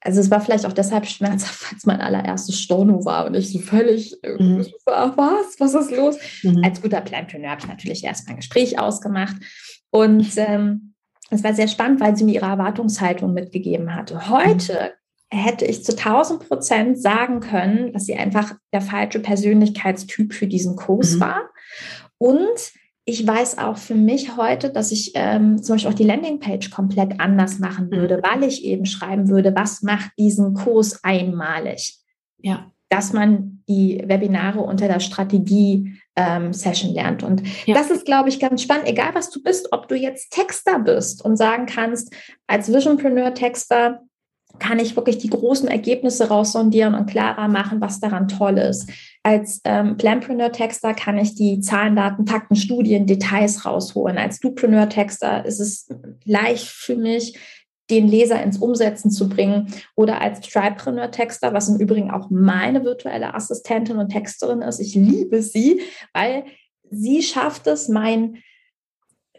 also 0.00 0.20
es 0.20 0.30
war 0.30 0.40
vielleicht 0.40 0.66
auch 0.66 0.72
deshalb 0.72 1.06
schmerzhaft, 1.06 1.64
weil 1.64 1.76
es 1.78 1.86
mein 1.86 2.00
allererstes 2.00 2.60
Storno 2.60 3.04
war 3.04 3.26
und 3.26 3.34
ich 3.34 3.52
so 3.52 3.58
völlig, 3.58 4.22
äh, 4.22 4.40
mhm. 4.40 4.66
was, 4.84 5.58
was 5.58 5.74
ist 5.74 5.90
los? 5.90 6.16
Mhm. 6.42 6.62
Als 6.62 6.80
guter 6.80 7.00
Planpreneur 7.00 7.50
habe 7.50 7.62
ich 7.62 7.68
natürlich 7.68 8.04
erstmal 8.04 8.34
ein 8.34 8.40
Gespräch 8.40 8.78
ausgemacht 8.78 9.36
und 9.90 10.28
ähm, 10.36 10.94
es 11.30 11.42
war 11.42 11.54
sehr 11.54 11.66
spannend, 11.66 12.00
weil 12.00 12.16
sie 12.16 12.24
mir 12.24 12.34
ihre 12.34 12.46
Erwartungshaltung 12.46 13.32
mitgegeben 13.32 13.94
hatte. 13.94 14.28
Heute 14.28 14.92
hätte 15.30 15.64
ich 15.64 15.84
zu 15.84 15.92
1000 15.92 16.48
Prozent 16.48 17.00
sagen 17.00 17.40
können, 17.40 17.92
dass 17.92 18.06
sie 18.06 18.14
einfach 18.14 18.54
der 18.72 18.80
falsche 18.80 19.20
Persönlichkeitstyp 19.20 20.32
für 20.32 20.46
diesen 20.46 20.76
Kurs 20.76 21.14
mhm. 21.14 21.20
war. 21.20 21.50
Und 22.18 22.72
ich 23.08 23.24
weiß 23.26 23.58
auch 23.58 23.76
für 23.76 23.94
mich 23.94 24.36
heute, 24.36 24.70
dass 24.70 24.90
ich 24.90 25.12
ähm, 25.14 25.62
zum 25.62 25.74
Beispiel 25.74 25.92
auch 25.92 25.96
die 25.96 26.04
Landingpage 26.04 26.70
komplett 26.70 27.20
anders 27.20 27.60
machen 27.60 27.90
würde, 27.92 28.18
mhm. 28.18 28.22
weil 28.22 28.44
ich 28.44 28.64
eben 28.64 28.84
schreiben 28.84 29.28
würde, 29.28 29.54
was 29.54 29.82
macht 29.82 30.10
diesen 30.18 30.54
Kurs 30.54 31.02
einmalig? 31.04 31.98
Ja. 32.38 32.72
Dass 32.88 33.12
man 33.12 33.62
die 33.68 34.02
Webinare 34.06 34.60
unter 34.60 34.88
der 34.88 35.00
Strategie 35.00 36.00
ähm, 36.16 36.52
Session 36.52 36.94
lernt. 36.94 37.22
Und 37.22 37.42
ja. 37.66 37.74
das 37.74 37.90
ist, 37.90 38.06
glaube 38.06 38.28
ich, 38.28 38.40
ganz 38.40 38.62
spannend, 38.62 38.88
egal 38.88 39.14
was 39.14 39.30
du 39.30 39.42
bist, 39.42 39.72
ob 39.72 39.86
du 39.88 39.94
jetzt 39.94 40.32
Texter 40.32 40.78
bist 40.78 41.24
und 41.24 41.36
sagen 41.36 41.66
kannst, 41.66 42.12
als 42.46 42.72
Visionpreneur-Texter, 42.72 44.00
kann 44.58 44.78
ich 44.78 44.96
wirklich 44.96 45.18
die 45.18 45.30
großen 45.30 45.68
Ergebnisse 45.68 46.28
raussondieren 46.28 46.94
und 46.94 47.06
klarer 47.06 47.48
machen, 47.48 47.80
was 47.80 48.00
daran 48.00 48.28
toll 48.28 48.58
ist. 48.58 48.90
Als 49.22 49.60
ähm, 49.64 49.96
Planpreneur-Texter 49.96 50.94
kann 50.94 51.18
ich 51.18 51.34
die 51.34 51.60
Zahlen, 51.60 51.96
Daten, 51.96 52.26
Fakten, 52.26 52.56
Studien, 52.56 53.06
Details 53.06 53.64
rausholen. 53.64 54.18
Als 54.18 54.40
Dupreneur-Texter 54.40 55.44
ist 55.44 55.60
es 55.60 55.88
leicht 56.24 56.66
für 56.66 56.96
mich, 56.96 57.38
den 57.90 58.08
Leser 58.08 58.42
ins 58.42 58.58
Umsetzen 58.58 59.10
zu 59.10 59.28
bringen. 59.28 59.72
Oder 59.94 60.20
als 60.20 60.40
Tripreneur-Texter, 60.40 61.52
was 61.52 61.68
im 61.68 61.78
Übrigen 61.78 62.10
auch 62.10 62.30
meine 62.30 62.84
virtuelle 62.84 63.34
Assistentin 63.34 63.98
und 63.98 64.08
Texterin 64.08 64.62
ist. 64.62 64.80
Ich 64.80 64.94
liebe 64.94 65.42
sie, 65.42 65.80
weil 66.12 66.44
sie 66.90 67.22
schafft 67.22 67.66
es, 67.66 67.88
mein 67.88 68.38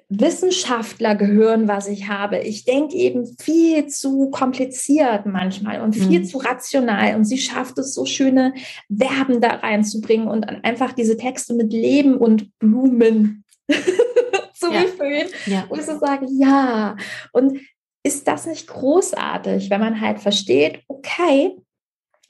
Wissenschaftler 0.10 1.16
gehören, 1.16 1.68
was 1.68 1.88
ich 1.88 2.08
habe. 2.08 2.40
Ich 2.40 2.64
denke 2.64 2.96
eben 2.96 3.28
viel 3.40 3.88
zu 3.88 4.30
kompliziert 4.30 5.26
manchmal 5.26 5.82
und 5.82 5.96
viel 5.96 6.22
mhm. 6.22 6.26
zu 6.26 6.38
rational. 6.38 7.16
Und 7.16 7.26
sie 7.26 7.38
schafft 7.38 7.78
es, 7.78 7.94
so 7.94 8.06
schöne 8.06 8.54
Verben 8.90 9.42
da 9.42 9.56
reinzubringen 9.56 10.30
und 10.30 10.46
einfach 10.46 10.94
diese 10.94 11.18
Texte 11.18 11.54
mit 11.54 11.74
Leben 11.74 12.16
und 12.18 12.58
Blumen 12.58 13.44
zu 14.54 14.72
ja. 14.72 14.84
befüllen. 14.84 15.28
Ja. 15.46 15.66
Und 15.68 15.84
zu 15.84 16.00
sagen, 16.00 16.28
ja. 16.40 16.96
Und 17.34 17.60
ist 18.04 18.28
das 18.30 18.46
nicht 18.46 18.68
großartig, 18.68 19.70
wenn 19.70 19.82
man 19.82 20.00
halt 20.00 20.20
versteht, 20.20 20.84
okay, 20.88 21.58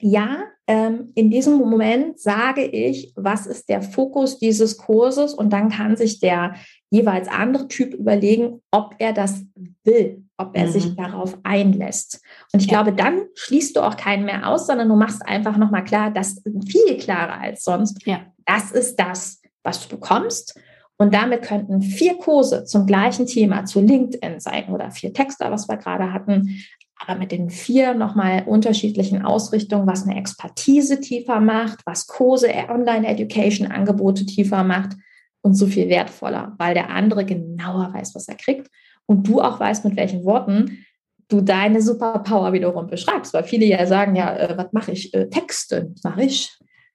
ja, 0.00 0.44
ähm, 0.66 1.12
in 1.14 1.30
diesem 1.30 1.56
Moment 1.56 2.20
sage 2.20 2.64
ich, 2.64 3.12
was 3.16 3.46
ist 3.46 3.68
der 3.68 3.82
Fokus 3.82 4.38
dieses 4.38 4.76
Kurses 4.76 5.34
und 5.34 5.52
dann 5.52 5.70
kann 5.70 5.96
sich 5.96 6.20
der 6.20 6.54
jeweils 6.90 7.28
andere 7.28 7.68
Typ 7.68 7.94
überlegen, 7.94 8.62
ob 8.70 8.94
er 8.98 9.12
das 9.12 9.44
will, 9.84 10.24
ob 10.36 10.56
er 10.56 10.66
mhm. 10.66 10.70
sich 10.70 10.96
darauf 10.96 11.36
einlässt. 11.42 12.20
Und 12.52 12.60
ich 12.62 12.70
ja. 12.70 12.82
glaube, 12.82 12.96
dann 12.96 13.22
schließt 13.34 13.76
du 13.76 13.82
auch 13.82 13.96
keinen 13.96 14.24
mehr 14.24 14.48
aus, 14.48 14.66
sondern 14.66 14.88
du 14.88 14.96
machst 14.96 15.26
einfach 15.26 15.56
nochmal 15.56 15.84
klar, 15.84 16.10
das 16.10 16.38
ist 16.38 16.70
viel 16.70 16.96
klarer 16.96 17.40
als 17.40 17.64
sonst. 17.64 18.06
Ja. 18.06 18.20
Das 18.46 18.70
ist 18.70 18.96
das, 18.96 19.42
was 19.62 19.86
du 19.86 19.96
bekommst. 19.96 20.58
Und 20.96 21.14
damit 21.14 21.42
könnten 21.42 21.80
vier 21.80 22.16
Kurse 22.16 22.64
zum 22.64 22.86
gleichen 22.86 23.26
Thema 23.26 23.64
zu 23.64 23.80
LinkedIn 23.80 24.40
sein 24.40 24.68
oder 24.70 24.90
vier 24.90 25.12
Texte, 25.12 25.44
was 25.48 25.68
wir 25.68 25.76
gerade 25.76 26.12
hatten, 26.12 26.58
aber 27.00 27.16
mit 27.16 27.30
den 27.30 27.50
vier 27.50 27.94
nochmal 27.94 28.42
unterschiedlichen 28.46 29.22
Ausrichtungen, 29.22 29.86
was 29.86 30.02
eine 30.02 30.18
Expertise 30.18 31.00
tiefer 31.00 31.38
macht, 31.38 31.80
was 31.86 32.08
Kurse, 32.08 32.48
Online-Education-Angebote 32.68 34.26
tiefer 34.26 34.64
macht 34.64 34.96
und 35.42 35.54
so 35.54 35.66
viel 35.66 35.88
wertvoller, 35.88 36.54
weil 36.58 36.74
der 36.74 36.90
andere 36.90 37.24
genauer 37.24 37.92
weiß, 37.92 38.14
was 38.14 38.28
er 38.28 38.36
kriegt 38.36 38.68
und 39.06 39.26
du 39.26 39.40
auch 39.40 39.60
weißt, 39.60 39.84
mit 39.84 39.96
welchen 39.96 40.24
Worten 40.24 40.84
du 41.28 41.40
deine 41.40 41.82
Superpower 41.82 42.52
wiederum 42.52 42.86
beschreibst, 42.86 43.34
weil 43.34 43.44
viele 43.44 43.66
ja 43.66 43.86
sagen, 43.86 44.16
ja, 44.16 44.34
äh, 44.34 44.56
was 44.56 44.72
mache 44.72 44.92
ich? 44.92 45.12
Äh, 45.14 45.28
Texte 45.28 45.92
mache 46.02 46.24
ich. 46.24 46.50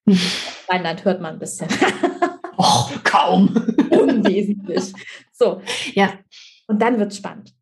Hm. 0.08 0.18
Rheinland 0.70 1.06
hört 1.06 1.22
man 1.22 1.34
ein 1.34 1.40
bisschen. 1.40 1.68
Och, 2.58 3.04
kaum. 3.04 3.50
Unwesentlich. 3.92 4.94
So, 5.32 5.62
ja. 5.94 6.14
Und 6.68 6.82
dann 6.82 6.98
wird 7.00 7.12
es 7.12 7.18
spannend 7.18 7.54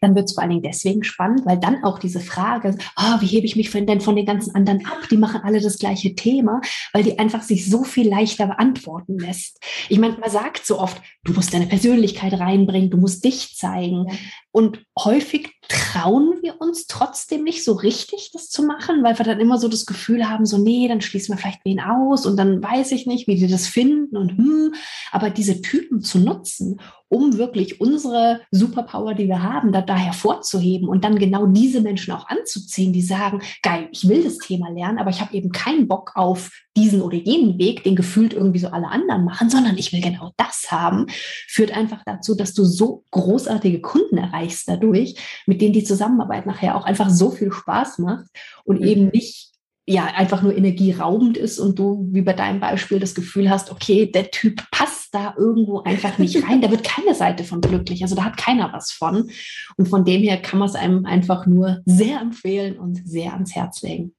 dann 0.00 0.14
wird 0.14 0.28
es 0.28 0.34
vor 0.34 0.42
allen 0.42 0.50
Dingen 0.50 0.62
deswegen 0.62 1.04
spannend, 1.04 1.46
weil 1.46 1.58
dann 1.58 1.84
auch 1.84 1.98
diese 1.98 2.20
Frage, 2.20 2.76
oh, 2.96 3.20
wie 3.20 3.26
hebe 3.26 3.46
ich 3.46 3.56
mich 3.56 3.70
denn 3.70 4.00
von 4.00 4.16
den 4.16 4.26
ganzen 4.26 4.54
anderen 4.54 4.84
ab? 4.86 5.08
Die 5.10 5.16
machen 5.16 5.40
alle 5.42 5.60
das 5.60 5.78
gleiche 5.78 6.14
Thema, 6.14 6.60
weil 6.92 7.02
die 7.02 7.18
einfach 7.18 7.42
sich 7.42 7.68
so 7.68 7.84
viel 7.84 8.08
leichter 8.08 8.46
beantworten 8.46 9.18
lässt. 9.18 9.60
Ich 9.88 9.98
meine, 9.98 10.16
man 10.18 10.30
sagt 10.30 10.66
so 10.66 10.78
oft, 10.78 11.00
du 11.24 11.32
musst 11.32 11.54
deine 11.54 11.66
Persönlichkeit 11.66 12.34
reinbringen, 12.34 12.90
du 12.90 12.98
musst 12.98 13.24
dich 13.24 13.56
zeigen. 13.56 14.06
Und 14.52 14.84
häufig 14.98 15.50
trauen 15.68 16.34
wir 16.42 16.60
uns 16.60 16.86
trotzdem 16.86 17.42
nicht 17.42 17.64
so 17.64 17.72
richtig, 17.72 18.30
das 18.32 18.50
zu 18.50 18.62
machen, 18.62 19.02
weil 19.02 19.18
wir 19.18 19.24
dann 19.24 19.40
immer 19.40 19.58
so 19.58 19.66
das 19.66 19.86
Gefühl 19.86 20.28
haben, 20.28 20.44
so, 20.44 20.58
nee, 20.58 20.86
dann 20.88 21.00
schließen 21.00 21.34
wir 21.34 21.38
vielleicht 21.38 21.64
wen 21.64 21.80
aus 21.80 22.26
und 22.26 22.36
dann 22.36 22.62
weiß 22.62 22.92
ich 22.92 23.06
nicht, 23.06 23.26
wie 23.26 23.36
die 23.36 23.48
das 23.48 23.66
finden 23.66 24.16
und 24.16 24.36
hm. 24.36 24.74
Aber 25.10 25.30
diese 25.30 25.62
Typen 25.62 26.02
zu 26.02 26.18
nutzen, 26.18 26.78
um 27.08 27.36
wirklich 27.36 27.80
unsere 27.80 28.40
Superpower, 28.50 29.14
die 29.14 29.28
wir 29.28 29.42
haben, 29.42 29.70
da, 29.70 29.82
da 29.82 29.96
hervorzuheben 29.96 30.88
und 30.88 31.04
dann 31.04 31.18
genau 31.18 31.46
diese 31.46 31.82
Menschen 31.82 32.12
auch 32.12 32.26
anzuziehen, 32.28 32.94
die 32.94 33.02
sagen, 33.02 33.42
geil, 33.62 33.88
ich 33.92 34.08
will 34.08 34.24
das 34.24 34.38
Thema 34.38 34.70
lernen, 34.70 34.98
aber 34.98 35.10
ich 35.10 35.20
habe 35.20 35.34
eben 35.34 35.52
keinen 35.52 35.88
Bock 35.88 36.12
auf 36.14 36.50
diesen 36.74 37.02
oder 37.02 37.16
jenen 37.16 37.58
Weg, 37.58 37.84
den 37.84 37.96
gefühlt 37.96 38.32
irgendwie 38.32 38.60
so 38.60 38.68
alle 38.68 38.88
anderen 38.88 39.24
machen, 39.24 39.50
sondern 39.50 39.76
ich 39.76 39.92
will 39.92 40.00
genau 40.00 40.32
das 40.38 40.68
haben, 40.70 41.06
führt 41.48 41.76
einfach 41.76 42.02
dazu, 42.06 42.34
dass 42.34 42.54
du 42.54 42.64
so 42.64 43.04
großartige 43.10 43.82
Kunden 43.82 44.16
erreichst 44.16 44.41
dadurch, 44.68 45.16
mit 45.46 45.60
denen 45.60 45.72
die 45.72 45.84
Zusammenarbeit 45.84 46.46
nachher 46.46 46.76
auch 46.76 46.84
einfach 46.84 47.10
so 47.10 47.30
viel 47.30 47.52
Spaß 47.52 47.98
macht 47.98 48.26
und 48.64 48.80
mhm. 48.80 48.86
eben 48.86 49.08
nicht 49.08 49.52
ja 49.86 50.04
einfach 50.04 50.42
nur 50.42 50.56
energieraubend 50.56 51.36
ist 51.36 51.58
und 51.58 51.78
du, 51.78 52.08
wie 52.12 52.22
bei 52.22 52.32
deinem 52.32 52.60
Beispiel, 52.60 53.00
das 53.00 53.14
Gefühl 53.14 53.50
hast, 53.50 53.70
okay, 53.72 54.10
der 54.10 54.30
Typ 54.30 54.62
passt 54.70 55.12
da 55.12 55.34
irgendwo 55.36 55.80
einfach 55.82 56.18
nicht 56.18 56.36
rein, 56.48 56.60
da 56.60 56.70
wird 56.70 56.84
keine 56.84 57.14
Seite 57.14 57.42
von 57.44 57.60
glücklich, 57.60 58.02
also 58.02 58.14
da 58.14 58.24
hat 58.24 58.36
keiner 58.36 58.72
was 58.72 58.92
von. 58.92 59.30
Und 59.76 59.88
von 59.88 60.04
dem 60.04 60.22
her 60.22 60.40
kann 60.40 60.60
man 60.60 60.68
es 60.68 60.76
einem 60.76 61.04
einfach 61.04 61.46
nur 61.46 61.80
sehr 61.84 62.20
empfehlen 62.20 62.78
und 62.78 63.02
sehr 63.04 63.32
ans 63.32 63.54
Herz 63.54 63.82
legen. 63.82 64.14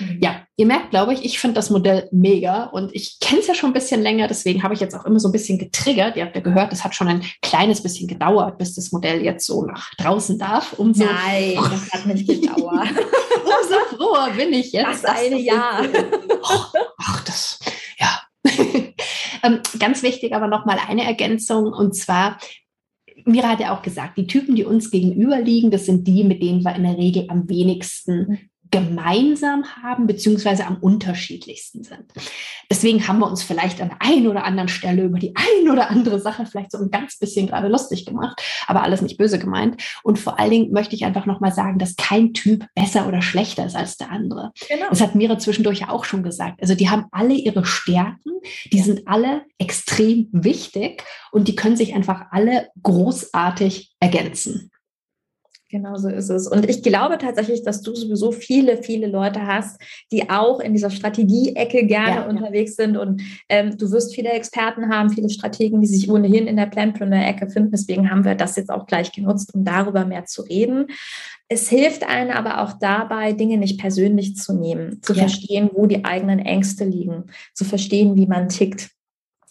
Mhm. 0.00 0.18
Ja, 0.22 0.46
ihr 0.56 0.66
merkt, 0.66 0.90
glaube 0.90 1.14
ich, 1.14 1.24
ich 1.24 1.38
finde 1.38 1.54
das 1.54 1.70
Modell 1.70 2.08
mega 2.12 2.64
und 2.64 2.94
ich 2.94 3.18
kenne 3.20 3.40
es 3.40 3.46
ja 3.46 3.54
schon 3.54 3.70
ein 3.70 3.74
bisschen 3.74 4.02
länger, 4.02 4.28
deswegen 4.28 4.62
habe 4.62 4.74
ich 4.74 4.80
jetzt 4.80 4.94
auch 4.94 5.04
immer 5.04 5.20
so 5.20 5.28
ein 5.28 5.32
bisschen 5.32 5.58
getriggert. 5.58 6.16
Ihr 6.16 6.24
habt 6.24 6.36
ja 6.36 6.42
gehört, 6.42 6.72
es 6.72 6.84
hat 6.84 6.94
schon 6.94 7.08
ein 7.08 7.24
kleines 7.42 7.82
bisschen 7.82 8.08
gedauert, 8.08 8.58
bis 8.58 8.74
das 8.74 8.92
Modell 8.92 9.22
jetzt 9.22 9.46
so 9.46 9.64
nach 9.64 9.90
draußen 9.96 10.38
darf. 10.38 10.74
Umso 10.74 11.04
Nein, 11.04 11.54
das 11.56 11.92
hat 11.92 12.06
nicht 12.06 12.26
gedauert. 12.28 12.88
umso 13.44 13.96
froher 13.96 14.30
bin 14.36 14.52
ich 14.52 14.72
jetzt. 14.72 15.04
Das 15.04 15.04
eine 15.04 15.38
Jahr. 15.40 15.82
Ach, 16.44 16.72
ach, 16.98 17.24
das, 17.24 17.58
ja. 17.98 18.20
ähm, 19.42 19.60
ganz 19.78 20.02
wichtig 20.02 20.34
aber 20.34 20.46
nochmal 20.46 20.78
eine 20.86 21.04
Ergänzung 21.04 21.72
und 21.72 21.94
zwar, 21.94 22.38
Mira 23.24 23.48
hat 23.48 23.60
ja 23.60 23.76
auch 23.76 23.82
gesagt, 23.82 24.16
die 24.16 24.26
Typen, 24.26 24.54
die 24.54 24.64
uns 24.64 24.90
gegenüber 24.90 25.40
liegen, 25.40 25.70
das 25.70 25.86
sind 25.86 26.06
die, 26.06 26.24
mit 26.24 26.42
denen 26.42 26.64
wir 26.64 26.74
in 26.74 26.84
der 26.84 26.96
Regel 26.96 27.26
am 27.28 27.48
wenigsten 27.48 28.18
mhm 28.28 28.47
gemeinsam 28.70 29.64
haben, 29.82 30.06
beziehungsweise 30.06 30.66
am 30.66 30.76
unterschiedlichsten 30.76 31.84
sind. 31.84 32.04
Deswegen 32.70 33.06
haben 33.08 33.18
wir 33.18 33.28
uns 33.28 33.42
vielleicht 33.42 33.80
an 33.80 33.88
der 33.88 34.02
einen 34.02 34.26
oder 34.26 34.44
anderen 34.44 34.68
Stelle 34.68 35.04
über 35.04 35.18
die 35.18 35.34
ein 35.34 35.70
oder 35.70 35.90
andere 35.90 36.20
Sache 36.20 36.46
vielleicht 36.46 36.72
so 36.72 36.78
ein 36.78 36.90
ganz 36.90 37.18
bisschen 37.18 37.46
gerade 37.46 37.68
lustig 37.68 38.04
gemacht, 38.04 38.42
aber 38.66 38.82
alles 38.82 39.02
nicht 39.02 39.16
böse 39.16 39.38
gemeint. 39.38 39.82
Und 40.02 40.18
vor 40.18 40.38
allen 40.38 40.50
Dingen 40.50 40.72
möchte 40.72 40.94
ich 40.94 41.04
einfach 41.04 41.26
nochmal 41.26 41.52
sagen, 41.52 41.78
dass 41.78 41.96
kein 41.96 42.34
Typ 42.34 42.66
besser 42.74 43.06
oder 43.08 43.22
schlechter 43.22 43.66
ist 43.66 43.76
als 43.76 43.96
der 43.96 44.10
andere. 44.10 44.52
Genau. 44.68 44.88
Das 44.90 45.00
hat 45.00 45.14
Mira 45.14 45.38
zwischendurch 45.38 45.80
ja 45.80 45.90
auch 45.90 46.04
schon 46.04 46.22
gesagt. 46.22 46.60
Also 46.60 46.74
die 46.74 46.90
haben 46.90 47.06
alle 47.10 47.34
ihre 47.34 47.64
Stärken, 47.64 48.32
die 48.72 48.80
sind 48.80 49.08
alle 49.08 49.42
extrem 49.58 50.28
wichtig 50.32 51.04
und 51.32 51.48
die 51.48 51.56
können 51.56 51.76
sich 51.76 51.94
einfach 51.94 52.26
alle 52.30 52.68
großartig 52.82 53.92
ergänzen. 54.00 54.70
Genau 55.70 55.96
so 55.96 56.08
ist 56.08 56.30
es. 56.30 56.48
Und 56.48 56.68
ich 56.68 56.82
glaube 56.82 57.18
tatsächlich, 57.18 57.62
dass 57.62 57.82
du 57.82 57.94
sowieso 57.94 58.32
viele, 58.32 58.82
viele 58.82 59.06
Leute 59.06 59.46
hast, 59.46 59.78
die 60.10 60.30
auch 60.30 60.60
in 60.60 60.72
dieser 60.72 60.88
Strategie-Ecke 60.88 61.84
gerne 61.84 62.22
ja, 62.22 62.26
unterwegs 62.26 62.76
ja. 62.78 62.86
sind. 62.86 62.96
Und 62.96 63.20
ähm, 63.50 63.76
du 63.76 63.90
wirst 63.90 64.14
viele 64.14 64.30
Experten 64.30 64.88
haben, 64.88 65.10
viele 65.10 65.28
Strategen, 65.28 65.82
die 65.82 65.86
sich 65.86 66.10
ohnehin 66.10 66.46
in 66.46 66.56
der 66.56 66.66
Planpreneur-Ecke 66.66 67.50
finden. 67.50 67.70
Deswegen 67.70 68.10
haben 68.10 68.24
wir 68.24 68.34
das 68.34 68.56
jetzt 68.56 68.70
auch 68.70 68.86
gleich 68.86 69.12
genutzt, 69.12 69.54
um 69.54 69.62
darüber 69.62 70.06
mehr 70.06 70.24
zu 70.24 70.40
reden. 70.40 70.86
Es 71.48 71.68
hilft 71.68 72.08
einem 72.08 72.30
aber 72.30 72.62
auch 72.62 72.74
dabei, 72.78 73.32
Dinge 73.32 73.58
nicht 73.58 73.78
persönlich 73.78 74.36
zu 74.36 74.54
nehmen, 74.54 75.02
zu 75.02 75.12
ja. 75.12 75.20
verstehen, 75.20 75.68
wo 75.74 75.84
die 75.84 76.04
eigenen 76.04 76.38
Ängste 76.38 76.84
liegen, 76.84 77.24
zu 77.52 77.66
verstehen, 77.66 78.16
wie 78.16 78.26
man 78.26 78.48
tickt. 78.48 78.90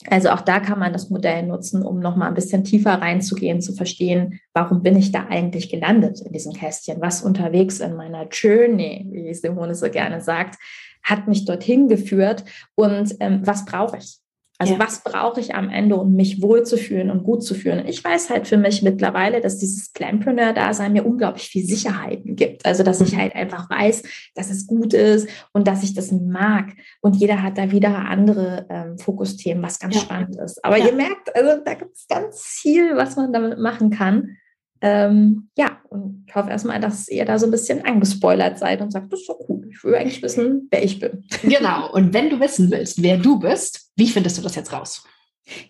Also 0.09 0.29
auch 0.29 0.41
da 0.41 0.59
kann 0.59 0.79
man 0.79 0.93
das 0.93 1.09
Modell 1.09 1.43
nutzen, 1.43 1.83
um 1.83 1.99
nochmal 1.99 2.29
ein 2.29 2.33
bisschen 2.33 2.63
tiefer 2.63 2.93
reinzugehen, 2.93 3.61
zu 3.61 3.73
verstehen, 3.73 4.39
warum 4.53 4.81
bin 4.81 4.95
ich 4.95 5.11
da 5.11 5.27
eigentlich 5.27 5.69
gelandet 5.69 6.21
in 6.21 6.31
diesem 6.31 6.53
Kästchen? 6.53 7.01
Was 7.01 7.21
unterwegs 7.21 7.79
in 7.79 7.95
meiner 7.95 8.27
Journey, 8.29 9.05
wie 9.09 9.33
Simone 9.33 9.75
so 9.75 9.89
gerne 9.89 10.21
sagt, 10.21 10.57
hat 11.03 11.27
mich 11.27 11.45
dorthin 11.45 11.87
geführt 11.87 12.45
und 12.75 13.15
ähm, 13.19 13.41
was 13.45 13.65
brauche 13.65 13.97
ich? 13.97 14.19
Also 14.59 14.73
ja. 14.73 14.79
was 14.79 15.03
brauche 15.03 15.39
ich 15.39 15.53
am 15.53 15.69
Ende, 15.69 15.97
um 15.97 16.13
mich 16.13 16.41
wohlzufühlen 16.41 17.11
und 17.11 17.23
gut 17.23 17.43
zu 17.43 17.53
fühlen? 17.53 17.87
ich 17.87 18.03
weiß 18.03 18.29
halt 18.29 18.47
für 18.47 18.57
mich 18.57 18.81
mittlerweile, 18.81 19.39
dass 19.39 19.59
dieses 19.59 19.93
Glampreneur-Dasein 19.93 20.93
mir 20.93 21.05
unglaublich 21.05 21.47
viel 21.47 21.65
Sicherheiten 21.65 22.35
gibt. 22.35 22.65
Also 22.65 22.83
dass 22.83 22.99
ich 23.01 23.13
mhm. 23.13 23.17
halt 23.17 23.35
einfach 23.35 23.69
weiß, 23.69 24.03
dass 24.35 24.49
es 24.49 24.65
gut 24.65 24.93
ist 24.93 25.29
und 25.53 25.67
dass 25.67 25.83
ich 25.83 25.93
das 25.93 26.11
mag. 26.11 26.73
Und 27.01 27.15
jeder 27.15 27.43
hat 27.43 27.57
da 27.57 27.71
wieder 27.71 27.95
andere 27.95 28.65
ähm, 28.69 28.97
Fokusthemen, 28.97 29.63
was 29.63 29.79
ganz 29.79 29.95
ja. 29.95 30.01
spannend 30.01 30.35
ist. 30.37 30.63
Aber 30.65 30.77
ja. 30.77 30.87
ihr 30.87 30.93
merkt, 30.93 31.35
also 31.35 31.61
da 31.63 31.73
gibt 31.75 31.95
es 31.95 32.07
ganz 32.07 32.41
viel, 32.41 32.95
was 32.95 33.15
man 33.15 33.31
damit 33.31 33.59
machen 33.59 33.91
kann. 33.91 34.37
Ähm, 34.81 35.49
ja, 35.57 35.79
und 35.89 36.25
ich 36.27 36.35
hoffe 36.35 36.49
erstmal, 36.49 36.79
dass 36.79 37.07
ihr 37.09 37.25
da 37.25 37.39
so 37.39 37.45
ein 37.45 37.51
bisschen 37.51 37.85
angespoilert 37.85 38.59
seid 38.59 38.81
und 38.81 38.91
sagt, 38.91 39.11
das 39.11 39.21
ist 39.21 39.27
so 39.27 39.37
cool. 39.47 39.67
Ich 39.71 39.83
will 39.83 39.95
eigentlich 39.95 40.21
wissen, 40.21 40.67
wer 40.71 40.83
ich 40.83 40.99
bin. 40.99 41.23
Genau. 41.43 41.91
Und 41.91 42.13
wenn 42.13 42.29
du 42.29 42.39
wissen 42.39 42.69
willst, 42.71 43.01
wer 43.01 43.17
du 43.17 43.39
bist, 43.39 43.86
wie 43.97 44.07
findest 44.07 44.37
du 44.37 44.41
das 44.41 44.55
jetzt 44.55 44.71
raus? 44.71 45.05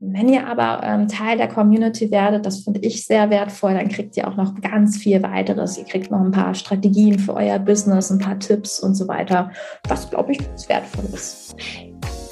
wenn 0.00 0.28
ihr 0.28 0.46
aber 0.46 0.82
ähm, 0.84 1.08
Teil 1.08 1.38
der 1.38 1.48
Community 1.48 2.10
werdet, 2.10 2.44
das 2.44 2.60
finde 2.60 2.80
ich 2.80 3.06
sehr 3.06 3.30
wertvoll, 3.30 3.74
dann 3.74 3.88
kriegt 3.88 4.16
ihr 4.16 4.28
auch 4.28 4.36
noch 4.36 4.60
ganz 4.60 4.98
viel 4.98 5.22
weiteres. 5.22 5.78
Ihr 5.78 5.84
kriegt 5.84 6.10
noch 6.10 6.20
ein 6.20 6.30
paar 6.30 6.54
Strategien 6.54 7.18
für 7.18 7.34
euer 7.34 7.58
Business, 7.58 8.10
ein 8.10 8.18
paar 8.18 8.38
Tipps 8.38 8.80
und 8.80 8.96
so 8.96 9.08
weiter, 9.08 9.50
was, 9.88 10.10
glaube 10.10 10.32
ich, 10.32 10.38
ganz 10.38 10.68
wertvoll 10.68 11.06
ist. 11.14 11.56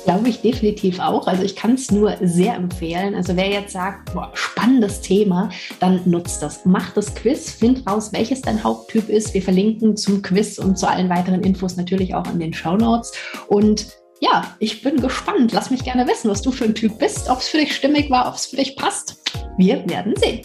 Glaube 0.05 0.29
ich 0.29 0.41
definitiv 0.41 0.99
auch. 0.99 1.27
Also 1.27 1.45
ich 1.45 1.55
kann 1.55 1.75
es 1.75 1.91
nur 1.91 2.17
sehr 2.21 2.55
empfehlen. 2.55 3.15
Also 3.15 3.37
wer 3.37 3.49
jetzt 3.49 3.73
sagt, 3.73 4.13
boah, 4.13 4.31
spannendes 4.35 5.01
Thema, 5.01 5.51
dann 5.79 6.01
nutzt 6.05 6.43
das. 6.43 6.65
Macht 6.65 6.97
das 6.97 7.15
Quiz, 7.15 7.53
find 7.53 7.87
raus, 7.89 8.13
welches 8.13 8.43
dein 8.43 8.63
Haupttyp 8.63 9.09
ist. 9.09 9.33
Wir 9.33 9.43
verlinken 9.43 9.97
zum 9.97 10.21
Quiz 10.23 10.59
und 10.59 10.77
zu 10.77 10.89
allen 10.89 11.09
weiteren 11.09 11.43
Infos 11.43 11.77
natürlich 11.77 12.15
auch 12.15 12.27
in 12.27 12.41
den 12.41 12.53
Show 12.53 12.77
Notes. 12.77 13.13
Und 13.49 14.02
ja, 14.23 14.55
ich 14.61 14.83
bin 14.83 15.01
gespannt. 15.01 15.51
Lass 15.53 15.71
mich 15.71 15.83
gerne 15.83 16.07
wissen, 16.07 16.31
was 16.31 16.43
du 16.43 16.53
für 16.53 16.65
ein 16.65 16.77
Typ 16.77 16.97
bist, 16.99 17.29
ob 17.29 17.41
es 17.41 17.49
für 17.49 17.59
dich 17.59 17.75
stimmig 17.75 18.09
war, 18.09 18.29
ob 18.29 18.37
es 18.37 18.47
für 18.47 18.57
dich 18.57 18.77
passt. 18.77 19.21
Wir 19.59 19.85
werden 19.89 20.15
sehen. 20.17 20.43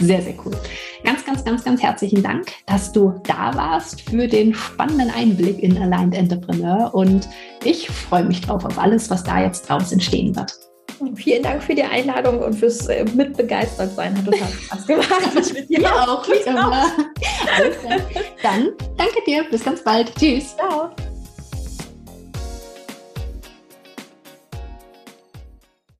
Sehr, 0.00 0.20
sehr 0.20 0.34
cool. 0.44 0.52
Ganz, 1.04 1.24
ganz, 1.24 1.44
ganz, 1.44 1.62
ganz 1.62 1.80
herzlichen 1.80 2.22
Dank, 2.22 2.48
dass 2.66 2.90
du 2.90 3.14
da 3.24 3.54
warst 3.54 4.00
für 4.02 4.26
den 4.26 4.52
spannenden 4.52 5.10
Einblick 5.10 5.62
in 5.62 5.78
Aligned 5.78 6.16
Entrepreneur 6.16 6.92
und 6.92 7.28
ich 7.62 7.88
freue 7.88 8.24
mich 8.24 8.40
drauf 8.40 8.64
auf 8.64 8.76
alles, 8.76 9.08
was 9.08 9.22
da 9.22 9.40
jetzt 9.40 9.68
draus 9.68 9.92
entstehen 9.92 10.34
wird. 10.34 10.52
Vielen 11.14 11.44
Dank 11.44 11.62
für 11.62 11.76
die 11.76 11.84
Einladung 11.84 12.40
und 12.40 12.54
fürs 12.54 12.88
äh, 12.88 13.04
mitbegeistert 13.14 13.94
sein. 13.94 14.18
Hat 14.18 14.24
total 14.24 14.48
Spaß 14.48 14.86
gemacht. 14.86 15.08
mit 15.54 15.68
dir 15.68 15.86
auch, 15.86 16.26
wie 16.28 16.32
immer. 16.48 16.92
Alles 17.56 17.78
klar. 17.78 17.98
Dann 18.42 18.70
danke 18.96 19.22
dir. 19.26 19.44
Bis 19.50 19.64
ganz 19.64 19.82
bald. 19.82 20.12
Tschüss. 20.16 20.56
Ciao. 20.56 20.90